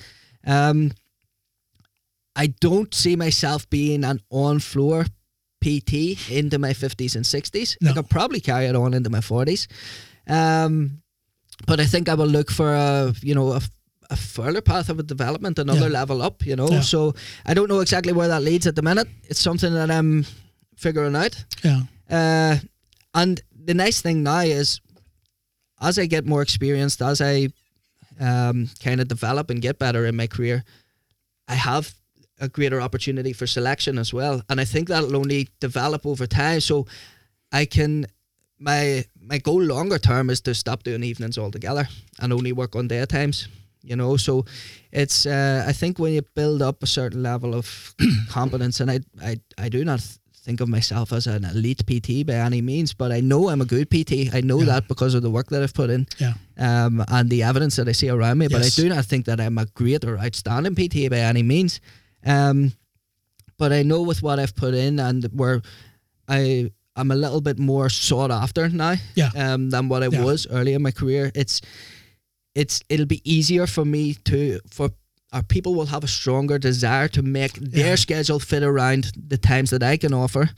[0.44, 0.90] Um,
[2.34, 5.06] I don't see myself being an on floor
[5.62, 7.76] PT into my 50s and 60s.
[7.80, 7.90] No.
[7.90, 9.66] I could probably carry it on into my 40s.
[10.26, 11.02] Um,
[11.66, 13.60] but I think I will look for a, you know, a,
[14.10, 15.98] a further path of a development, another Yeah.
[16.00, 16.68] level up, you know.
[16.68, 16.80] Yeah.
[16.82, 17.14] So
[17.46, 19.08] I don't know exactly where that leads at the minute.
[19.28, 20.24] It's something that I'm
[20.76, 21.44] figuring out.
[21.64, 21.82] yeah.
[22.10, 22.56] Uh,
[23.14, 24.80] and the nice thing now is,
[25.80, 27.48] as I get more experienced, as I
[28.20, 30.64] um, kind of develop and get better in my career,
[31.48, 31.94] I have
[32.42, 34.42] a greater opportunity for selection as well.
[34.48, 36.60] And I think that'll only develop over time.
[36.60, 36.86] So
[37.52, 38.06] I can
[38.58, 41.86] my my goal longer term is to stop doing evenings altogether
[42.20, 43.48] and only work on daytimes.
[43.84, 44.44] You know, so
[44.92, 47.94] it's uh, I think when you build up a certain level of
[48.28, 49.00] competence, and I
[49.30, 49.36] I,
[49.66, 50.00] I do not
[50.44, 53.64] think of myself as an elite PT by any means, but I know I'm a
[53.64, 54.34] good PT.
[54.34, 54.66] I know Yeah.
[54.72, 56.34] that because of the work that I've put in Yeah.
[56.58, 58.48] um, and the evidence that I see around me.
[58.48, 61.80] But I do not think that I'm a great or outstanding PT by any means.
[62.24, 62.72] Um,
[63.58, 65.62] but I know with what I've put in and where
[66.28, 69.30] I I'm a little bit more sought after now Yeah.
[69.34, 70.24] um, than what I Yeah.
[70.24, 71.30] was early in my career.
[71.34, 71.60] It's
[72.54, 74.90] it's it'll be easier for me to for
[75.32, 79.70] our people will have a stronger desire to make their schedule fit around the times
[79.70, 80.50] that I can offer,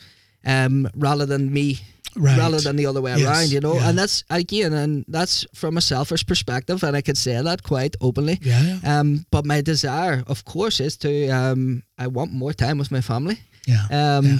[0.45, 1.78] um, rather than me
[2.16, 2.39] Right.
[2.39, 3.74] rather than the other way Yes, around, you know.
[3.74, 3.89] yeah.
[3.89, 7.97] And that's again, and that's from a selfish perspective, and I could say that quite
[8.01, 8.39] openly.
[8.43, 8.62] yeah.
[8.82, 9.01] Yeah.
[9.01, 13.01] Um, but my desire, of course, is to um, I want more time with my
[13.01, 13.39] family.
[13.66, 13.86] Yeah.
[13.91, 14.39] Um, yeah.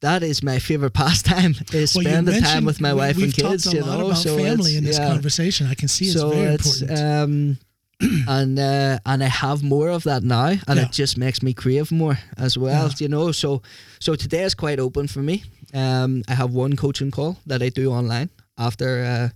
[0.00, 3.32] that is my favorite pastime is Well, spend the time with my we- wife and
[3.34, 3.64] kids.
[3.64, 5.08] Talked a you lot know, about so family in this yeah.
[5.08, 5.66] conversation.
[5.66, 7.00] I can see it's so very it's important.
[7.00, 7.58] um,
[8.28, 10.86] and uh, and I have more of that now, and Yeah.
[10.86, 12.88] it just makes me crave more as well.
[12.88, 12.94] Yeah.
[12.98, 13.62] You know, so
[14.00, 15.44] so today is quite open for me.
[15.74, 18.28] Um, I have one coaching call that I do online
[18.58, 19.28] after uh,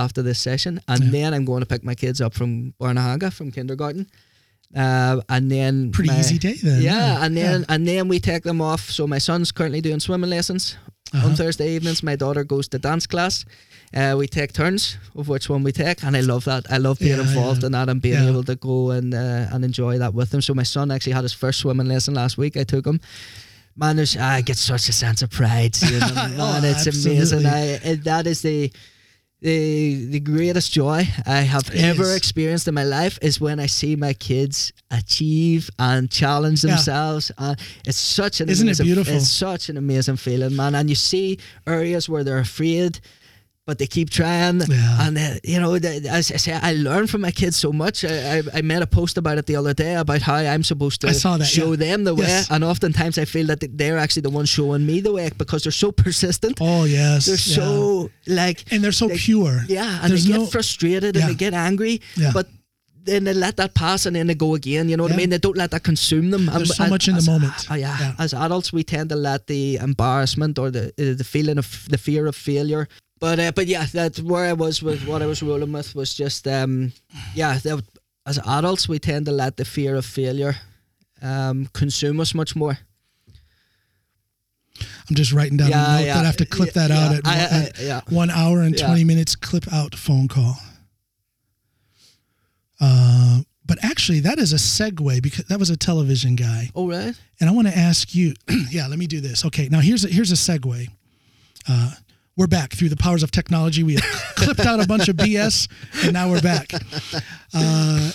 [0.00, 1.10] after this session, and Yeah.
[1.10, 4.06] then I'm going to pick my kids up from barnehage from kindergarten.
[4.76, 6.80] Uh, and then Pretty my- easy day then.
[6.82, 7.74] yeah, and then yeah.
[7.74, 8.88] and then we take them off.
[8.90, 10.76] So my son's currently doing swimming lessons
[11.12, 11.26] Uh-huh.
[11.28, 12.02] on Thursday evenings.
[12.04, 13.44] My daughter goes to dance class.
[13.92, 16.64] Uh, we take turns of which one we take, and I love that.
[16.70, 17.66] I love being Yeah, involved yeah.
[17.66, 18.30] in that and being Yeah.
[18.30, 20.40] able to go and uh, and enjoy that with them.
[20.40, 22.56] So my son actually had his first swimming lesson last week.
[22.56, 23.00] I took him.
[23.80, 26.14] Man, there's, ah, I get such a sense of pride seeing them.
[26.14, 27.46] Man, Oh, it's amazing.
[27.46, 28.70] I, it, that is the
[29.42, 32.14] the the greatest joy I have It ever is.
[32.16, 36.72] experienced in my life is when I see my kids achieve and challenge Yeah.
[36.74, 37.32] themselves.
[37.86, 39.14] It's such an Isn't it beautiful?
[39.14, 40.74] It's such an amazing feeling, man.
[40.74, 43.00] And you see areas where they're afraid.
[43.70, 45.04] But they keep trying, Yeah.
[45.06, 45.74] and uh, you know,
[46.18, 47.96] as I say, I learn from my kids so much.
[48.04, 51.00] I, I, I made a post about it the other day about how I'm supposed
[51.02, 51.76] to I saw that, show yeah.
[51.84, 52.50] them the way, Yes.
[52.50, 55.80] and oftentimes I feel that they're actually the ones showing me the way because they're
[55.86, 56.58] so persistent.
[56.60, 57.26] Oh yes.
[57.26, 57.58] They're yeah.
[57.62, 59.56] so like and they're so they- pure.
[59.68, 62.32] yeah, and There's they get no- frustrated and they get angry, Yeah.
[62.34, 62.46] but
[63.04, 64.88] then they let that pass and then they go again.
[64.90, 65.18] You know what Yeah.
[65.18, 65.30] I mean?
[65.30, 66.46] They don't let that consume them.
[66.46, 67.54] There's so as- much in the moment.
[67.70, 67.96] Oh, yeah.
[68.02, 68.14] Yeah.
[68.24, 71.98] As adults, we tend to let the embarrassment or the uh, the feeling of the
[71.98, 72.84] fear of failure.
[73.20, 76.14] But uh, but yeah, that's where I was with what I was rolling with was
[76.14, 76.92] just um
[77.34, 77.58] yeah.
[77.58, 77.82] That,
[78.26, 80.56] as adults, we tend to let the fear of failure
[81.22, 82.78] um consume us much more.
[85.08, 86.14] I'm just writing down Yeah, a note yeah.
[86.14, 88.00] that I have to clip Yeah, that out at, I- one, I- at yeah.
[88.08, 88.86] one hour and Yeah.
[88.86, 90.56] 20 minutes clip out phone call.
[92.80, 96.70] Uh, but actually, that is a segue because that was a television guy.
[96.74, 97.14] Oh right.
[97.40, 98.34] And I want to ask you,
[98.70, 99.44] yeah, let me do this.
[99.44, 100.88] Okay, now here's a, here's a segue.
[101.68, 101.90] Uh,
[102.40, 103.82] we're back through the powers of technology.
[103.82, 104.02] We have
[104.34, 105.68] clipped out a bunch of BS,
[106.02, 106.72] and now we're back.
[107.52, 108.10] Uh,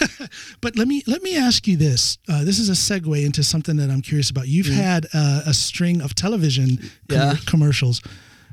[0.62, 2.16] but let me let me ask you this.
[2.26, 4.48] Uh, this is a segue into something that I'm curious about.
[4.48, 7.34] You've had uh, a string of television com- Yeah.
[7.44, 8.00] commercials,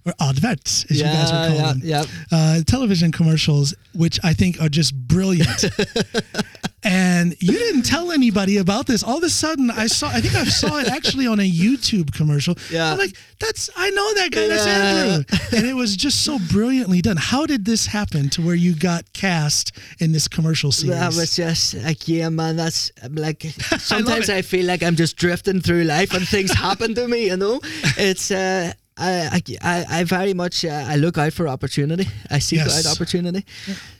[0.06, 2.04] or adverts, as you guys would call yeah, them yeah.
[2.34, 5.64] uh, television commercials, which I think are just brilliant.
[6.86, 9.04] and you didn't tell anybody about this.
[9.04, 10.10] All of a sudden, I saw.
[10.10, 12.56] I think I saw it actually on a YouTube commercial.
[12.72, 12.92] Yeah.
[12.92, 14.48] I'm like, that's I know that guy.
[14.48, 15.58] That's Andrew.
[15.58, 17.18] And it was just so brilliantly done.
[17.18, 21.00] How did this happen to where you got cast in this commercial series?
[21.00, 22.56] That was just like, yeah, man.
[22.56, 23.42] That's like
[23.80, 24.36] sometimes it.
[24.36, 27.26] I, feel like I'm just drifting through life and things happen to me.
[27.26, 27.60] You know,
[27.98, 32.08] it's uh, I, I I very much uh, I look out for opportunity.
[32.32, 32.86] I seek Yes.
[32.86, 33.44] out opportunity.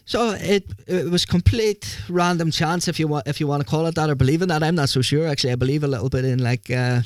[0.06, 3.88] So it it was complete random chance if you want if you want to call
[3.88, 4.64] it that or believe in that.
[4.64, 5.54] I'm not so sure actually.
[5.54, 6.70] I believe a little bit in like.
[6.74, 7.02] Uh,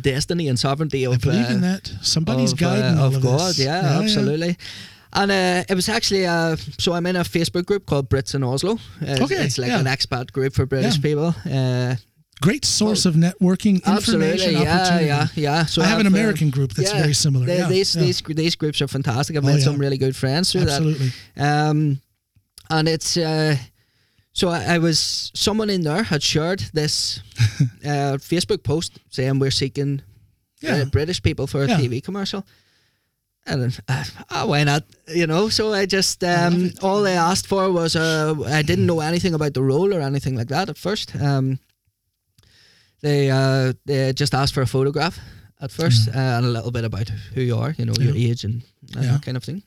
[0.00, 1.90] Destiny and sovereignty of I believe uh, in that.
[2.02, 3.54] Somebody's of, guiding uh, of of God.
[3.54, 3.58] this.
[3.58, 4.56] Yeah, absolutely.
[5.12, 8.42] And uh, it was actually uh, so I'm in a Facebook group called Brits in
[8.42, 8.78] Oslo.
[9.00, 9.80] It's- Okay, it's like yeah.
[9.80, 11.02] an expat group for British Yeah.
[11.02, 11.34] people.
[11.50, 11.96] Uh,
[12.42, 15.64] Great source of networking, information absolutely, yeah, yeah, yeah.
[15.66, 17.46] So I have an uh, American group that's yeah, very similar.
[17.46, 18.02] they- yeah, these yeah.
[18.02, 19.36] these these groups are fantastic.
[19.36, 21.12] I've Oh, made some really good friends through absolutely.
[21.34, 21.68] that.
[21.70, 22.00] Um,
[22.68, 23.56] and it's uh,
[24.32, 27.20] so I, I was someone in there had shared this
[27.84, 30.02] uh, Facebook post saying we're seeking
[30.68, 31.66] uh, British people for a.
[31.68, 32.44] TV commercial.
[33.46, 34.82] And uh, oh, why not?
[35.08, 36.82] You know, so I just um, it.
[36.82, 40.36] all they asked for was uh, I didn't know anything about the role or anything
[40.36, 41.14] like that at first.
[41.14, 41.58] Um,
[43.06, 45.16] they uh, they just asked for a photograph
[45.64, 48.44] at 1st uh, and a little bit about who you are, you know, your age
[48.46, 48.62] and
[48.96, 49.00] uh.
[49.00, 49.12] Yeah.
[49.12, 49.62] that kind of thing.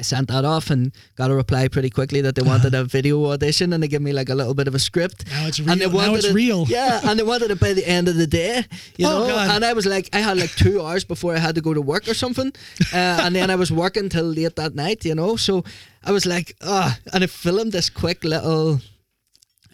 [0.00, 3.16] I sent that off and got a reply pretty quickly that they wanted a video
[3.32, 5.18] audition and they gave me like a little bit of a script.
[5.28, 5.90] Now it's And real.
[5.90, 6.64] they Now it's it, real.
[6.78, 8.64] Yeah, and they wanted it by the end of the day,
[8.96, 9.26] you Oh, know.
[9.28, 9.50] God.
[9.54, 11.82] And I was like, I had like two hours before I had to go to
[11.92, 12.50] work or something,
[12.94, 15.36] uh, and then I was working till late that night, you know.
[15.36, 15.64] So
[16.08, 18.80] I was like, ah, and I filmed this quick little,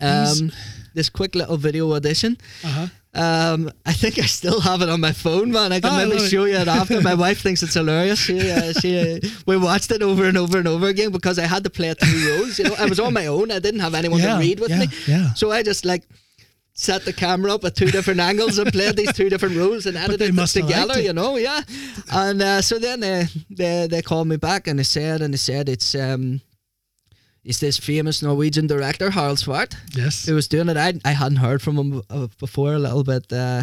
[0.00, 0.52] um,
[0.94, 2.36] this quick little video audition.
[2.64, 2.86] Uh-huh.
[3.14, 5.72] Um, I think I still have it on my phone, man.
[5.72, 7.00] I can Oh, maybe show you it after.
[7.00, 8.18] My wife thinks it's hilarious.
[8.18, 11.46] She, uh, she, uh, we watched it over and over and over again because I
[11.46, 12.58] had to play it two roles.
[12.58, 13.50] You know, I was on my own.
[13.50, 14.88] I didn't have anyone Yeah, to read with yeah, me.
[15.06, 15.32] yeah.
[15.32, 16.02] So I just like
[16.74, 19.96] set the camera up at two different angles and played these two different roles and
[19.96, 21.00] edited have together.
[21.00, 21.62] You know, yeah.
[22.12, 25.38] And uh, so then they, they they called me back and they said and they
[25.38, 26.42] said it's um.
[27.48, 30.26] It's this famous Norwegian director, Harald Zwart Yes.
[30.26, 30.76] who was doing it.
[30.76, 32.74] I I hadn't heard from him uh, before.
[32.74, 33.62] A little bit uh,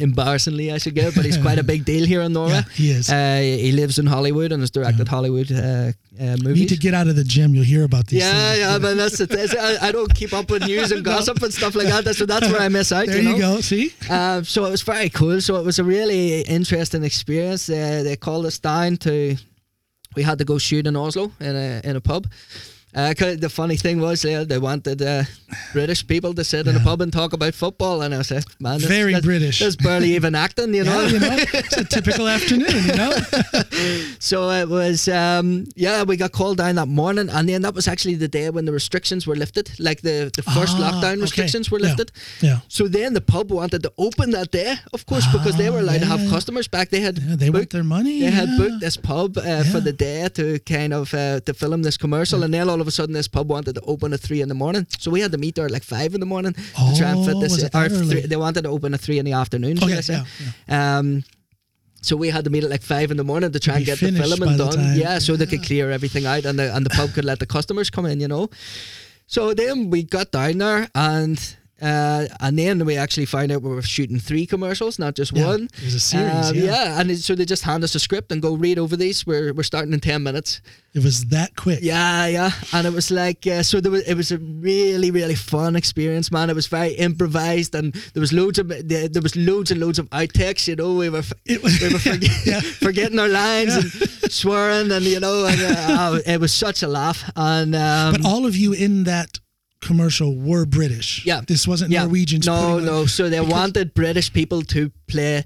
[0.00, 2.52] embarrassingly, I should give, but he's quite a big deal here in Norway.
[2.54, 3.08] Yeah, he is.
[3.10, 6.60] Uh, he lives in Hollywood and has directed Hollywood uh, uh, you movies.
[6.60, 7.54] need to get out of the gym.
[7.54, 8.58] You'll hear about these yeah, things.
[8.60, 8.96] yeah, man.
[8.96, 9.48] That's thing.
[9.58, 12.14] I, I don't keep up with news and gossip and stuff like that.
[12.16, 13.06] So that's where I miss out.
[13.06, 13.60] There you, you, go.
[13.60, 13.92] See?
[14.10, 15.40] Uh, so it was very cool.
[15.40, 17.68] So it was a really interesting experience.
[17.68, 19.36] Uh, they called us down to.
[20.16, 22.26] We had to go shoot in Oslo in a in a pub.
[22.94, 25.24] Uh, the funny thing was, uh, they wanted uh,
[25.72, 28.60] British people to sit in a pub and talk about football, and I said, like,
[28.60, 29.58] "Man, this, Very this, British.
[29.58, 33.12] There's barely even acting, you know." Yeah, you know, it's a typical afternoon, you know?
[34.20, 37.86] So it was, um, yeah, we got called down that morning, and then that was
[37.88, 41.20] actually the day when the restrictions were lifted, like the, the first Ah, lockdown okay.
[41.22, 42.10] restrictions were lifted.
[42.40, 42.60] Yeah.
[42.68, 46.00] So then the pub wanted to open that day, of course, because they were allowed
[46.00, 46.88] to Ah, have customers back.
[46.90, 48.20] They had Yeah, they booked, their money.
[48.20, 51.82] they had booked this pub uh, for the day to kind of uh, to film
[51.82, 54.40] this commercial, and then all of a sudden this pub wanted to open at three
[54.44, 54.86] in the morning.
[55.02, 57.24] So we had to meet there at like five in the morning to try and
[57.26, 57.62] fit Oh, this.
[57.62, 57.70] in.
[57.74, 59.74] or three, they wanted to open at three in the afternoon.
[59.82, 60.22] Okay, I say?
[60.68, 61.24] yeah, Um,
[62.02, 63.98] so we had to meet at like five in the morning to try and get
[63.98, 64.96] the the done.
[64.96, 67.46] Yeah, so they could clear everything out and the and the pub could let the
[67.46, 68.50] customers come in, you know.
[69.26, 71.40] So then we got down there and
[71.82, 75.46] uh, and then we actually found out we were shooting three commercials, not just Yeah,
[75.46, 75.68] one.
[75.76, 77.00] it was a series, Um, yeah.
[77.00, 79.26] and it- so they just hand us a script and go read over these.
[79.26, 80.60] We're we're starting in ten minutes.
[80.94, 81.80] It was that quick.
[81.82, 83.80] Yeah, yeah, and it was like uh, so.
[83.80, 86.48] There was it was a really really fun experience, man.
[86.50, 89.98] It was very improvised, and there was loads of there there was loads and loads
[89.98, 90.68] of outtakes.
[90.68, 92.60] You know, we were It was- we were forget, Yeah.
[92.86, 93.92] forgetting our lines and
[94.32, 97.24] swearing, and you know, and, uh, oh, it was such a laugh.
[97.34, 99.40] And um, But all of you in that
[99.84, 101.24] commercial were British.
[101.24, 101.42] Yeah.
[101.46, 102.46] This wasn't yeah, Norwegians.
[102.46, 103.06] No, no.
[103.06, 105.44] So they wanted British people to play.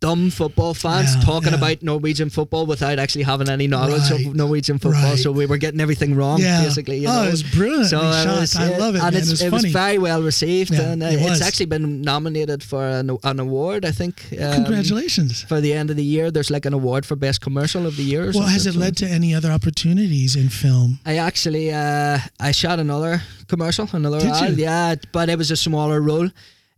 [0.00, 1.58] Dumb football fans Yeah, talking yeah.
[1.58, 5.18] about Norwegian football without actually having any knowledge Right, of Norwegian football, right.
[5.18, 6.62] so we were getting everything wrong, Yeah.
[6.62, 6.98] basically.
[6.98, 7.28] You Oh, know?
[7.28, 8.60] it was brilliantly it shot.
[8.62, 9.14] I love it, and man.
[9.16, 12.62] it's, It was it was very well received, and uh, it it's actually been nominated
[12.62, 13.84] for an, an award.
[13.84, 14.24] I think.
[14.40, 15.42] um, Congratulations.
[15.42, 18.04] For the end of the year, there's like an award for best commercial of the
[18.04, 18.28] year.
[18.28, 21.00] Or Well, has it so- led to any other opportunities in film?
[21.06, 24.62] I actually uh, I shot another commercial, another Did ad, you?
[24.64, 26.28] yeah, but it was a smaller role.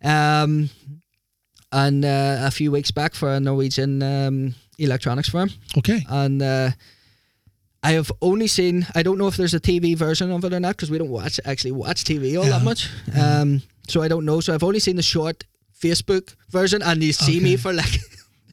[0.03, 0.71] Um,
[1.73, 6.05] and uh, a few weeks back for a Norwegian um, electronics firm, Okay.
[6.09, 6.71] and uh,
[7.83, 8.87] I have only seen.
[8.95, 11.11] I don't know if there's a TV version of it or not because we don't
[11.11, 12.59] watch actually watch TV all Yeah.
[12.59, 12.89] that much.
[13.19, 14.41] Um, so I don't know.
[14.41, 15.45] So I've only seen the short
[15.83, 17.91] Facebook version, and you see me for like.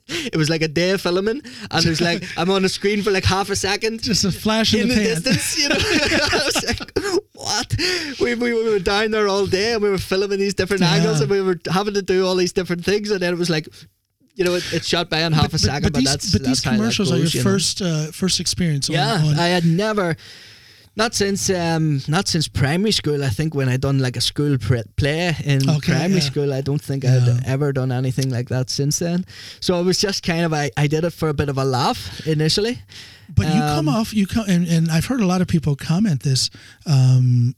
[0.33, 3.01] It was like a day of filming, and it was like I'm on the screen
[3.03, 5.75] for like half a second, Just a flash in, in the, the distance, you know.
[5.79, 6.91] I was like,
[7.33, 7.75] what?
[8.19, 10.95] We, we, we were down there all day and we were filming these different Yeah.
[10.95, 13.11] angles and we were having to do all these different things.
[13.11, 13.67] And then it was like,
[14.35, 16.61] you know, it, it shot by in half a second, but, these, that's but that's
[16.61, 17.43] these commercials are your you know.
[17.43, 18.87] first uh, first experience.
[18.87, 20.15] Yeah, on, on I had never,
[20.97, 23.23] not since um, not since primary school.
[23.23, 26.19] I think when I done like a school pre- play in Okay, primary yeah.
[26.31, 27.15] school, I don't think Yeah.
[27.23, 29.23] I'd ever done anything like that since then.
[29.61, 31.63] So it was just kind of I, I did it for a bit of a
[31.63, 32.81] laugh initially.
[33.35, 35.75] But you come Um, off you come and, and I've heard a lot of people
[35.75, 36.49] comment this.
[36.85, 37.55] Um,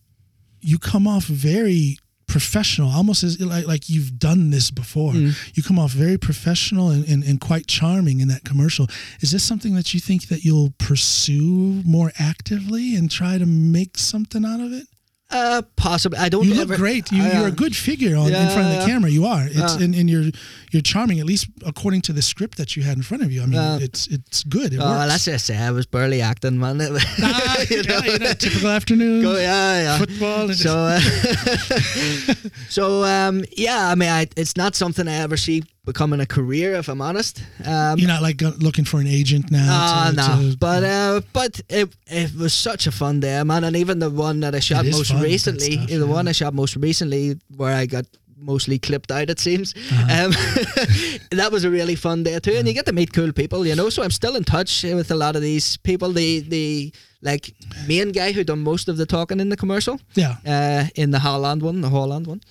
[0.62, 1.98] you come off very
[2.30, 5.12] professional, almost as like, like you've done this before.
[5.14, 5.36] Mm.
[5.56, 8.88] You come off very professional and, and, and quite charming in that commercial.
[9.20, 13.98] Is this something that you think that you'll pursue more actively and try to make
[13.98, 14.88] something out of it?
[15.32, 16.18] Uh, possibly.
[16.18, 16.44] I don't.
[16.44, 17.12] You look ever, great.
[17.12, 18.86] You, you're uh, a good figure on in front of the Yeah.
[18.88, 19.12] camera.
[19.12, 19.46] You are.
[19.46, 19.78] It's Uh.
[19.82, 20.26] and, and you're
[20.72, 21.20] you're charming.
[21.20, 23.42] At least according to the script that you had in front of you.
[23.44, 23.80] I mean, Uh.
[23.82, 24.74] it's it's good.
[24.74, 25.10] It Oh, works.
[25.10, 26.80] let's just say I was barely acting, man.
[26.82, 28.00] Ah, You know?
[28.06, 29.22] yeah, you know, typical afternoon.
[29.22, 29.98] Go, yeah, yeah.
[29.98, 31.00] Football and So, uh,
[32.70, 33.90] so um, yeah.
[33.90, 37.42] I mean, I, it's not something I ever see becoming a career, if I'm honest.
[37.66, 39.68] Um, You're not like looking for an agent now.
[39.70, 43.64] Ah, to- no, to- but uh, but it it was such a fun day, man.
[43.64, 46.04] And even the one that I shot most recently, stuff, the yeah.
[46.04, 48.06] one I shot most recently, where I got
[48.40, 49.30] mostly clipped out.
[49.30, 49.74] It seems.
[49.76, 50.26] Uh-huh.
[50.26, 50.32] Um,
[51.32, 53.76] that was a really fun day too, and you get to meet cool people, you
[53.76, 53.90] know.
[53.90, 56.12] So I'm still in touch with a lot of these people.
[56.14, 57.54] The the like
[57.88, 60.36] main guy who done most of the talking in the commercial, Yeah.
[60.46, 62.42] uh, in the Holland one, the Holland one.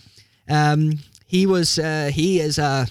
[0.48, 2.86] Um, he was uh, he is a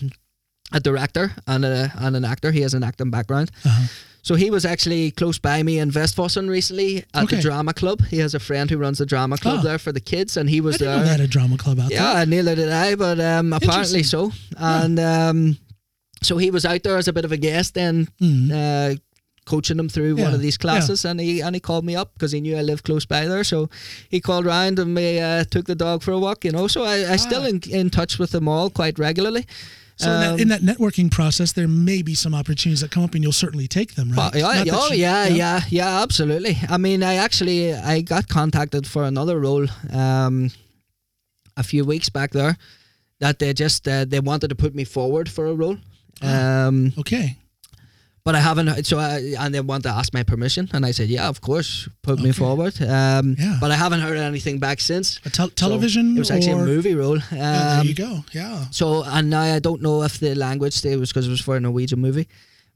[0.71, 2.51] a director and a and an actor.
[2.51, 3.51] He has an acting background.
[3.65, 3.87] Uh-huh.
[4.27, 7.37] So he was actually close by me in Vestfossen recently at Okay.
[7.37, 7.99] the drama club.
[8.07, 9.63] He has a friend who runs the drama club Oh.
[9.67, 10.97] there for the kids, and he was I didn't there.
[10.97, 14.31] know they had a drama club out Yeah, neither did I, but um, apparently so.
[14.57, 15.57] And um,
[16.21, 18.51] so he was out there as a bit of a guest then, Mm.
[18.51, 18.95] uh,
[19.45, 22.33] coaching them through one of these classes, and he and he called me up because
[22.33, 23.45] he knew I lived close by there.
[23.45, 23.69] So
[24.09, 26.43] he called round and we uh, took the dog for a walk.
[26.43, 27.51] You know, so I, I still Ah.
[27.51, 29.45] in, in touch with them all quite regularly.
[29.99, 33.03] So in, that, Um, in that networking process, there may be some opportunities that come
[33.03, 34.31] up, and you'll certainly take them, right?
[34.31, 36.55] But, yeah, oh you- yeah, yeah, yeah, absolutely.
[36.69, 40.51] I mean, I actually I got contacted for another role um,
[41.55, 42.57] a few weeks back there
[43.19, 45.77] that they just uh, they wanted to put me forward for a role.
[46.21, 46.67] Ah.
[46.67, 47.37] Um, Okay.
[48.27, 48.85] But I haven't.
[48.85, 51.87] So I, and they want to ask my permission, and I said, yeah, of course,
[52.03, 52.75] put me forward.
[52.81, 53.57] Um, Yeah.
[53.61, 55.21] But I haven't heard anything back since.
[55.23, 57.19] A tel- television So it was actually or a movie role.
[57.31, 58.11] Um, Yeah, there you go.
[58.33, 58.65] Yeah.
[58.71, 58.85] So
[59.15, 61.59] and now I don't know if the language it was because it was for a
[61.59, 62.27] Norwegian movie.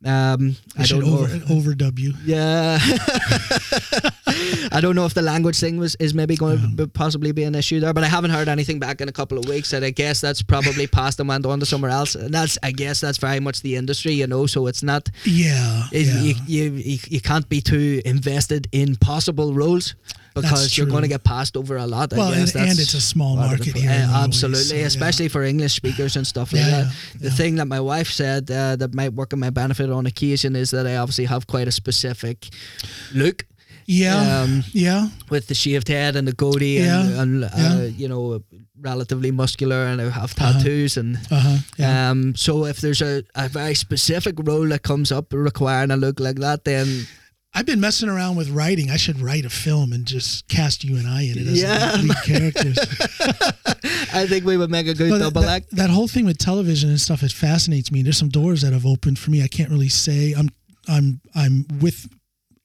[0.04, 1.14] Um, I don't know.
[1.20, 2.14] over overdub you.
[2.26, 2.80] Yeah,
[4.72, 7.54] I don't know if the language thing was is maybe going to possibly be an
[7.56, 9.92] issue there, but I haven't heard anything back in a couple of weeks, and I
[9.92, 12.16] guess that's probably passed and went on to somewhere else.
[12.16, 14.46] And that's I guess that's very much the industry, you know.
[14.48, 15.84] So it's not Yeah.
[15.92, 16.20] it, yeah.
[16.22, 19.96] you, you you you can't be too invested in possible roles
[20.36, 22.12] because you're going to get passed over a lot.
[22.12, 24.86] Well, I guess and- and it's a small market here uh, absolutely, so, yeah.
[24.86, 26.94] especially for English speakers and stuff like Yeah, that.
[27.20, 27.36] The yeah.
[27.36, 30.72] thing that my wife said uh, that might work in my benefit on occasion is
[30.72, 32.48] that I obviously have quite a specific
[33.14, 33.46] look
[33.88, 34.42] yeah.
[34.42, 35.10] um, yeah.
[35.30, 38.42] with the shaved head and the goatee and, and uh, you know
[38.80, 40.54] relatively muscular and I have Uh-huh.
[40.54, 41.58] tattoos and Uh huh.
[41.78, 42.10] Yeah.
[42.12, 46.20] um so if there's a, a very specific role that comes up requiring a look
[46.20, 47.06] like that then
[47.54, 48.90] I've been messing around with writing.
[48.90, 51.96] I should write a film and just cast you and I in it as Yeah.
[52.02, 52.78] lead characters.
[54.14, 55.76] I think we would make a good double that, act.
[55.76, 58.04] that whole thing with television and stuff, it fascinates me.
[58.04, 59.44] There's some doors that have opened for me.
[59.44, 60.34] I can't really say.
[60.34, 60.50] I'm
[60.88, 62.08] I'm I'm with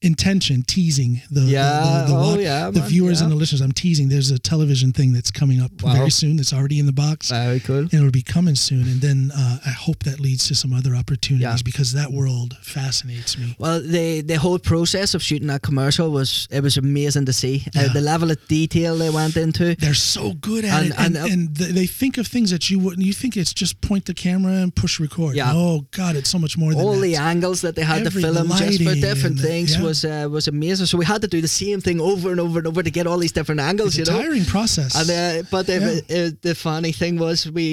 [0.02, 3.24] intention teasing the the- Yeah, the, the, oh wa- yeah, the viewers yeah.
[3.24, 3.60] and the listeners.
[3.62, 4.09] I'm teasing.
[4.09, 5.94] There's a television thing that's coming up Wow.
[5.94, 6.36] very soon.
[6.36, 7.31] That's already in the box.
[7.31, 7.78] Very cool.
[7.78, 8.82] and it'll be coming soon.
[8.82, 13.39] And then uh, I hope that leads to some other opportunities because that world fascinates
[13.39, 13.56] me.
[13.59, 17.64] Well, the the whole process of shooting that commercial was it was amazing to see.
[17.77, 19.74] Uh, the level of detail they went into.
[19.77, 22.51] They're so good at And- it, and, and, and, uh, th- they think of things
[22.51, 23.05] that you wouldn't.
[23.06, 25.36] You think it's just point the camera and push record.
[25.36, 25.52] Yeah.
[25.55, 27.01] Oh God, it's so much more than all that.
[27.01, 29.74] the angles that they had Every to film just for different things.
[29.86, 30.86] Was uh, was amazing.
[30.86, 33.06] So we had to do the same thing over and over and over to get
[33.06, 33.96] all these different angles.
[33.98, 34.22] it's a you know.
[34.24, 34.94] tiring process.
[35.00, 35.76] And uh, but the,
[36.08, 36.16] Yeah.
[36.16, 37.64] uh, the funny thing was we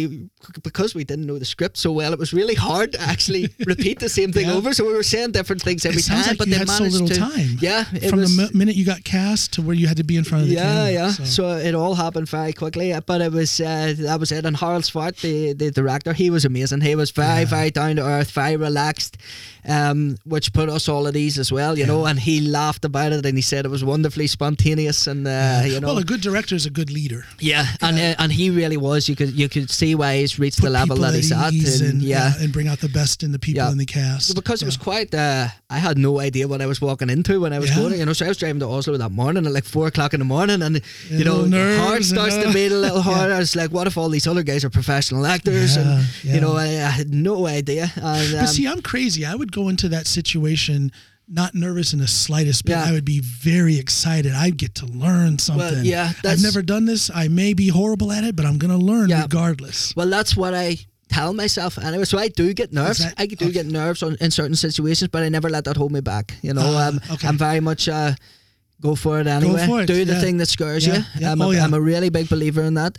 [0.64, 4.00] because we didn't know the script so well, it was really hard to actually repeat
[4.00, 4.54] the same thing Yeah.
[4.58, 4.74] over.
[4.74, 6.22] So we were saying different things every time.
[6.28, 7.58] like but you they had so managed little to, time.
[7.62, 10.18] Yeah, from was, the mi- minute you got cast to where you had to be
[10.18, 10.92] in front of the yeah, camera.
[10.92, 11.10] yeah.
[11.12, 11.44] So, So.
[11.58, 12.94] it all happened very quickly.
[12.94, 14.46] uh, But it was uh, that was it.
[14.46, 16.82] And Harald Zwart, the, the director, he was amazing.
[16.82, 17.46] He was very, Yeah.
[17.58, 19.18] very down to earth, very relaxed,
[19.68, 22.06] um, which put us all at ease as well, you know.
[22.06, 25.80] And he laughed about it and he said it was wonderfully spontaneous and uh, you
[25.80, 25.88] know.
[25.88, 27.26] well, a good director is a good leader.
[27.40, 29.08] yeah, and uh, and he really was.
[29.10, 31.54] You could you could see why he's reached the level that he's at.
[31.54, 33.72] And, and, yeah, and bring out the best in the people Yeah.
[33.72, 34.36] in the cast.
[34.36, 35.14] because it was quite.
[35.14, 37.78] Uh, I had no idea what I was walking into when I was Yeah.
[37.78, 38.00] going.
[38.00, 40.20] You know, so I was driving to Oslo that morning at like four o'clock in
[40.20, 43.04] the morning, and Yeah, you know, your heart starts to beat a little yeah.
[43.04, 43.36] harder.
[43.40, 45.76] It's like, what if all these other guys are professional actors?
[45.78, 46.34] Yeah, and yeah.
[46.36, 47.92] you know, I, I had no idea.
[47.96, 49.26] And, But um, see, I'm crazy.
[49.26, 50.92] I would go into that situation
[51.30, 52.74] not nervous in the slightest bit.
[52.74, 52.84] Yeah.
[52.84, 54.34] I would be very excited.
[54.34, 55.86] I'd get to learn something.
[55.86, 57.10] yeah, I've never done this.
[57.16, 59.22] I may be horrible at it, but I'm going to learn Yeah.
[59.24, 59.96] regardless.
[59.96, 60.78] Well, that's what I
[61.08, 62.04] tell myself anyway.
[62.04, 63.00] So I do get nerves.
[63.00, 63.54] that- I do okay.
[63.54, 66.34] get nerves on, in certain situations, but I never let that hold me back.
[66.42, 67.28] You know, Ah, um, okay.
[67.28, 68.14] I'm very much uh,
[68.82, 69.66] go for it anyway.
[69.66, 70.20] for it, Do the yeah.
[70.20, 71.04] thing that scares Yeah, you.
[71.20, 71.32] yeah.
[71.32, 71.64] I'm, a, Oh, yeah.
[71.64, 72.98] I'm a really big believer in that.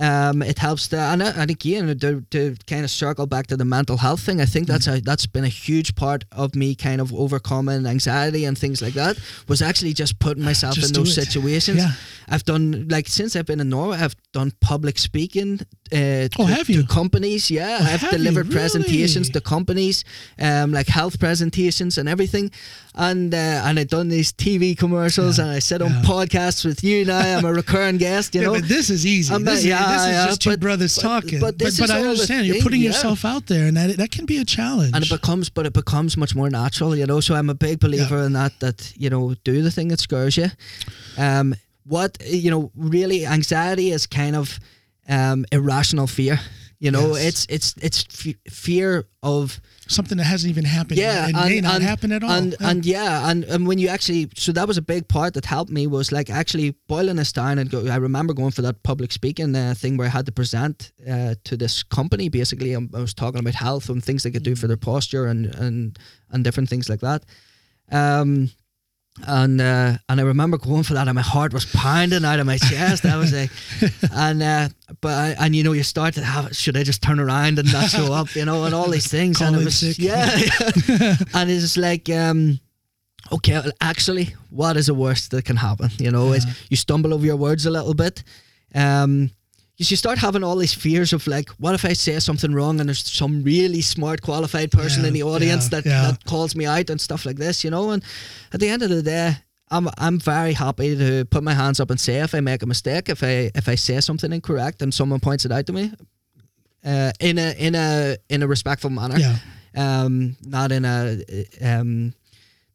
[0.00, 3.56] Um, it helps to, and, uh, and again to, to kind of circle back to
[3.56, 4.40] the mental health thing.
[4.40, 8.44] I think that's a that's been a huge part of me kind of overcoming anxiety
[8.44, 9.16] and things like that.
[9.46, 11.24] Was actually just putting myself Just in those it.
[11.26, 11.78] situations.
[11.78, 11.92] Yeah.
[12.28, 15.60] I've done like since I've been in Norway, I've done public speaking.
[15.92, 16.82] Uh, Oh, to, have you?
[16.82, 17.50] to companies?
[17.50, 20.02] Yeah, Oh, I've delivered presentations to companies,
[20.40, 22.50] um, like health presentations and everything,
[22.94, 26.02] and uh, and I've done these TV commercials, Yeah, and I sit on yeah.
[26.02, 27.18] podcasts with you now.
[27.38, 28.54] I'm a recurring guest, you know.
[28.54, 29.32] but this is easy.
[29.34, 31.40] I'm this, yeah, this is yeah, just two but- brothers but- talking.
[31.40, 32.88] but but, is I understand you're thing, putting yeah.
[32.88, 34.92] yourself out there, and that that can be a challenge.
[34.94, 37.20] and it becomes, but it becomes much more natural, you know.
[37.20, 38.52] So I'm a big believer in that.
[38.60, 40.48] That you know, do the thing that scares you.
[41.18, 41.54] Um,
[41.86, 44.58] what you know, really, anxiety is kind of
[45.08, 46.40] um, irrational fear.
[46.80, 47.46] You know, Yes.
[47.46, 51.60] it's it's it's f- fear of Something that hasn't even happened yeah, yet and, may
[51.60, 52.30] not happen at all.
[52.30, 52.70] And Yeah.
[52.70, 55.70] and yeah, and, and when you actually, so that was a big part that helped
[55.70, 57.86] me was like actually boiling this down and go.
[57.86, 61.34] I remember going for that public speaking uh, thing where I had to present uh,
[61.44, 62.28] to this company.
[62.28, 65.26] Basically, um, I was talking about health and things they could do for their posture
[65.26, 65.98] and and
[66.30, 67.24] and different things like that.
[67.92, 68.50] Um,
[69.22, 72.46] and uh, and I remember going for that, and my heart was pounding out of
[72.46, 73.04] my chest.
[73.04, 73.50] I was like,
[74.12, 74.68] and uh,
[75.00, 77.72] but I, and you know you start to have should I just turn around and
[77.72, 79.98] not show up, you know, and all these things, Call and it was sick.
[79.98, 80.26] yeah,
[81.34, 82.58] and it's like um,
[83.30, 85.90] okay, well, actually, what is the worst that can happen?
[85.98, 88.24] You know, is you stumble over your words a little bit,
[88.74, 89.30] um.
[89.76, 92.88] You start having all these fears of like, what if I say something wrong and
[92.88, 96.10] there's some really smart, qualified person Yeah, in the audience yeah, that, yeah.
[96.10, 97.90] that calls me out and stuff like this, you know?
[97.90, 98.02] And
[98.52, 99.36] at the end of the day,
[99.70, 102.66] I'm I'm very happy to put my hands up and say if I make a
[102.66, 105.90] mistake, if I if I say something incorrect and someone points it out to me,
[106.84, 109.36] uh, in a in a in a respectful manner, yeah,
[109.76, 111.18] um, not in a
[111.62, 112.14] um,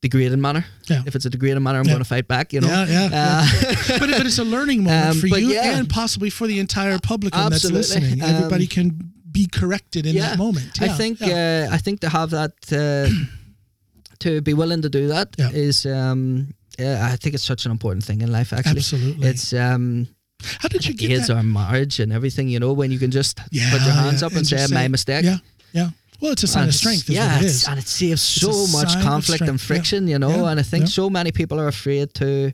[0.01, 0.65] degrading manner.
[0.89, 1.03] Yeah.
[1.05, 1.93] If it's a degrading manner, I'm Yeah.
[1.93, 2.53] going to fight back.
[2.53, 2.67] You know.
[2.67, 3.09] yeah, yeah.
[3.13, 5.77] Uh, but, it- but it's a learning moment Um, for you yeah.
[5.77, 8.21] and possibly for the entire public that's listening.
[8.23, 10.81] Um, Everybody can be corrected in that moment.
[10.81, 11.67] I think yeah.
[11.71, 13.09] uh, I think to have that uh,
[14.19, 16.11] to be willing to do that is Yeah.
[16.11, 18.53] um, yeah, I think it's such an important thing in life.
[18.53, 19.27] Actually, Absolutely.
[19.27, 20.07] it's um,
[20.61, 21.37] How did you get kids that?
[21.37, 22.47] or marriage and everything.
[22.47, 24.73] You know, when you can just Yeah, put your hands yeah, up and, say, just
[24.73, 25.37] "My mistake." Yeah,
[25.73, 25.89] yeah.
[26.21, 27.09] Well, it's a sign And of strength.
[27.09, 29.67] Yeah, what it it's- and it saves It's so much conflict and strength, yeah.
[29.67, 30.29] friction, you know.
[30.43, 30.89] Yeah, And I think yeah.
[31.01, 32.51] so many people are afraid to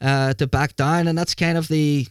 [0.00, 2.06] uh, to back down, and that's kind of the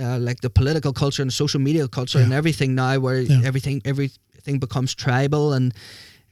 [0.00, 4.58] uh, like the political culture and social media culture and everything now, where everything everything
[4.60, 5.74] becomes tribal and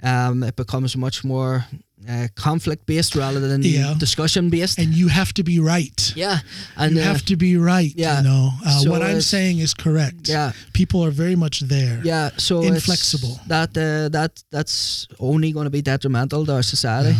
[0.03, 1.65] um, it becomes much more
[2.09, 3.95] uh, conflict based rather than Yeah.
[3.99, 4.79] discussion based.
[4.79, 6.13] and you have to be right.
[6.15, 6.39] Yeah,
[6.77, 7.93] and you uh, have to be right.
[7.97, 8.19] yeah.
[8.19, 10.29] You know, uh, So what I'm saying is correct.
[10.29, 10.53] yeah.
[10.73, 12.01] People are very much there.
[12.05, 13.41] Yeah, so Inflexible.
[13.49, 17.15] That uh, that that's only going to be detrimental to our society.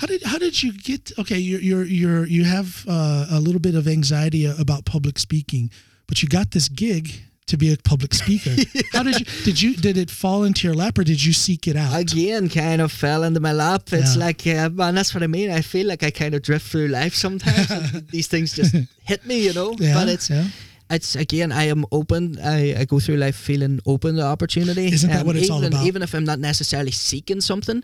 [0.00, 1.12] How did how did you get?
[1.18, 5.70] Okay, you're you're, you're you have uh, a little bit of anxiety about public speaking,
[6.06, 7.22] but you got this gig
[7.52, 8.50] to be a public speaker.
[8.92, 11.68] How did you did you did it fall into your lap or did you seek
[11.68, 11.92] it out?
[11.98, 13.82] Again, kind of fell into my lap.
[13.92, 14.24] It's Yeah.
[14.26, 15.50] like, uh, man, that's what I mean.
[15.50, 17.68] I feel like I kind of drift through life sometimes.
[18.10, 18.74] these things just
[19.04, 19.74] hit me, you know.
[19.78, 20.46] yeah, but it's yeah.
[20.90, 22.38] it's again, I am open.
[22.42, 24.88] I, I go through life feeling open to opportunity.
[24.88, 25.86] Um, Isn't that what it's all about?
[25.86, 27.82] Even if I'm not necessarily seeking something,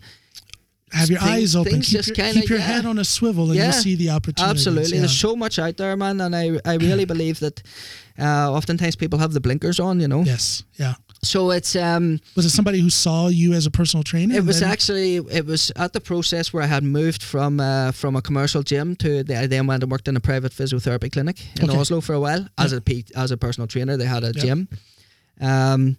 [0.93, 1.75] Have your eyes open.
[1.81, 2.65] Keep just your, kinda- keep your yeah.
[2.67, 3.65] head on a swivel, and Yeah.
[3.65, 4.51] you'll see the opportunities.
[4.51, 4.93] absolutely.
[4.95, 5.01] Yeah.
[5.01, 7.63] There's so much out there, man, and I I really believe that.
[8.21, 10.25] Uh, oftentimes people have the blinkers on, you know.
[10.25, 10.95] yes, yeah.
[11.23, 14.35] So it's um, Was it somebody who saw you as a personal trainer?
[14.35, 18.17] It was actually it was at the process where I had moved from uh, from
[18.17, 21.37] a commercial gym to the, I then went and worked in a private physiotherapy clinic
[21.63, 21.79] in Okay.
[21.79, 22.83] Oslo for a while as a
[23.15, 23.97] as a personal trainer.
[23.97, 24.67] They had a gym,
[25.41, 25.97] um,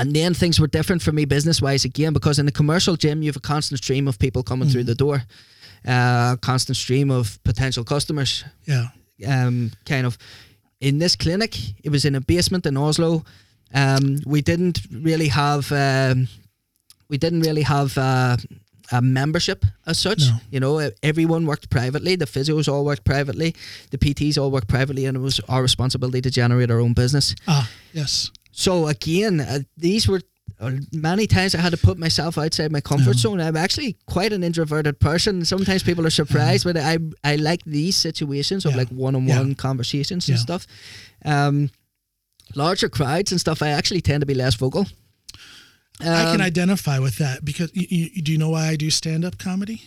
[0.00, 3.22] and then things were different for me business wise again because in the commercial gym
[3.22, 4.86] you have a constant stream of people coming through Mm.
[4.86, 5.22] the door,
[5.86, 8.44] uh, constant stream of potential customers.
[8.66, 8.88] yeah.
[9.26, 10.16] Um, kind of
[10.80, 13.24] in this clinic, it was in a basement in Oslo.
[13.74, 16.28] Um, we didn't really have um,
[17.10, 18.36] we didn't really have uh,
[18.92, 20.20] a membership as such.
[20.20, 20.36] No.
[20.52, 22.16] You know, everyone worked privately.
[22.16, 23.54] The physios all worked privately.
[23.90, 27.34] The PTs all worked privately, and it was our responsibility to generate our own business.
[27.46, 28.30] Ah, yes.
[28.58, 30.20] So again, uh, these were
[30.60, 33.20] uh, many times I had to put myself outside my comfort Yeah.
[33.22, 33.40] zone.
[33.40, 35.44] I'm actually quite an introverted person.
[35.44, 38.78] Sometimes people are surprised, but I I like these situations of Yeah.
[38.78, 39.54] like one-on-one Yeah.
[39.54, 40.66] conversations and stuff.
[41.24, 41.70] Um,
[42.56, 44.88] larger crowds and stuff, I actually tend to be less vocal.
[46.00, 48.90] I can Um, identify with that because you, you, do you know why I do
[48.90, 49.82] stand up comedy?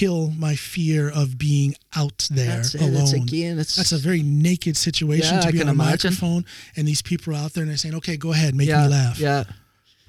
[0.00, 2.80] Kill my fear of being out there that's it.
[2.82, 3.02] alone.
[3.02, 6.10] It's again, it's That's a very naked situation Yeah, to be on a imagine.
[6.10, 6.44] microphone
[6.76, 8.88] and these people are out there and they're saying, "Okay, go ahead, make yeah, me
[8.88, 9.44] laugh." Yeah.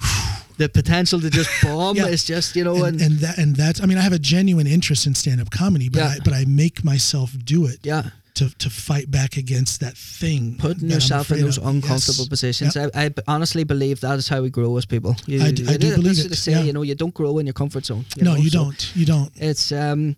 [0.58, 2.08] the potential to just bomb Yeah.
[2.08, 4.20] is just you know And, and, and that and that's I mean I have a
[4.20, 6.08] genuine interest in stand up comedy, but Yeah.
[6.16, 8.10] I, but I make myself do it yeah.
[8.36, 10.56] To, to fight back against that thing.
[10.58, 11.66] putting that yourself in those of.
[11.68, 12.30] uncomfortable Yes.
[12.30, 12.78] positions.
[12.78, 15.16] I honestly believe that is how we grow as people.
[15.26, 16.62] You, I do- I do believe it, say, yeah.
[16.64, 18.06] you know, you don't grow in your comfort zone.
[18.18, 18.96] No, know, you so don't.
[18.96, 19.32] You don't.
[19.36, 20.16] It's um.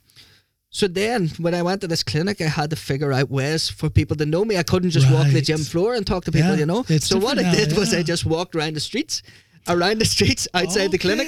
[0.69, 3.89] So then, when I went to this clinic, I had to figure out ways for
[3.89, 4.57] people to know me.
[4.57, 6.83] I couldn't just walk the gym floor and talk to people, Yeah, you know.
[6.89, 9.23] it's so what I did now, was I just walked around the streets,
[9.69, 11.27] around the streets outside the clinic.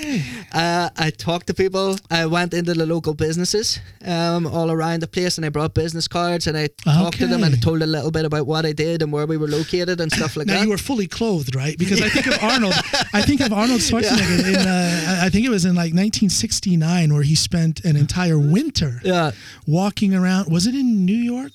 [0.53, 1.97] Uh, I talked to people.
[2.09, 6.07] I went into the local businesses um, all around the place, and I brought business
[6.07, 8.73] cards and I talked to them and I told a little bit about what I
[8.73, 10.63] did and where we were located and stuff like now that.
[10.63, 11.77] you were fully clothed, right?
[11.77, 12.73] Because I think of Arnold.
[13.13, 14.55] I think of Arnold Schwarzenegger in.
[14.55, 19.31] Uh, I think it was in like 1969 where he spent an entire winter yeah.
[19.67, 20.51] walking around.
[20.51, 21.53] Was it in New York?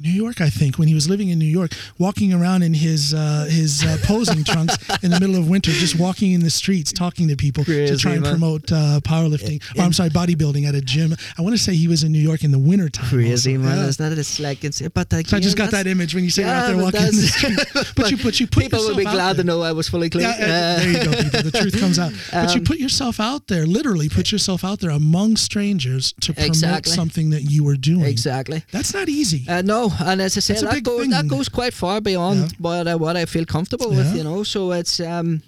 [0.00, 3.12] New York, I think, when he was living in New York, walking around in his
[3.14, 6.92] uh, his uh, posing trunks in the middle of winter, just walking in the streets,
[6.92, 8.32] talking to people to try and man.
[8.32, 9.60] promote uh, powerlifting.
[9.78, 11.14] or I'm sorry, bodybuilding at a gym.
[11.38, 13.08] I want to say he was in New York in the wintertime.
[13.08, 13.68] Crazy also.
[13.68, 14.06] man, Yeah.
[14.12, 14.18] it?
[14.18, 16.50] It's like it's but again, So I just got that image when you say you're
[16.52, 17.58] out there walking in the street.
[17.96, 20.24] But you, but you put people will be glad to know I was fully clean.
[20.24, 21.42] Yeah, uh, Uh, there you go, people.
[21.50, 22.12] The truth comes out.
[22.32, 26.32] But you Um, put yourself out there, literally put yourself out there among strangers to
[26.32, 26.92] promote Exactly.
[26.92, 28.04] something that you were doing.
[28.04, 28.64] exactly.
[28.72, 29.44] That's not easy.
[29.48, 29.62] Uh,
[30.00, 31.10] and as I a that goes thing.
[31.10, 32.48] that goes quite far beyond Yeah.
[32.58, 33.98] what I, what I feel comfortable Yeah.
[33.98, 34.42] with, you know.
[34.44, 35.42] So it's um,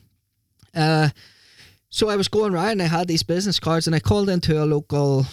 [0.74, 1.08] uh,
[1.90, 4.62] so I was going around and I had these business cards and I called into
[4.62, 5.26] a local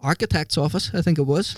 [0.00, 1.56] architect's office, I think it was.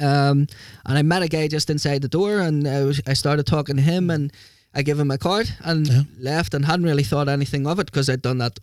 [0.00, 0.46] Um,
[0.86, 3.76] and I met a guy just inside the door, and I, was, I started talking
[3.76, 4.32] to him, and
[4.72, 6.02] I gave him my card and Yeah.
[6.20, 8.60] left, and hadn't really thought anything of it because I'd done that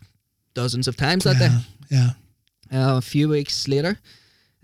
[0.54, 1.50] dozens of times that day.
[1.90, 2.12] yeah,
[2.72, 2.94] yeah.
[2.94, 4.00] Uh, a few weeks later,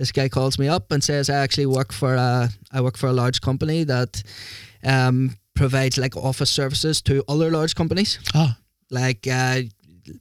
[0.02, 3.10] this guy calls me up and says I actually work for a I work for
[3.10, 4.24] a large company that
[4.84, 8.58] um, provides like office services to other large companies, Ah,
[8.90, 9.62] like uh,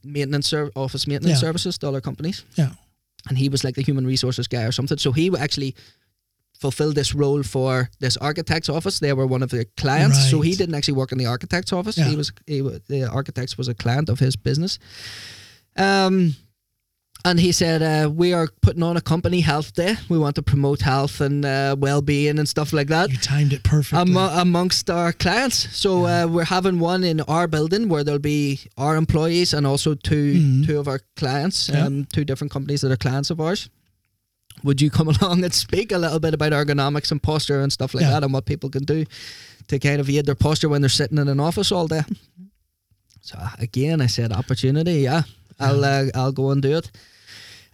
[0.05, 1.48] maintenance ser- office maintenance Yeah.
[1.48, 2.44] services to other companies.
[2.59, 2.70] Yeah.
[3.28, 4.98] and he was like the human resources guy or something.
[4.98, 5.74] So he actually
[6.61, 8.98] fulfilled this role for this architect's office.
[8.98, 11.97] They were one of the clients, so he didn't actually work in the architect's office.
[11.98, 12.11] Yeah.
[12.11, 14.78] He was he, the architects was a client of his business.
[15.77, 16.35] Um,
[17.25, 19.97] and he said, uh, "We are putting on a company health day.
[20.09, 23.63] We want to promote health and uh, well-being and stuff like that." you timed it
[23.63, 23.99] perfectly.
[24.01, 25.69] Amo- amongst our clients.
[25.77, 29.95] So uh, we're having one in our building where there'll be our employees and also
[29.95, 30.67] 2 Mhm.
[30.67, 31.87] two of our clients, Yeah.
[31.87, 33.69] um, two different companies that are clients of ours.
[34.65, 37.95] Would you come along and speak a little bit about ergonomics and posture and stuff
[37.95, 38.11] like Yeah.
[38.13, 39.05] that, and what people can do
[39.69, 42.03] to kind of aid their posture when they're sitting in an office all day?
[43.23, 45.01] So again, I said opportunity.
[45.05, 45.23] Yeah,
[45.59, 46.91] I'll uh, I'll go and do it.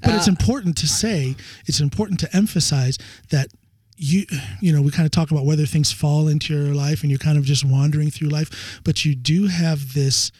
[0.02, 1.36] But it's Uh, important to say,
[1.66, 2.98] it's important to emphasize
[3.30, 3.48] that
[3.98, 4.26] you,
[4.60, 7.18] you know, we kind of talk about whether things fall into your life and you're
[7.18, 10.30] kind of just wandering through life, but you do have this,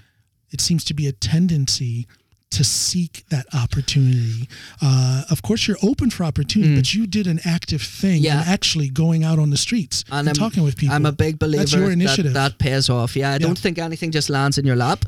[0.51, 2.07] it seems to be a tendency
[2.51, 4.49] to seek that opportunity.
[4.83, 8.25] Uh, of course, you're open for opportunity, but you did an active thing Mm.
[8.25, 8.41] Yeah.
[8.41, 10.95] and actually going out on the streets and, I'm, talking with people.
[10.95, 12.35] I'm a big believer That's your that initiative.
[12.35, 13.17] that pays off.
[13.17, 15.07] Yeah, I don't think anything just lands in your lap.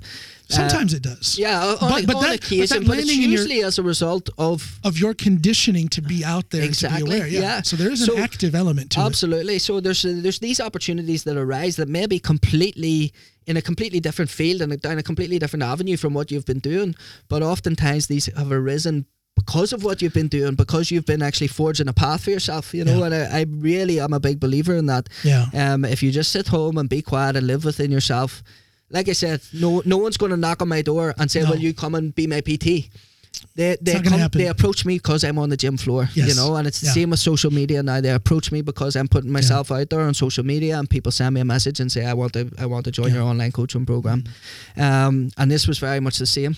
[0.50, 1.38] Uh, Sometimes it does.
[1.38, 3.78] Yeah, on, But- but on that- but occasion, that but, it's in your- usually as
[3.78, 7.26] a result of Of your conditioning to be out there and to Exactly, be aware.
[7.28, 7.40] Yeah.
[7.40, 7.62] yeah.
[7.62, 9.04] So there is an So- active element to it.
[9.04, 9.58] absolutely.
[9.58, 13.12] So there's uh, there's these opportunities that arise that may be completely
[13.46, 16.60] in a completely different field and down a completely different avenue from what you've been
[16.60, 16.94] doing.
[17.28, 19.04] But oftentimes these have arisen
[19.36, 22.74] because of what you've been doing, because you've been actually forging a path for yourself.
[22.74, 23.04] You know, Yeah.
[23.06, 25.08] and I, I really am a big believer in that.
[25.24, 25.46] Yeah.
[25.54, 28.42] Um, if you just sit home and be quiet and live within yourself,
[28.90, 31.50] like I said, no no one's going to knock on my door and say, No.
[31.50, 32.90] "Will you come and be my PT?"
[33.54, 36.66] They they come, they approach me because I'm on the gym floor, you know, and
[36.66, 36.92] it's the Yeah.
[36.94, 38.00] same with social media now.
[38.00, 41.34] They approach me because I'm putting myself out there on social media, and people send
[41.34, 43.14] me a message and say, "I want to I want to join Yeah.
[43.16, 44.24] your online coaching program,"
[44.76, 46.56] um, and this was very much the same.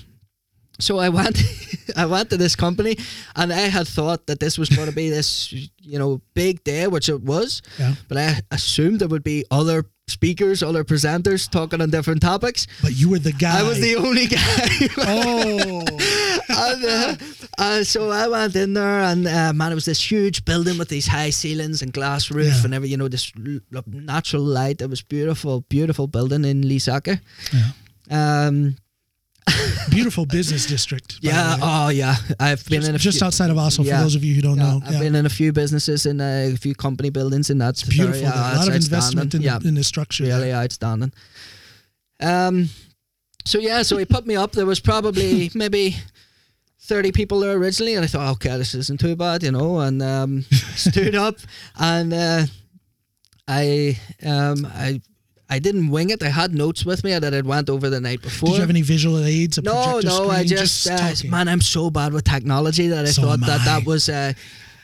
[0.79, 1.37] So I went,
[1.97, 2.97] I went to this company,
[3.37, 6.87] and I had thought that this was going to be this, you know, big day,
[6.87, 7.61] which it was.
[7.79, 7.95] Yeah.
[8.09, 12.67] But I assumed there would be other speakers, other presenters talking on different topics.
[12.83, 13.61] But you were the guy.
[13.61, 14.89] I was the only guy.
[14.99, 15.81] Oh.
[16.49, 17.17] and, uh,
[17.59, 20.89] uh, so I went in there, and uh, man, it was this huge building with
[20.89, 22.65] these high ceilings and glass roof Yeah.
[22.65, 23.33] and every, you know, this
[23.87, 24.81] natural light.
[24.81, 27.21] It was beautiful, beautiful building in Lysaker.
[27.53, 28.47] Yeah.
[28.47, 28.77] Um,
[29.91, 31.19] Beautiful business district.
[31.23, 33.85] yeah, oh yeah, I've been just, in a just few, outside of Oslo.
[33.85, 33.99] Yeah.
[33.99, 34.99] For those of you who don't Yeah, know, I've yeah.
[35.01, 37.71] been in a few businesses in a few company buildings in that.
[37.71, 38.21] it's beautiful.
[38.23, 40.25] Yeah, a lot of investment in, the, in the structure.
[40.25, 41.13] yeah, really outstanding.
[42.21, 42.69] Um,
[43.45, 44.53] so yeah, so he put me up.
[44.53, 45.97] There was probably maybe.
[46.83, 50.03] 30 people there originally and I thought okay this isn't too bad you know and
[50.03, 50.43] um,
[50.75, 51.37] stood up
[51.79, 52.47] and uh,
[53.47, 53.97] I
[54.27, 55.01] um, I
[55.51, 58.23] I didn't wing it I had notes with me that I'd went over the night
[58.23, 59.59] before Did you have any visual aids?
[59.63, 60.47] No, no, I screen?
[60.59, 63.65] just, uh, man, I'm so bad with technology that I So thought that I.
[63.65, 64.33] that was, uh,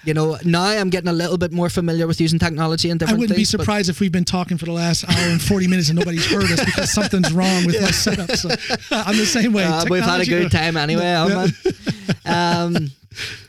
[0.05, 3.19] you know, now I'm getting a little bit more familiar with using technology and different
[3.19, 3.53] I wouldn't be things.
[3.53, 6.27] but- surprised if we've been talking for the last hour and 40 minutes and nobody's
[6.27, 8.31] heard us because something's wrong with my setup.
[8.37, 8.51] So
[8.91, 9.65] I'm the same way.
[9.65, 11.55] Uh, we've had a good time anyway, haven't
[12.27, 12.91] um,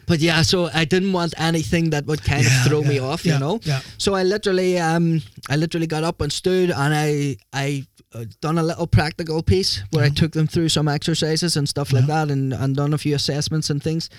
[0.06, 3.26] but yeah, so I didn't want anything that would kind Yeah, of throw me off,
[3.26, 3.60] yeah, you know.
[3.64, 3.81] yeah.
[3.98, 8.57] So I literally, um, I literally got up and stood, and I, I uh, done
[8.57, 12.26] a little practical piece where I took them through some exercises and stuff like Yeah.
[12.26, 14.10] that, and and done a few assessments and things,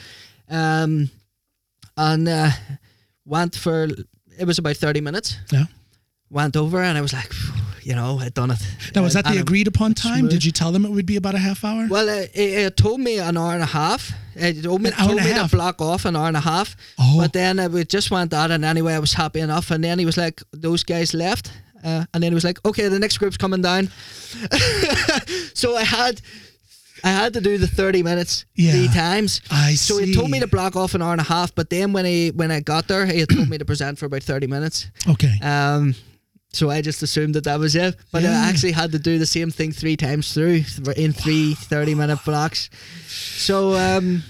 [0.51, 1.11] um,
[1.97, 2.51] and uh,
[3.25, 3.89] went for
[4.39, 5.37] it was about thirty minutes.
[5.51, 5.65] Yeah.
[6.31, 7.33] Went over and I was like,
[7.89, 8.59] you know, I'd done it.
[8.95, 10.19] Now, was that the agreed upon time?
[10.21, 10.31] smooth.
[10.33, 11.87] Did you tell them it would be about a half hour?
[11.89, 14.13] Well, it, it told me an hour and a half.
[14.35, 16.37] It told me, An hour told and a me to block off an hour and
[16.37, 16.77] a half.
[16.99, 17.17] Oh.
[17.19, 18.93] But then uh, we just went at and anyway.
[18.93, 19.71] I was happy enough.
[19.71, 21.51] And then he was like, those guys left.
[21.83, 23.89] Uh, and then he was like, okay, the next group's coming down.
[25.55, 26.21] so I had
[27.05, 28.73] I had to do the 30 minutes Yeah.
[28.73, 29.41] three times.
[29.51, 31.55] I So he told me to block off an hour and a half.
[31.55, 34.07] But then when he when I got there, he had told me to present for
[34.07, 34.89] about 30 minutes.
[35.09, 35.39] Okay.
[35.43, 35.95] Um,
[36.53, 37.97] so I just assumed that that was it.
[38.13, 38.31] But Yeah.
[38.31, 40.63] I actually had to do the same thing three times through
[40.97, 42.71] in three 30 minute blocks.
[43.09, 44.23] So um,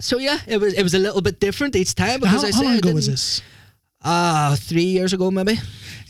[0.00, 2.52] so yeah, it was it was a little bit different each time because how, I
[2.52, 3.42] how said long I ago was this?
[4.04, 5.58] Ah, three years ago maybe.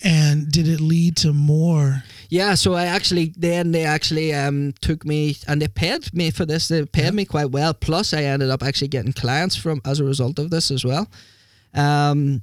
[0.05, 2.03] And did it lead to more?
[2.29, 6.45] Yeah, so I actually then they actually um took me and they paid me for
[6.45, 6.69] this.
[6.69, 7.73] They paid me quite well.
[7.73, 11.09] Plus, I ended up actually getting clients from as a result of this as well.
[11.75, 12.43] Um,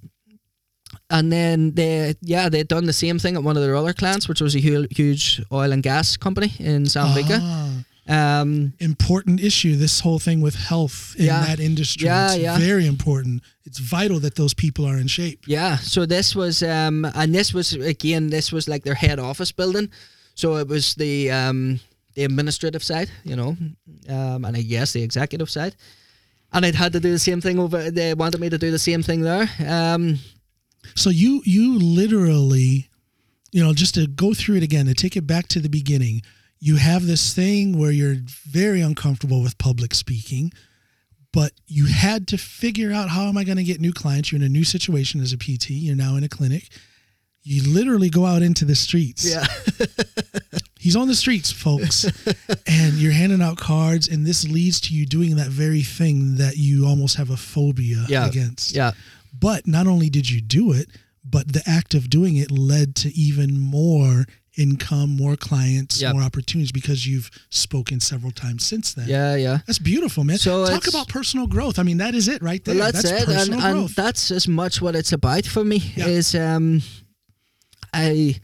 [1.15, 4.25] and then they yeah they'd done the same thing at one of their other clients,
[4.29, 7.05] which was a huge, huge oil and gas company in San.
[7.07, 7.69] Ah,
[8.05, 9.73] Um, important issue.
[9.77, 11.45] This whole thing with health in Yeah.
[11.47, 12.05] that industry.
[12.07, 12.57] Yeah, it's yeah.
[12.59, 13.43] very important.
[13.67, 15.39] It's vital that those people are in shape.
[15.47, 19.53] Yeah, so this was, um, and this was again, this was like their head office
[19.53, 19.87] building.
[20.35, 21.79] So it was the um,
[22.15, 23.55] the administrative side, you know,
[24.09, 25.73] um, and I guess the executive side.
[26.51, 27.91] And I'd had to do the same thing over.
[27.91, 29.47] They wanted me to do the same thing there.
[29.67, 30.19] Um,
[30.95, 32.89] So you you literally,
[33.51, 36.21] you know, just to go through it again, to take it back to the beginning,
[36.59, 40.51] you have this thing where you're very uncomfortable with public speaking,
[41.31, 44.31] but you had to figure out how am I going to get new clients?
[44.31, 45.71] You're in a new situation as a PT.
[45.71, 46.69] You're now in a clinic.
[47.45, 49.29] You literally go out into the streets.
[49.29, 49.45] yeah,
[50.79, 52.05] He's on the streets, folks,
[52.67, 56.55] and you're handing out cards, and this leads to you doing that very thing that
[56.57, 58.27] you almost have a phobia Yeah.
[58.27, 58.73] against.
[58.75, 58.91] yeah,
[59.43, 60.87] But not only did you do it,
[61.35, 64.25] but the act of doing it led to even more
[64.57, 66.13] income, more clients, Yep.
[66.13, 69.07] more opportunities because you've spoken several times since then.
[69.07, 69.57] yeah, yeah.
[69.67, 70.37] That's beautiful, man.
[70.37, 71.77] So Talk about personal growth.
[71.79, 72.75] I mean, that is it right there.
[72.75, 75.77] Well, that's, it, and, and that's as much what it's about for me.
[75.95, 76.07] Yeah.
[76.07, 76.81] Is um,
[77.93, 78.39] I.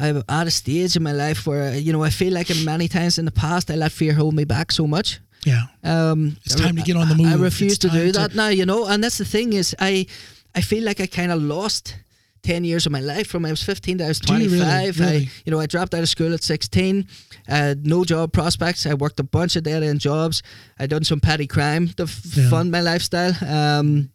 [0.00, 2.86] I'm at a stage in my life where you know I feel like in many
[2.86, 5.18] times in the past I let fear hold me back so much.
[5.46, 5.62] Yeah.
[5.84, 7.26] Um, It's time to get on the move.
[7.32, 8.86] I refuse It's to do to- that now, you know.
[8.86, 10.06] And that's the thing is, I,
[10.54, 11.96] I feel like I kind of lost
[12.42, 14.96] ten years of my life from I was fifteen to I was twenty five.
[14.98, 15.12] you really?
[15.12, 15.26] Really?
[15.26, 17.06] I, you know, I dropped out of school at sixteen.
[17.48, 18.86] I had no job prospects.
[18.86, 20.42] I worked a bunch of dead end jobs.
[20.78, 22.48] I done some petty crime to f- Yeah.
[22.50, 23.32] fund my lifestyle.
[23.46, 24.10] Um,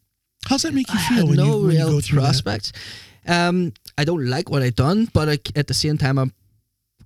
[0.45, 2.25] How's that make you feel when, no you, when you real go through that?
[2.25, 2.73] prospects.
[3.25, 6.33] Um, I don't like what I've done, but I, at the same time, I'm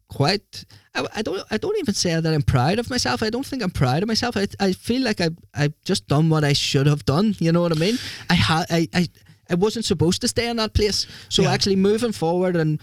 [0.09, 0.65] quite.
[0.95, 1.41] I, I don't.
[1.51, 3.21] I don't even say that I'm proud of myself.
[3.23, 4.35] I don't think I'm proud of myself.
[4.37, 7.35] I, I feel like I I've just done what I should have done.
[7.39, 7.97] You know what I mean?
[8.29, 8.65] I had.
[8.69, 9.07] I, I
[9.49, 11.07] I wasn't supposed to stay in that place.
[11.29, 11.51] So Yeah.
[11.53, 12.81] actually moving forward and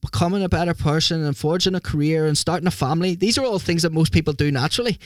[0.00, 3.16] becoming a better person and forging a career and starting a family.
[3.16, 4.98] These are all things that most people do naturally.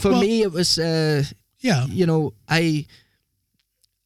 [0.00, 0.78] For Well- me, it was.
[0.78, 1.24] Uh,
[1.60, 2.84] Yeah, you know, I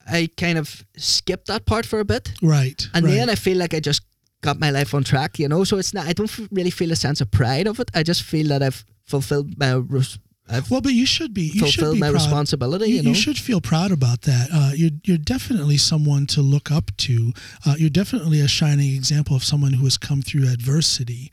[0.07, 2.89] I kind of skipped that part for a bit, right.
[2.95, 3.15] and right.
[3.15, 4.03] then I feel like I just
[4.43, 5.39] got my life on track.
[5.39, 6.07] You know, so it's not.
[6.07, 7.91] I don't f- really feel a sense of pride of it.
[7.95, 9.75] I just feel that I've fulfilled my.
[9.75, 10.19] Res-
[10.51, 11.43] I've well, but you should be.
[11.53, 12.15] You should fulfilled be my proud.
[12.23, 12.87] responsibility.
[12.89, 13.09] You, You, know.
[13.11, 14.49] you should feel proud about that.
[14.53, 17.33] Uh, you're you're definitely someone to look up to.
[17.67, 21.31] Uh, you're definitely a shining example of someone who has come through adversity.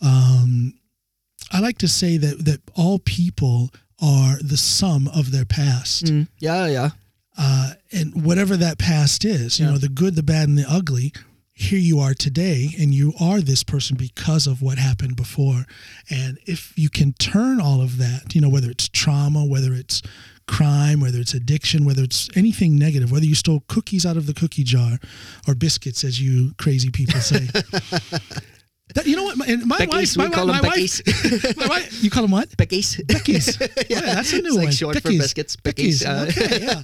[0.00, 0.74] Um,
[1.52, 3.70] I like to say that that all people
[4.00, 6.90] are the sum of their past, Mm, yeah, yeah,
[7.36, 9.72] uh, and whatever that past is, you Yeah.
[9.72, 11.12] know, the good, the bad, and the ugly.
[11.60, 15.64] Here you are today, and you are this person because of what happened before.
[16.08, 20.00] And if you can turn all of that, you know, whether it's trauma, whether it's
[20.46, 24.34] crime, whether it's addiction, whether it's anything negative, whether you stole cookies out of the
[24.34, 24.98] cookie jar
[25.48, 27.40] or biscuits, as you crazy people say.
[28.94, 29.36] that, you know what?
[29.36, 31.42] My, my Bickies, wife, my, call wife, my bickies.
[31.42, 32.48] wife, my wife, you call them what?
[32.50, 33.04] Bickies.
[33.04, 33.60] Bickies.
[33.90, 34.72] yeah, that's a new it's like one.
[34.72, 35.56] short for biscuits.
[35.56, 36.04] Bickies.
[36.04, 36.06] Bickies.
[36.06, 36.80] uh, Okay, yeah.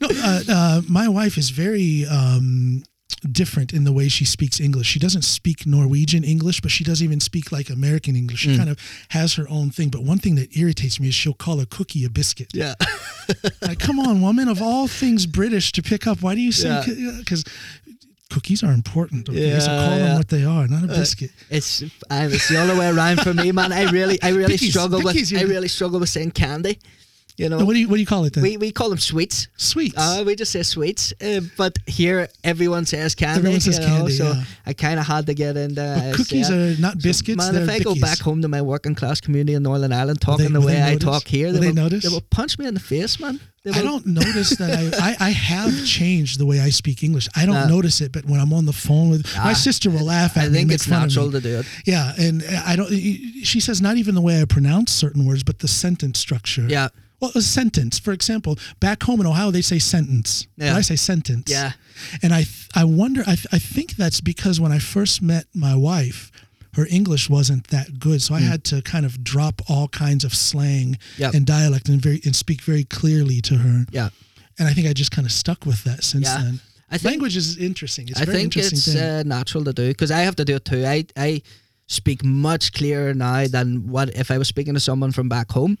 [0.00, 2.84] No, uh, uh, my wife is very um,
[3.32, 4.86] different in the way she speaks English.
[4.86, 8.40] She doesn't speak Norwegian English, but she doesn't even speak like American English.
[8.40, 8.56] She Mm.
[8.58, 8.78] kind of
[9.10, 9.88] has her own thing.
[9.88, 12.50] But one thing that irritates me is she'll call a cookie a biscuit.
[12.54, 12.74] yeah.
[13.62, 16.68] Like, come on, woman, of all things British to pick up, why do you say?
[16.86, 17.16] Yeah.
[17.18, 17.42] Because
[18.28, 19.28] cookies are important.
[19.30, 19.58] Okay?
[19.60, 21.30] so Yeah, call them what they are, not a biscuit.
[21.48, 23.72] It's I, it's the other way around for me, man.
[23.72, 26.78] I really I really Bickies, struggle bickies, with I really struggle with saying candy.
[27.36, 28.44] You know, What do you what do you call it then?
[28.44, 29.48] we, we call them sweets.
[29.56, 29.96] Sweets.
[29.98, 33.38] Uh, we just say sweets, uh, but here everyone says candy.
[33.40, 34.44] Everyone says you know, candy, So yeah.
[34.66, 35.74] I kind of had to get into.
[35.74, 37.38] But uh, cookies are not biscuits.
[37.38, 40.46] Man, if I go back home to my working class community in Northern Ireland, talking
[40.52, 42.04] they- the way I talk here, Will they will, notice?
[42.04, 43.40] They will punch me in the face, man.
[43.64, 44.70] They I don't notice that
[45.00, 47.28] I, I, I have changed the way I speak English.
[47.34, 50.04] I don't notice it, but when I'm on the phone with my Ah, sister, will
[50.04, 50.54] laugh at I me.
[50.54, 51.06] think make it's fun of me.
[51.16, 51.66] natural to do it.
[51.84, 52.90] Yeah, and I don't.
[52.90, 56.66] She says not even the way I pronounce certain words, but the sentence structure.
[56.68, 56.88] Yeah,
[57.20, 60.46] Well, a sentence, for example, back home in Ohio, they say sentence.
[60.58, 61.50] But I say sentence.
[61.50, 61.72] yeah,
[62.22, 63.22] And I, th- I wonder.
[63.22, 66.30] I, th- I think that's because when I first met my wife,
[66.74, 68.46] her English wasn't that good, so I Hmm.
[68.48, 71.34] had to kind of drop all kinds of slang Yep.
[71.34, 73.86] and dialect and very and speak very clearly to her.
[73.92, 74.08] yeah.
[74.58, 76.42] And I think I just kind of stuck with that since Yeah.
[76.42, 76.60] then.
[76.90, 78.08] I think Language is interesting.
[78.08, 80.56] It's I very think interesting it's uh, natural to do because I have to do
[80.56, 80.84] it too.
[80.84, 81.42] I I
[81.86, 85.76] speak much clearer now than what if I was speaking to someone from back home.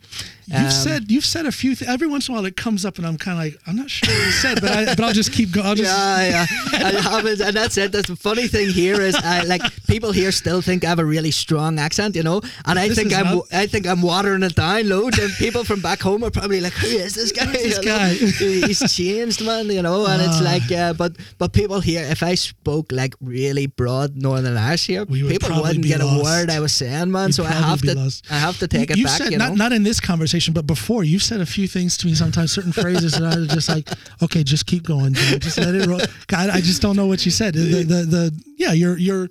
[0.46, 1.74] You've Um, said you've said a few.
[1.74, 3.76] Th- every once in a while, it comes up, and I'm kind of like, I'm
[3.76, 5.76] not sure what you said, but I, but I'll just keep going.
[5.76, 7.00] Just yeah, yeah.
[7.00, 7.92] Haven't, and that's it.
[7.92, 11.04] That's the funny thing here is, I, like people here still think I have a
[11.04, 14.42] really strong accent, you know, and I This think I'm, not- I think I'm watering
[14.42, 17.46] it down loads, and people from back home are probably like, "Who is this guy?
[17.46, 18.12] this guy?
[18.68, 20.44] He's changed, man, you know." And it's Ah.
[20.52, 25.04] like, uh, but but people here, if I spoke like really broad Northern Irish here,
[25.06, 26.20] We would people wouldn't be get lost.
[26.20, 27.26] a word I was saying, man.
[27.26, 28.26] We'd so I have to, lost.
[28.30, 29.56] I have to take you, it back, said you not know.
[29.56, 32.14] not in this conversation, but before you've said a few things to me.
[32.14, 33.88] Sometimes certain phrases and I was just like,
[34.22, 35.14] okay, just keep going.
[35.14, 36.00] Just let it roll.
[36.26, 37.54] God, I just don't know what you said.
[37.54, 39.28] The the, the yeah, your your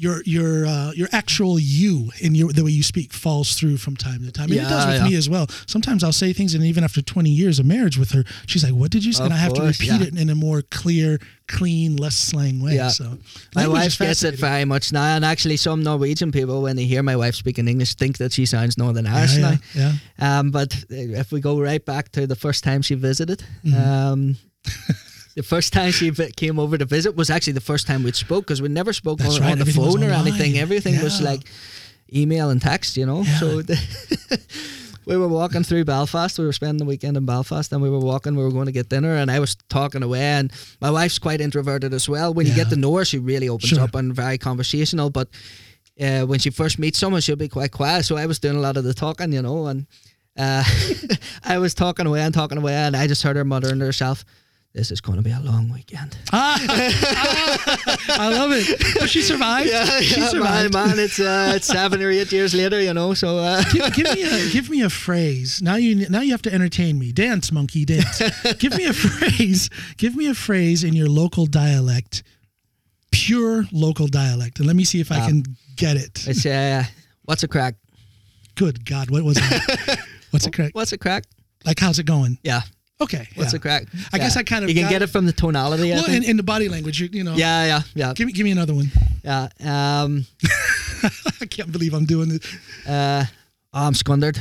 [0.00, 3.96] your your uh, your actual you in your the way you speak falls through from
[3.96, 4.44] time to time.
[4.50, 5.08] And it does with yeah.
[5.08, 5.46] me as well.
[5.66, 8.74] Sometimes I'll say things, and even after twenty years of marriage with her, she's like,
[8.74, 10.06] "What did you say?" And Of I have course, to repeat yeah.
[10.06, 11.18] it in a more clear,
[11.48, 12.76] clean, less slang way.
[12.76, 12.88] Yeah.
[12.90, 13.18] So
[13.56, 17.02] My wife gets it very much now, and actually, some Norwegian people, when they hear
[17.02, 19.56] my wife speaking English, think that she sounds Northern Irish yeah, now.
[19.74, 20.38] yeah, yeah.
[20.38, 23.76] Um, but if we go right back to the first time she visited, Mm-hmm.
[23.76, 24.36] um,
[25.38, 28.44] the first time she came over to visit was actually the first time we'd spoke
[28.44, 30.58] because we never spoke on, right, on the phone or anything.
[30.58, 31.42] Everything was like
[32.12, 33.22] email and text, you know.
[33.22, 33.38] Yeah.
[33.38, 33.78] So the
[35.06, 36.36] we were walking through Belfast.
[36.40, 38.34] We were spending the weekend in Belfast, and we were walking.
[38.34, 40.20] We were going to get dinner, and I was talking away.
[40.22, 42.34] And my wife's quite introverted as well.
[42.34, 43.80] When you get to know her, she really opens Sure.
[43.80, 45.08] up and very conversational.
[45.10, 45.28] But
[46.00, 48.06] uh, when she first meets someone, she'll be quite quiet.
[48.06, 49.86] So I was doing a lot of the talking, you know, and
[50.36, 50.64] uh,
[51.44, 54.24] I was talking away and talking away, and I just heard her muttering to herself,
[54.74, 58.66] "This is going to be a long weekend." I love it.
[58.98, 59.68] But she survived.
[60.04, 60.74] she man, survived.
[60.74, 63.14] man, it's uh, it's seven or eight years later, you know.
[63.14, 65.60] So uh, give, give me a give me a phrase.
[65.62, 67.12] Now you now you have to entertain me.
[67.12, 68.22] Dance, monkey, dance.
[68.58, 69.70] give me a phrase.
[69.96, 72.22] Give me a phrase in your local dialect,
[73.10, 75.26] pure local dialect, and let me see if I Ah.
[75.26, 75.44] can
[75.76, 76.26] get it.
[76.26, 76.84] it's uh,
[77.24, 77.74] what's a crack?
[78.54, 79.98] Good God, what was it?
[80.30, 80.70] What's a crack?
[80.74, 81.24] What's a crack?
[81.64, 82.38] Like how's it going?
[82.42, 82.62] Yeah,
[83.00, 83.28] Okay.
[83.36, 83.56] what's yeah.
[83.58, 83.86] a crack?
[84.12, 85.06] I guess I kind of you can get it.
[85.06, 85.90] it from the tonality.
[85.90, 87.34] Well, in, the body language, you, you know.
[87.34, 88.90] yeah, yeah, yeah, Give me give me another one.
[89.22, 89.48] yeah.
[89.60, 90.26] Um,
[91.40, 92.44] I can't believe I'm doing it.
[92.88, 93.24] uh,
[93.72, 94.40] oh, I'm scundered.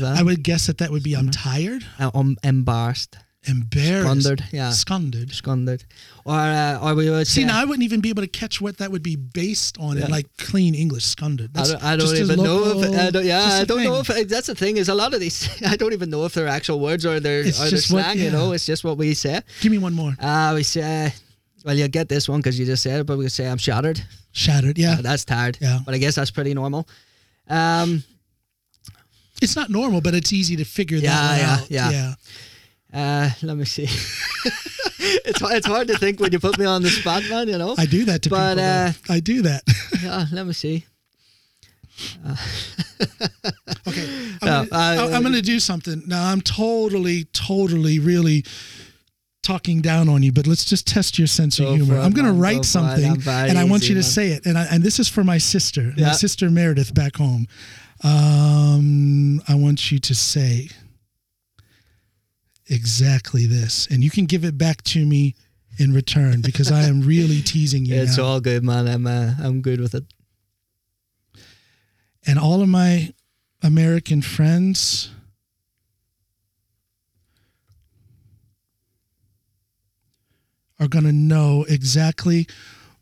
[0.00, 0.16] That?
[0.18, 3.16] I would guess that that would be I'm tired, Uh, I'm embarrassed.
[3.46, 4.70] Embarrassed, Scundered, yeah.
[4.70, 5.30] Scundered.
[5.32, 5.84] Scundered.
[6.24, 8.60] Or uh, or we would See, say, now I wouldn't even be able to catch
[8.60, 11.50] what that would be based on in like clean English, scundered.
[11.56, 14.48] I don't, I don't even know if I don't, yeah I don't know if that's
[14.48, 17.06] the thing is a lot of these I don't even know if they're actual words
[17.06, 19.40] or they're It's or they're just what- slang you know it's just what we say
[19.60, 20.14] Give me one more.
[20.20, 21.14] uh we say
[21.64, 24.02] well you'll get this one because you just said it but we say I'm shattered
[24.32, 24.76] Shattered.
[24.78, 24.96] Yeah.
[24.98, 25.78] Uh, that's tired Yeah.
[25.86, 26.86] but I guess that's pretty normal
[27.48, 28.02] um
[29.40, 31.70] It's not normal, but it's easy to figure Yeah, that yeah, out.
[31.70, 31.90] yeah.
[31.90, 32.14] yeah.
[32.94, 33.82] Uh let me see
[34.98, 37.74] it's it's hard to think when you put me on the spot man you know
[37.78, 38.64] I do that to But, people.
[38.64, 38.92] uh.
[39.14, 39.62] I do that.
[40.02, 40.84] yeah let me see
[42.26, 43.26] okay.
[44.40, 46.02] I'm, Yeah, gonna, I- I, am going to do something.
[46.06, 48.44] Now, I'm totally, totally, really
[49.42, 51.96] talking down on you, but let's just test your sense Go of humor.
[51.96, 52.40] it, I'm going to man.
[52.40, 52.64] Write it.
[52.66, 54.10] something, and I want easy, you to man.
[54.10, 54.46] say it.
[54.46, 57.46] And I, and this is for my sister, my sister Meredith back home.
[58.04, 60.68] Um, I want you to say
[62.68, 65.34] exactly this, and you can give it back to me
[65.78, 67.94] in return because I am really teasing you.
[67.94, 68.24] it's now.
[68.24, 70.04] all good man I'm uh, I'm good with it
[72.28, 73.12] and all of my
[73.62, 75.10] American friends
[80.78, 82.46] are going to know exactly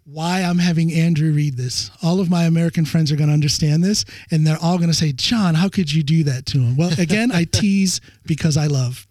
[0.04, 1.90] why I'm having Andrew read this.
[2.02, 4.94] All of my American friends are going to understand this, and they're all going to
[4.94, 6.76] say, John, how could you do that to him?
[6.76, 9.06] Well, again, I tease because I love.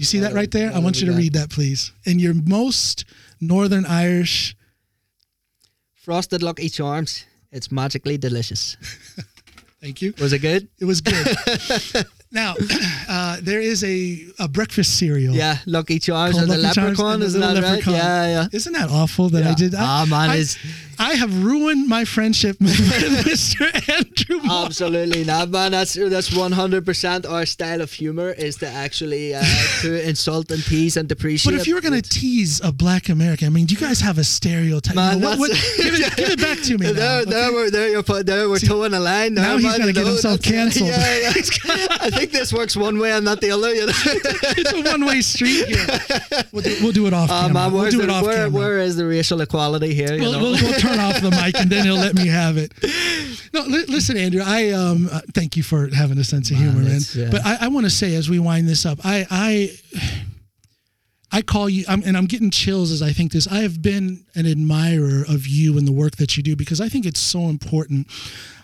[0.00, 0.72] You see that right there?
[0.72, 1.92] I want you to read that, please.
[2.06, 3.04] In your most
[3.38, 4.56] Northern Irish,
[5.92, 7.26] Frosted Lucky Charms.
[7.52, 8.78] It's magically delicious.
[9.82, 10.14] thank you.
[10.18, 10.68] Was it good?
[10.78, 11.26] It was good.
[12.32, 12.54] Now,
[13.08, 15.34] uh, there is a, a breakfast cereal.
[15.34, 17.86] Yeah, Lucky Charms called and the Lucky Charms leprechaun, and isn't that little right?
[17.86, 18.46] Yeah, yeah.
[18.52, 19.74] Isn't that awful that I did?
[19.74, 20.56] I, Ah, man, I, it's-
[21.00, 22.76] I have ruined my friendship with
[23.24, 23.64] Mr.
[23.88, 24.38] Andrew.
[24.48, 25.72] Absolutely not, man.
[25.72, 29.42] That's that's one hundred percent our style of humor is to actually uh,
[29.80, 31.52] to insult and tease and depreciate.
[31.52, 34.00] But if you were going to tease a black American, I mean, do you guys
[34.00, 34.94] have a stereotype?
[34.94, 36.86] Man, what- what- give, it, give it back to me.
[36.92, 37.54] now, there, there, okay?
[37.54, 37.88] we're there.
[37.88, 38.48] You're there.
[38.50, 39.32] We're towing a line.
[39.34, 40.90] now there, he's man, gonna get know, himself canceled.
[40.90, 41.30] Yeah, yeah.
[42.00, 43.74] I think this works one way and not the other.
[43.74, 43.92] You know.
[43.96, 45.86] it's a one-way street here.
[46.52, 47.54] We'll do, we'll do it off Uh, camera.
[47.54, 48.50] man, we'll do the, it off where, camera.
[48.50, 50.12] where is the racial equality here?
[50.14, 50.38] You know.
[50.42, 52.72] we'll, we'll off the mic and then he'll let me have it.
[53.52, 54.42] No, li- listen, Andrew.
[54.44, 57.00] I um uh, thank you for having a sense of Man, humor, man.
[57.14, 57.28] yeah.
[57.30, 59.70] But I, I want to say as we wind this up, I I
[61.32, 63.46] I call you, I'm, and I'm getting chills as I think this.
[63.46, 66.88] I have been an admirer of you and the work that you do because I
[66.88, 68.08] think it's so important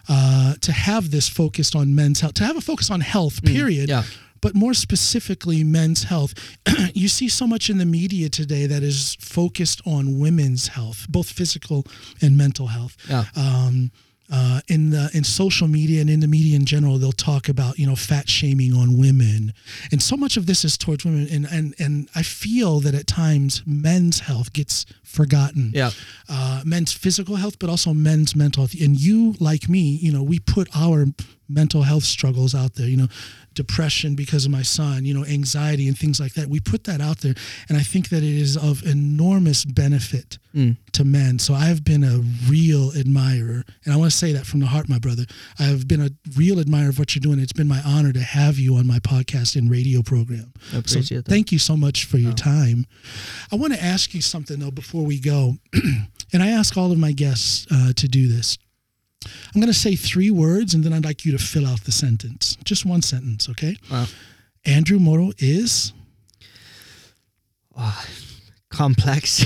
[0.09, 3.89] uh, to have this focused on men's health, to have a focus on health, period.
[3.89, 4.03] Mm, yeah.
[4.41, 6.35] But more specifically, men's health.
[6.95, 11.29] you see so much in the media today that is focused on women's health, both
[11.31, 11.85] physical
[12.23, 13.25] and mental health Yeah.
[13.37, 13.91] um,
[14.29, 17.79] uh, in the in social media and in the media in general, they'll talk about
[17.79, 19.53] you know fat shaming on women,
[19.93, 23.07] and so much of this is towards women, and and and I feel that at
[23.07, 25.71] times men's health gets forgotten.
[25.73, 25.93] Yeah.
[26.29, 28.75] Uh, men's physical health, but also men's mental health.
[28.81, 31.07] And you, like me, you know, we put our
[31.48, 32.89] mental health struggles out there.
[32.89, 33.09] You know,
[33.55, 35.05] depression because of my son.
[35.05, 36.48] You know, anxiety and things like that.
[36.48, 37.35] We put that out there,
[37.68, 40.39] and I think that it is of enormous benefit
[40.93, 41.39] to men.
[41.39, 44.66] So I have been a real admirer, and I want to say that from the
[44.66, 45.24] heart, my brother.
[45.59, 47.39] I have been a real admirer of what you're doing.
[47.40, 50.55] It's been my honor to have you on my podcast and radio program.
[50.68, 51.31] I So appreciate that.
[51.31, 52.86] thank you so much for your time.
[53.52, 55.56] I want to ask you something though before we go,
[56.32, 58.56] and I ask all of my guests uh, to do this.
[59.55, 61.93] I'm going to say three words, and then I'd like you to fill out the
[61.93, 62.57] sentence.
[62.65, 63.77] Just one sentence, okay?
[63.90, 64.07] Wow.
[64.65, 65.93] Andrew Morrow is
[68.70, 69.44] Complex.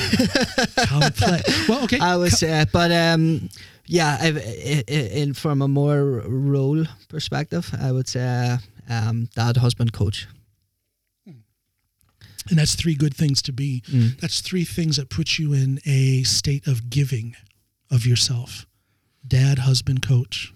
[0.87, 1.69] complex.
[1.69, 1.99] well, okay.
[2.01, 3.49] I would say, but um,
[3.87, 8.57] yeah, i- in from a more role perspective, I would say
[8.89, 10.27] um, dad, husband, coach.
[12.49, 13.83] And that's three good things to be.
[13.89, 14.19] Mm.
[14.19, 17.37] That's three things that put you in a state of giving
[17.91, 18.67] of yourself.
[19.27, 20.53] Dad, husband, coach.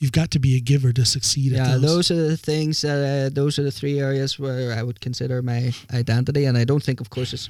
[0.00, 1.82] You've got to be a giver to succeed at Yeah, those.
[1.82, 2.80] those are the things.
[2.82, 6.64] That, uh, those are the three areas where I would consider my identity, and I
[6.64, 7.48] don't think, of course, it's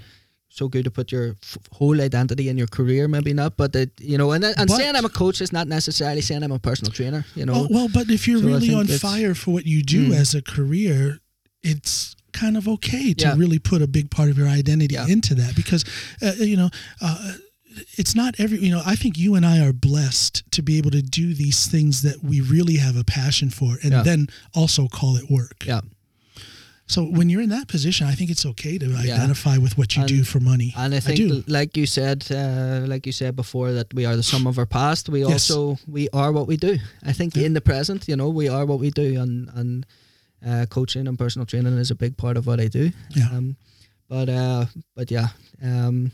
[0.51, 3.09] so good to put your f- whole identity in your career.
[3.09, 5.66] Maybe not, but it, you know, and and But- saying I'm a coach is not
[5.66, 7.24] necessarily saying I'm a personal trainer.
[7.35, 10.10] You know, Oh, well, but if you're So really on fire for what you do
[10.10, 10.14] Mm.
[10.14, 11.18] as a career,
[11.62, 13.35] it's kind of okay to Yeah.
[13.36, 15.06] really put a big part of your identity Yeah.
[15.09, 15.85] into that because,
[16.22, 16.70] uh, you know,
[17.01, 17.32] uh,
[17.97, 20.91] it's not every, you know, I think you and I are blessed to be able
[20.93, 24.03] to do these things that we really have a passion for and Yeah.
[24.03, 25.65] then also call it work.
[25.67, 25.81] yeah.
[26.87, 28.99] So when you're in that position, I think it's okay to Yeah.
[29.15, 30.75] identify with what you And- do for money.
[30.77, 31.43] And I think, do.
[31.47, 34.67] like you said, uh, like you said before, that we are the sum of our
[34.67, 35.09] past.
[35.09, 35.33] We Yes.
[35.51, 36.79] also we are what we do.
[37.03, 37.47] I think Yeah.
[37.47, 39.87] in the present, you know, we are what we do, and and
[40.47, 42.93] uh, coaching and personal training is a big part of what I do.
[43.17, 43.31] Yeah.
[43.33, 43.57] Um,
[44.11, 45.29] but uh, but yeah,
[45.63, 46.13] um,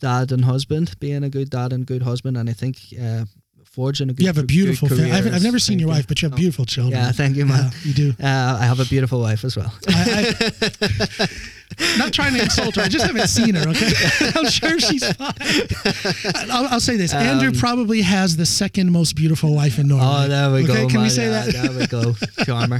[0.00, 3.24] dad and husband, being a good dad and good husband, and I think uh,
[3.64, 4.20] forging a good.
[4.22, 5.10] You have a beautiful family.
[5.12, 6.36] I've, I've never seen your wife, but you have Oh.
[6.36, 7.00] beautiful children.
[7.00, 7.64] Yeah, thank you, man.
[7.64, 8.14] Yeah, you do.
[8.22, 9.72] Uh, I have a beautiful wife as well.
[9.88, 10.34] I,
[11.20, 11.26] I,
[11.98, 12.82] not trying to insult her.
[12.82, 13.68] I just haven't seen her.
[13.68, 13.92] Okay,
[14.38, 15.32] I'm sure she's fine.
[16.50, 20.04] I'll, I'll say this: Andrew Um, probably has the second most beautiful wife in Norway.
[20.06, 20.82] Oh, there we okay?
[20.84, 20.88] go.
[20.88, 21.52] Can we say Yeah, that?
[21.52, 22.14] There we go,
[22.44, 22.78] charmer.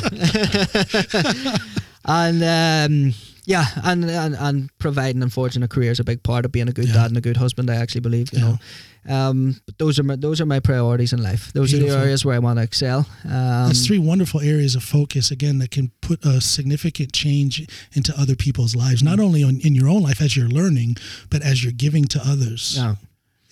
[2.04, 3.14] and um,
[3.46, 6.68] yeah, and, and and providing and forging a career is a big part of being
[6.68, 6.94] a good Yeah.
[6.94, 7.70] dad and a good husband.
[7.70, 8.44] I actually believe, you Yeah.
[8.44, 8.58] know.
[9.06, 11.52] Um, those are my those are my priorities in life.
[11.52, 13.06] Those are the areas where I want to excel.
[13.24, 18.18] Um, That's three wonderful areas of focus again that can put a significant change into
[18.18, 20.96] other people's lives, not only on, in your own life as you're learning,
[21.28, 22.74] but as you're giving to others.
[22.78, 22.94] Yeah,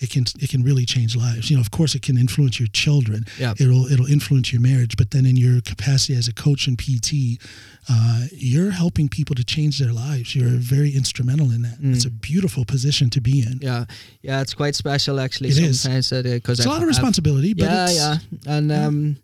[0.02, 1.48] It can it can really change lives.
[1.50, 3.24] You know, of course, it can influence your children.
[3.38, 3.54] Yeah.
[3.58, 7.40] It'll it'll influence your marriage, but then in your capacity as a coach and PT,
[7.88, 10.34] uh, you're helping people to change their lives.
[10.34, 11.80] You're very instrumental in that.
[11.80, 11.94] Mm.
[11.94, 13.58] It's a beautiful position to be in.
[13.62, 13.84] yeah,
[14.22, 14.40] yeah.
[14.40, 15.50] It's quite special actually.
[15.50, 15.80] It is.
[15.80, 18.16] sometimes because It's a lot of responsibility, but yeah, it's, yeah,
[18.46, 18.86] and yeah.
[18.86, 19.16] um,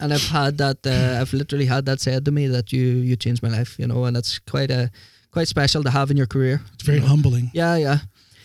[0.00, 0.78] and I've had that.
[0.86, 3.78] Uh, I've literally had that said to me that you you changed my life.
[3.78, 4.90] You know, and it's quite a
[5.30, 6.60] quite special to have in your career.
[6.74, 7.10] it's very you know.
[7.10, 7.50] humbling.
[7.52, 7.98] Yeah, yeah.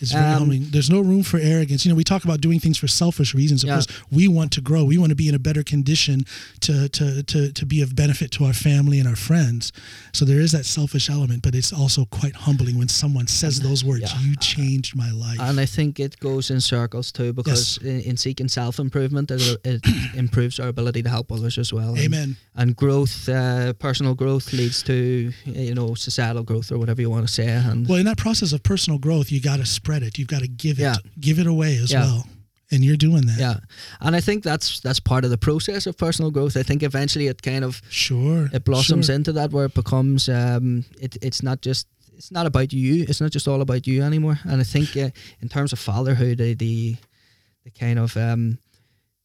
[0.03, 0.67] It's very Um, humbling.
[0.69, 1.83] There's no room for arrogance.
[1.85, 3.63] You know, we talk about doing things for selfish reasons.
[3.63, 3.75] Of Yeah.
[3.75, 4.83] course, we want to grow.
[4.83, 6.25] We want to be in a better condition
[6.61, 9.71] to, to to to be of benefit to our family and our friends.
[10.13, 13.83] So there is that selfish element, but it's also quite humbling when someone says those
[13.83, 14.03] words.
[14.13, 14.21] Yeah.
[14.25, 15.39] You changed my life.
[15.39, 19.41] And I think it goes in circles too, because in, in seeking self improvement, it,
[19.63, 19.81] it
[20.23, 21.89] improves our ability to help others as well.
[21.95, 22.29] And- Amen.
[22.55, 27.25] And growth, uh, personal growth, leads to you know societal growth or whatever you want
[27.27, 27.47] to say.
[27.47, 30.17] And Well, in that process of personal growth, you got to spread it.
[30.17, 30.95] You've got to give it, Yeah.
[31.19, 32.05] give it away as Yeah.
[32.05, 32.27] well.
[32.71, 33.37] And you're doing that.
[33.39, 33.57] yeah,
[34.01, 36.57] and I think that's that's part of the process of personal growth.
[36.57, 38.49] I think eventually it kind of Sure.
[38.51, 39.15] it blossoms sure.
[39.15, 41.85] into that where it becomes um, it, it's not just
[42.17, 45.09] it's not about you it's not just all about you anymore and i think uh,
[45.41, 46.95] in terms of fatherhood uh, the
[47.63, 48.57] the kind of um,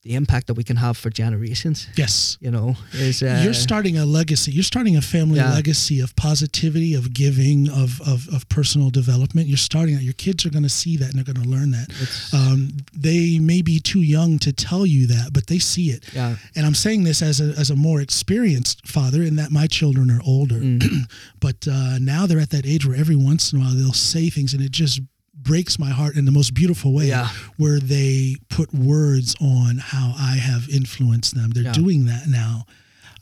[0.05, 2.39] the impact that we can have for generations Yes.
[2.41, 4.53] you know is uh, you're starting a legacy.
[4.53, 5.53] You're starting a family Yeah.
[5.53, 9.49] legacy of positivity, of giving, of, of, of personal development.
[9.49, 10.03] You're starting that.
[10.05, 11.89] Your kids are going to see that and they're going to learn that.
[12.33, 16.05] Um, they may be too young to tell you that, but they see it.
[16.15, 19.67] yeah And I'm saying this as a, as a more experienced father in that my
[19.67, 20.61] children are older.
[20.61, 21.07] Mm.
[21.41, 24.31] but uh, now they're at that age where every once in a while they'll say
[24.31, 25.01] things and it just
[25.49, 27.29] breaks my heart in the most beautiful way Yeah.
[27.57, 31.49] where they put words on how I have influenced them.
[31.55, 31.73] They're Yeah.
[31.85, 32.67] doing that now.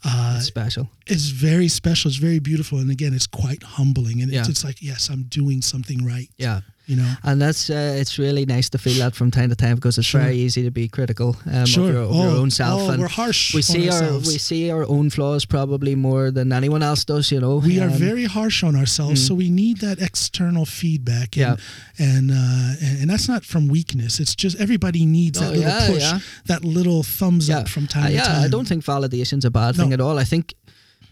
[0.03, 2.09] Uh, it's special it's very special.
[2.09, 2.77] It's very beautiful.
[2.79, 4.21] And again, it's quite humbling.
[4.21, 6.29] And it's, it's like, yes, I'm doing something right.
[6.37, 7.13] yeah You know?
[7.23, 10.07] and that's uh, it's really nice to feel that from time to time because it's
[10.07, 10.21] Sure.
[10.21, 11.89] very easy to be critical um, Sure.
[11.89, 13.93] of, your, of your Oh, own self oh, and we're harsh we on see our
[14.01, 14.27] ourselves.
[14.29, 17.89] we see our own flaws probably more than anyone else does you know we are
[17.89, 19.27] Um, very harsh on ourselves, Mm.
[19.27, 21.35] so we need that external feedback.
[21.37, 21.59] And,
[21.99, 24.19] and, uh, and that's not from weakness.
[24.21, 26.19] It's just everybody needs that Oh, little yeah, push, yeah.
[26.45, 27.59] that little thumbs Yeah.
[27.59, 28.43] up from time Uh, to yeah, time.
[28.45, 30.17] I don't think validation's a bad thing at all.
[30.17, 30.53] I think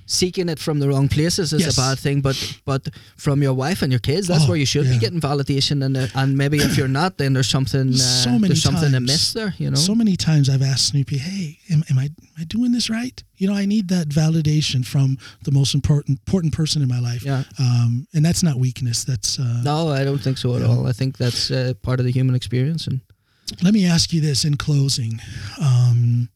[0.05, 1.77] seeking it from the wrong places is Yes.
[1.77, 4.65] a bad thing, but but from your wife and your kids, that's Oh, where you
[4.65, 4.93] should yeah.
[4.93, 5.83] be getting validation.
[5.83, 8.91] And uh, and maybe if you're not, then there's something uh, So many there's something
[8.91, 9.09] times.
[9.11, 9.53] amiss there.
[9.57, 9.75] You know.
[9.77, 13.23] So many times I've asked Snoopy, "Hey, am, am I am I doing this right?
[13.37, 17.23] You know, I need that validation from the most important important person in my life.
[17.25, 17.43] yeah.
[17.59, 19.03] Um, and that's not weakness.
[19.03, 20.87] That's uh, No, I don't think so at all.
[20.87, 22.87] I think that's uh, part of the human experience.
[22.87, 23.01] And
[23.61, 25.19] Let me ask you this in closing.
[25.59, 26.29] Um,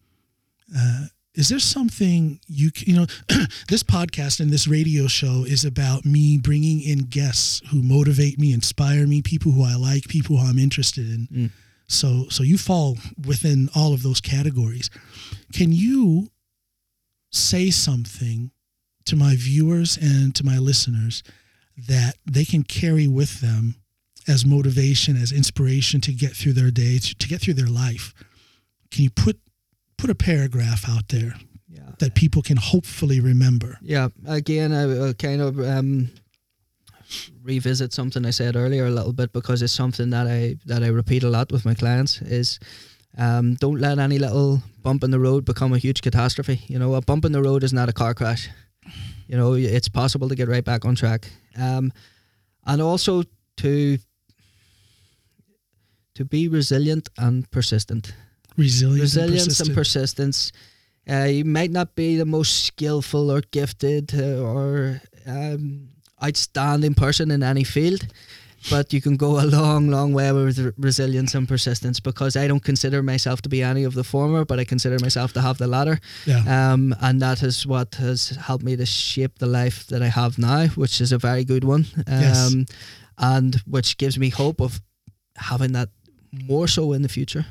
[0.75, 3.05] uh, is there something you you know?
[3.69, 8.53] this podcast and this radio show is about me bringing in guests who motivate me,
[8.53, 11.27] inspire me, people who I like, people who I'm interested in.
[11.31, 11.51] Mm.
[11.87, 12.97] So so you fall
[13.27, 14.89] within all of those categories.
[15.53, 16.29] Can you
[17.31, 18.51] say something
[19.05, 21.23] to my viewers and to my listeners
[21.87, 23.75] that they can carry with them
[24.27, 28.13] as motivation, as inspiration to get through their day, to, to get through their life.
[28.91, 29.39] Can you put
[29.99, 31.33] put a paragraph out there
[31.67, 31.91] yeah.
[31.99, 33.77] that people can hopefully remember?
[33.81, 36.09] Yeah, again, I will kind of um,
[37.43, 40.87] revisit something I said earlier a little bit because it's something that I that I
[40.87, 42.59] repeat a lot with my clients is
[43.17, 46.61] um, don't let any little bump in the road become a huge catastrophe.
[46.67, 48.49] You know, a bump in the road is not a car crash.
[49.27, 51.91] You know, it's possible to get right back on track, um,
[52.65, 53.23] and also
[53.57, 53.97] to
[56.15, 58.13] to be resilient and persistent
[58.59, 60.51] Resilience, resilience and and persistence.
[60.51, 60.51] persistence.
[61.09, 65.87] Uh, you might not be the most skillful or gifted uh, or um,
[66.21, 68.01] outstanding person in any field,
[68.69, 72.47] but you can go a long, long way with re- resilience and persistence because I
[72.47, 75.57] don't consider myself to be any of the former, but I consider myself to have
[75.57, 75.99] the latter.
[76.27, 76.43] yeah.
[76.73, 80.37] Um, and that is what has helped me to shape the life that I have
[80.37, 81.85] now, which is a very good one.
[82.07, 82.55] Um, Yes.
[83.21, 84.79] And which gives me hope of
[85.35, 85.89] having that
[86.31, 87.45] more so in the future.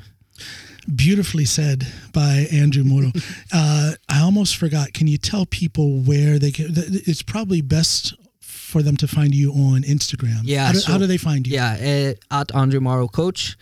[0.94, 3.12] Beautifully said by Andrew Morrow.
[3.52, 4.94] uh, I almost forgot.
[4.94, 6.66] Can you tell people where they can?
[6.74, 10.40] It's probably best for them to find you on Instagram.
[10.44, 11.54] Yeah, How do, so- how do they find you?
[11.54, 13.56] Yeah, uh, at Andrew Morrow Coach,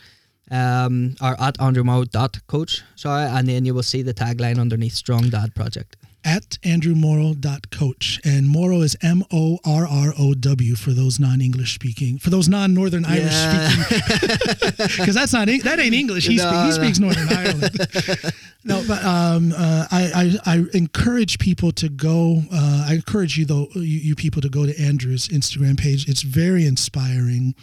[0.51, 2.81] um, or at Andrew Morrow dot coach.
[2.95, 5.97] Sorry, and then you will see the tagline underneath Strong Dad Project.
[6.27, 8.19] At andrewmorrow.coach.
[8.25, 12.29] And Morrow is M O R R O W for those non English speaking, for
[12.29, 16.27] those non Northern Irish speaking because that's not that ain't English.
[16.27, 16.71] He, No, speak, he no.
[16.71, 18.33] speaks Northern Ireland.
[18.65, 20.11] no, but um, uh, I,
[20.45, 22.41] I I encourage people to go.
[22.51, 26.09] Uh, I encourage you though, you, you people to go to Andrew's Instagram page.
[26.09, 27.55] It's very inspiring.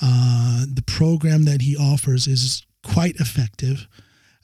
[0.00, 3.88] Uh, the program that he offers is quite effective.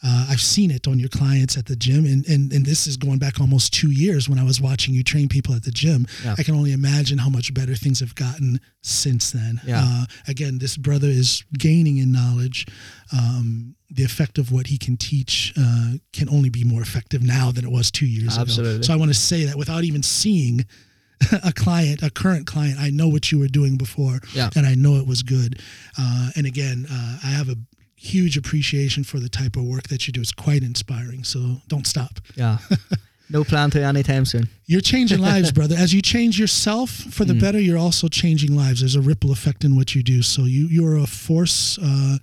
[0.02, 2.97] Uh, I've seen it on your clients at the gym, and, and and this is
[2.97, 6.06] going back almost two years when I was watching you train people at the gym.
[6.24, 6.35] Yeah.
[6.39, 9.60] I can only imagine how much better things have gotten since then.
[9.66, 9.82] Yeah.
[9.85, 12.66] Uh, again, this brother is gaining in knowledge.
[13.12, 17.51] Um, the effect of what he can teach uh, can only be more effective now
[17.52, 18.43] than it was two years ago.
[18.43, 18.82] Absolutely.
[18.85, 20.64] So I want to say that without even seeing
[21.44, 24.48] a client, a current client, I know what you were doing before, Yeah.
[24.56, 25.60] and I know it was good.
[25.98, 27.56] Uh, and again, uh, I have a
[28.01, 30.20] huge appreciation for the type of work that you do.
[30.20, 31.22] It's quite inspiring.
[31.24, 32.18] So don't stop.
[32.35, 32.59] Yeah.
[33.31, 34.48] no plan to anytime soon.
[34.66, 35.77] You're changing lives, brother.
[35.78, 38.81] As you change yourself for the better, you're also changing lives.
[38.81, 40.22] There's a ripple effect in what you do.
[40.22, 42.16] So you you're a force uh,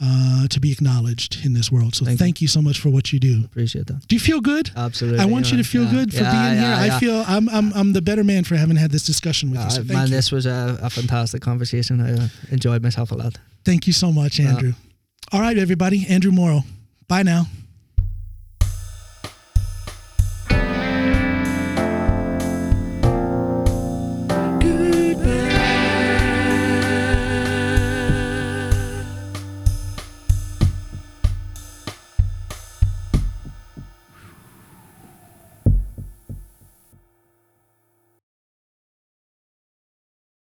[0.00, 1.94] uh, to be acknowledged in this world.
[1.94, 2.48] So thank, Thank you.
[2.48, 3.42] so much for what you do.
[3.44, 4.06] Appreciate that.
[4.08, 4.70] Do you feel good?
[4.76, 5.18] Absolutely.
[5.20, 5.90] I want you to feel Yeah.
[5.90, 6.92] good for Yeah, being yeah, here.
[6.94, 9.66] I feel I'm, I'm I'm the better man for having had this discussion with you.
[9.66, 10.14] Uh, So thank man, you.
[10.16, 12.00] this was a, a fantastic conversation.
[12.00, 13.38] I uh, enjoyed myself a lot.
[13.64, 14.72] Thank you so much, Andrew.
[15.30, 16.06] All right, everybody.
[16.08, 16.64] Andrew Morrow.
[17.06, 17.46] Bye now.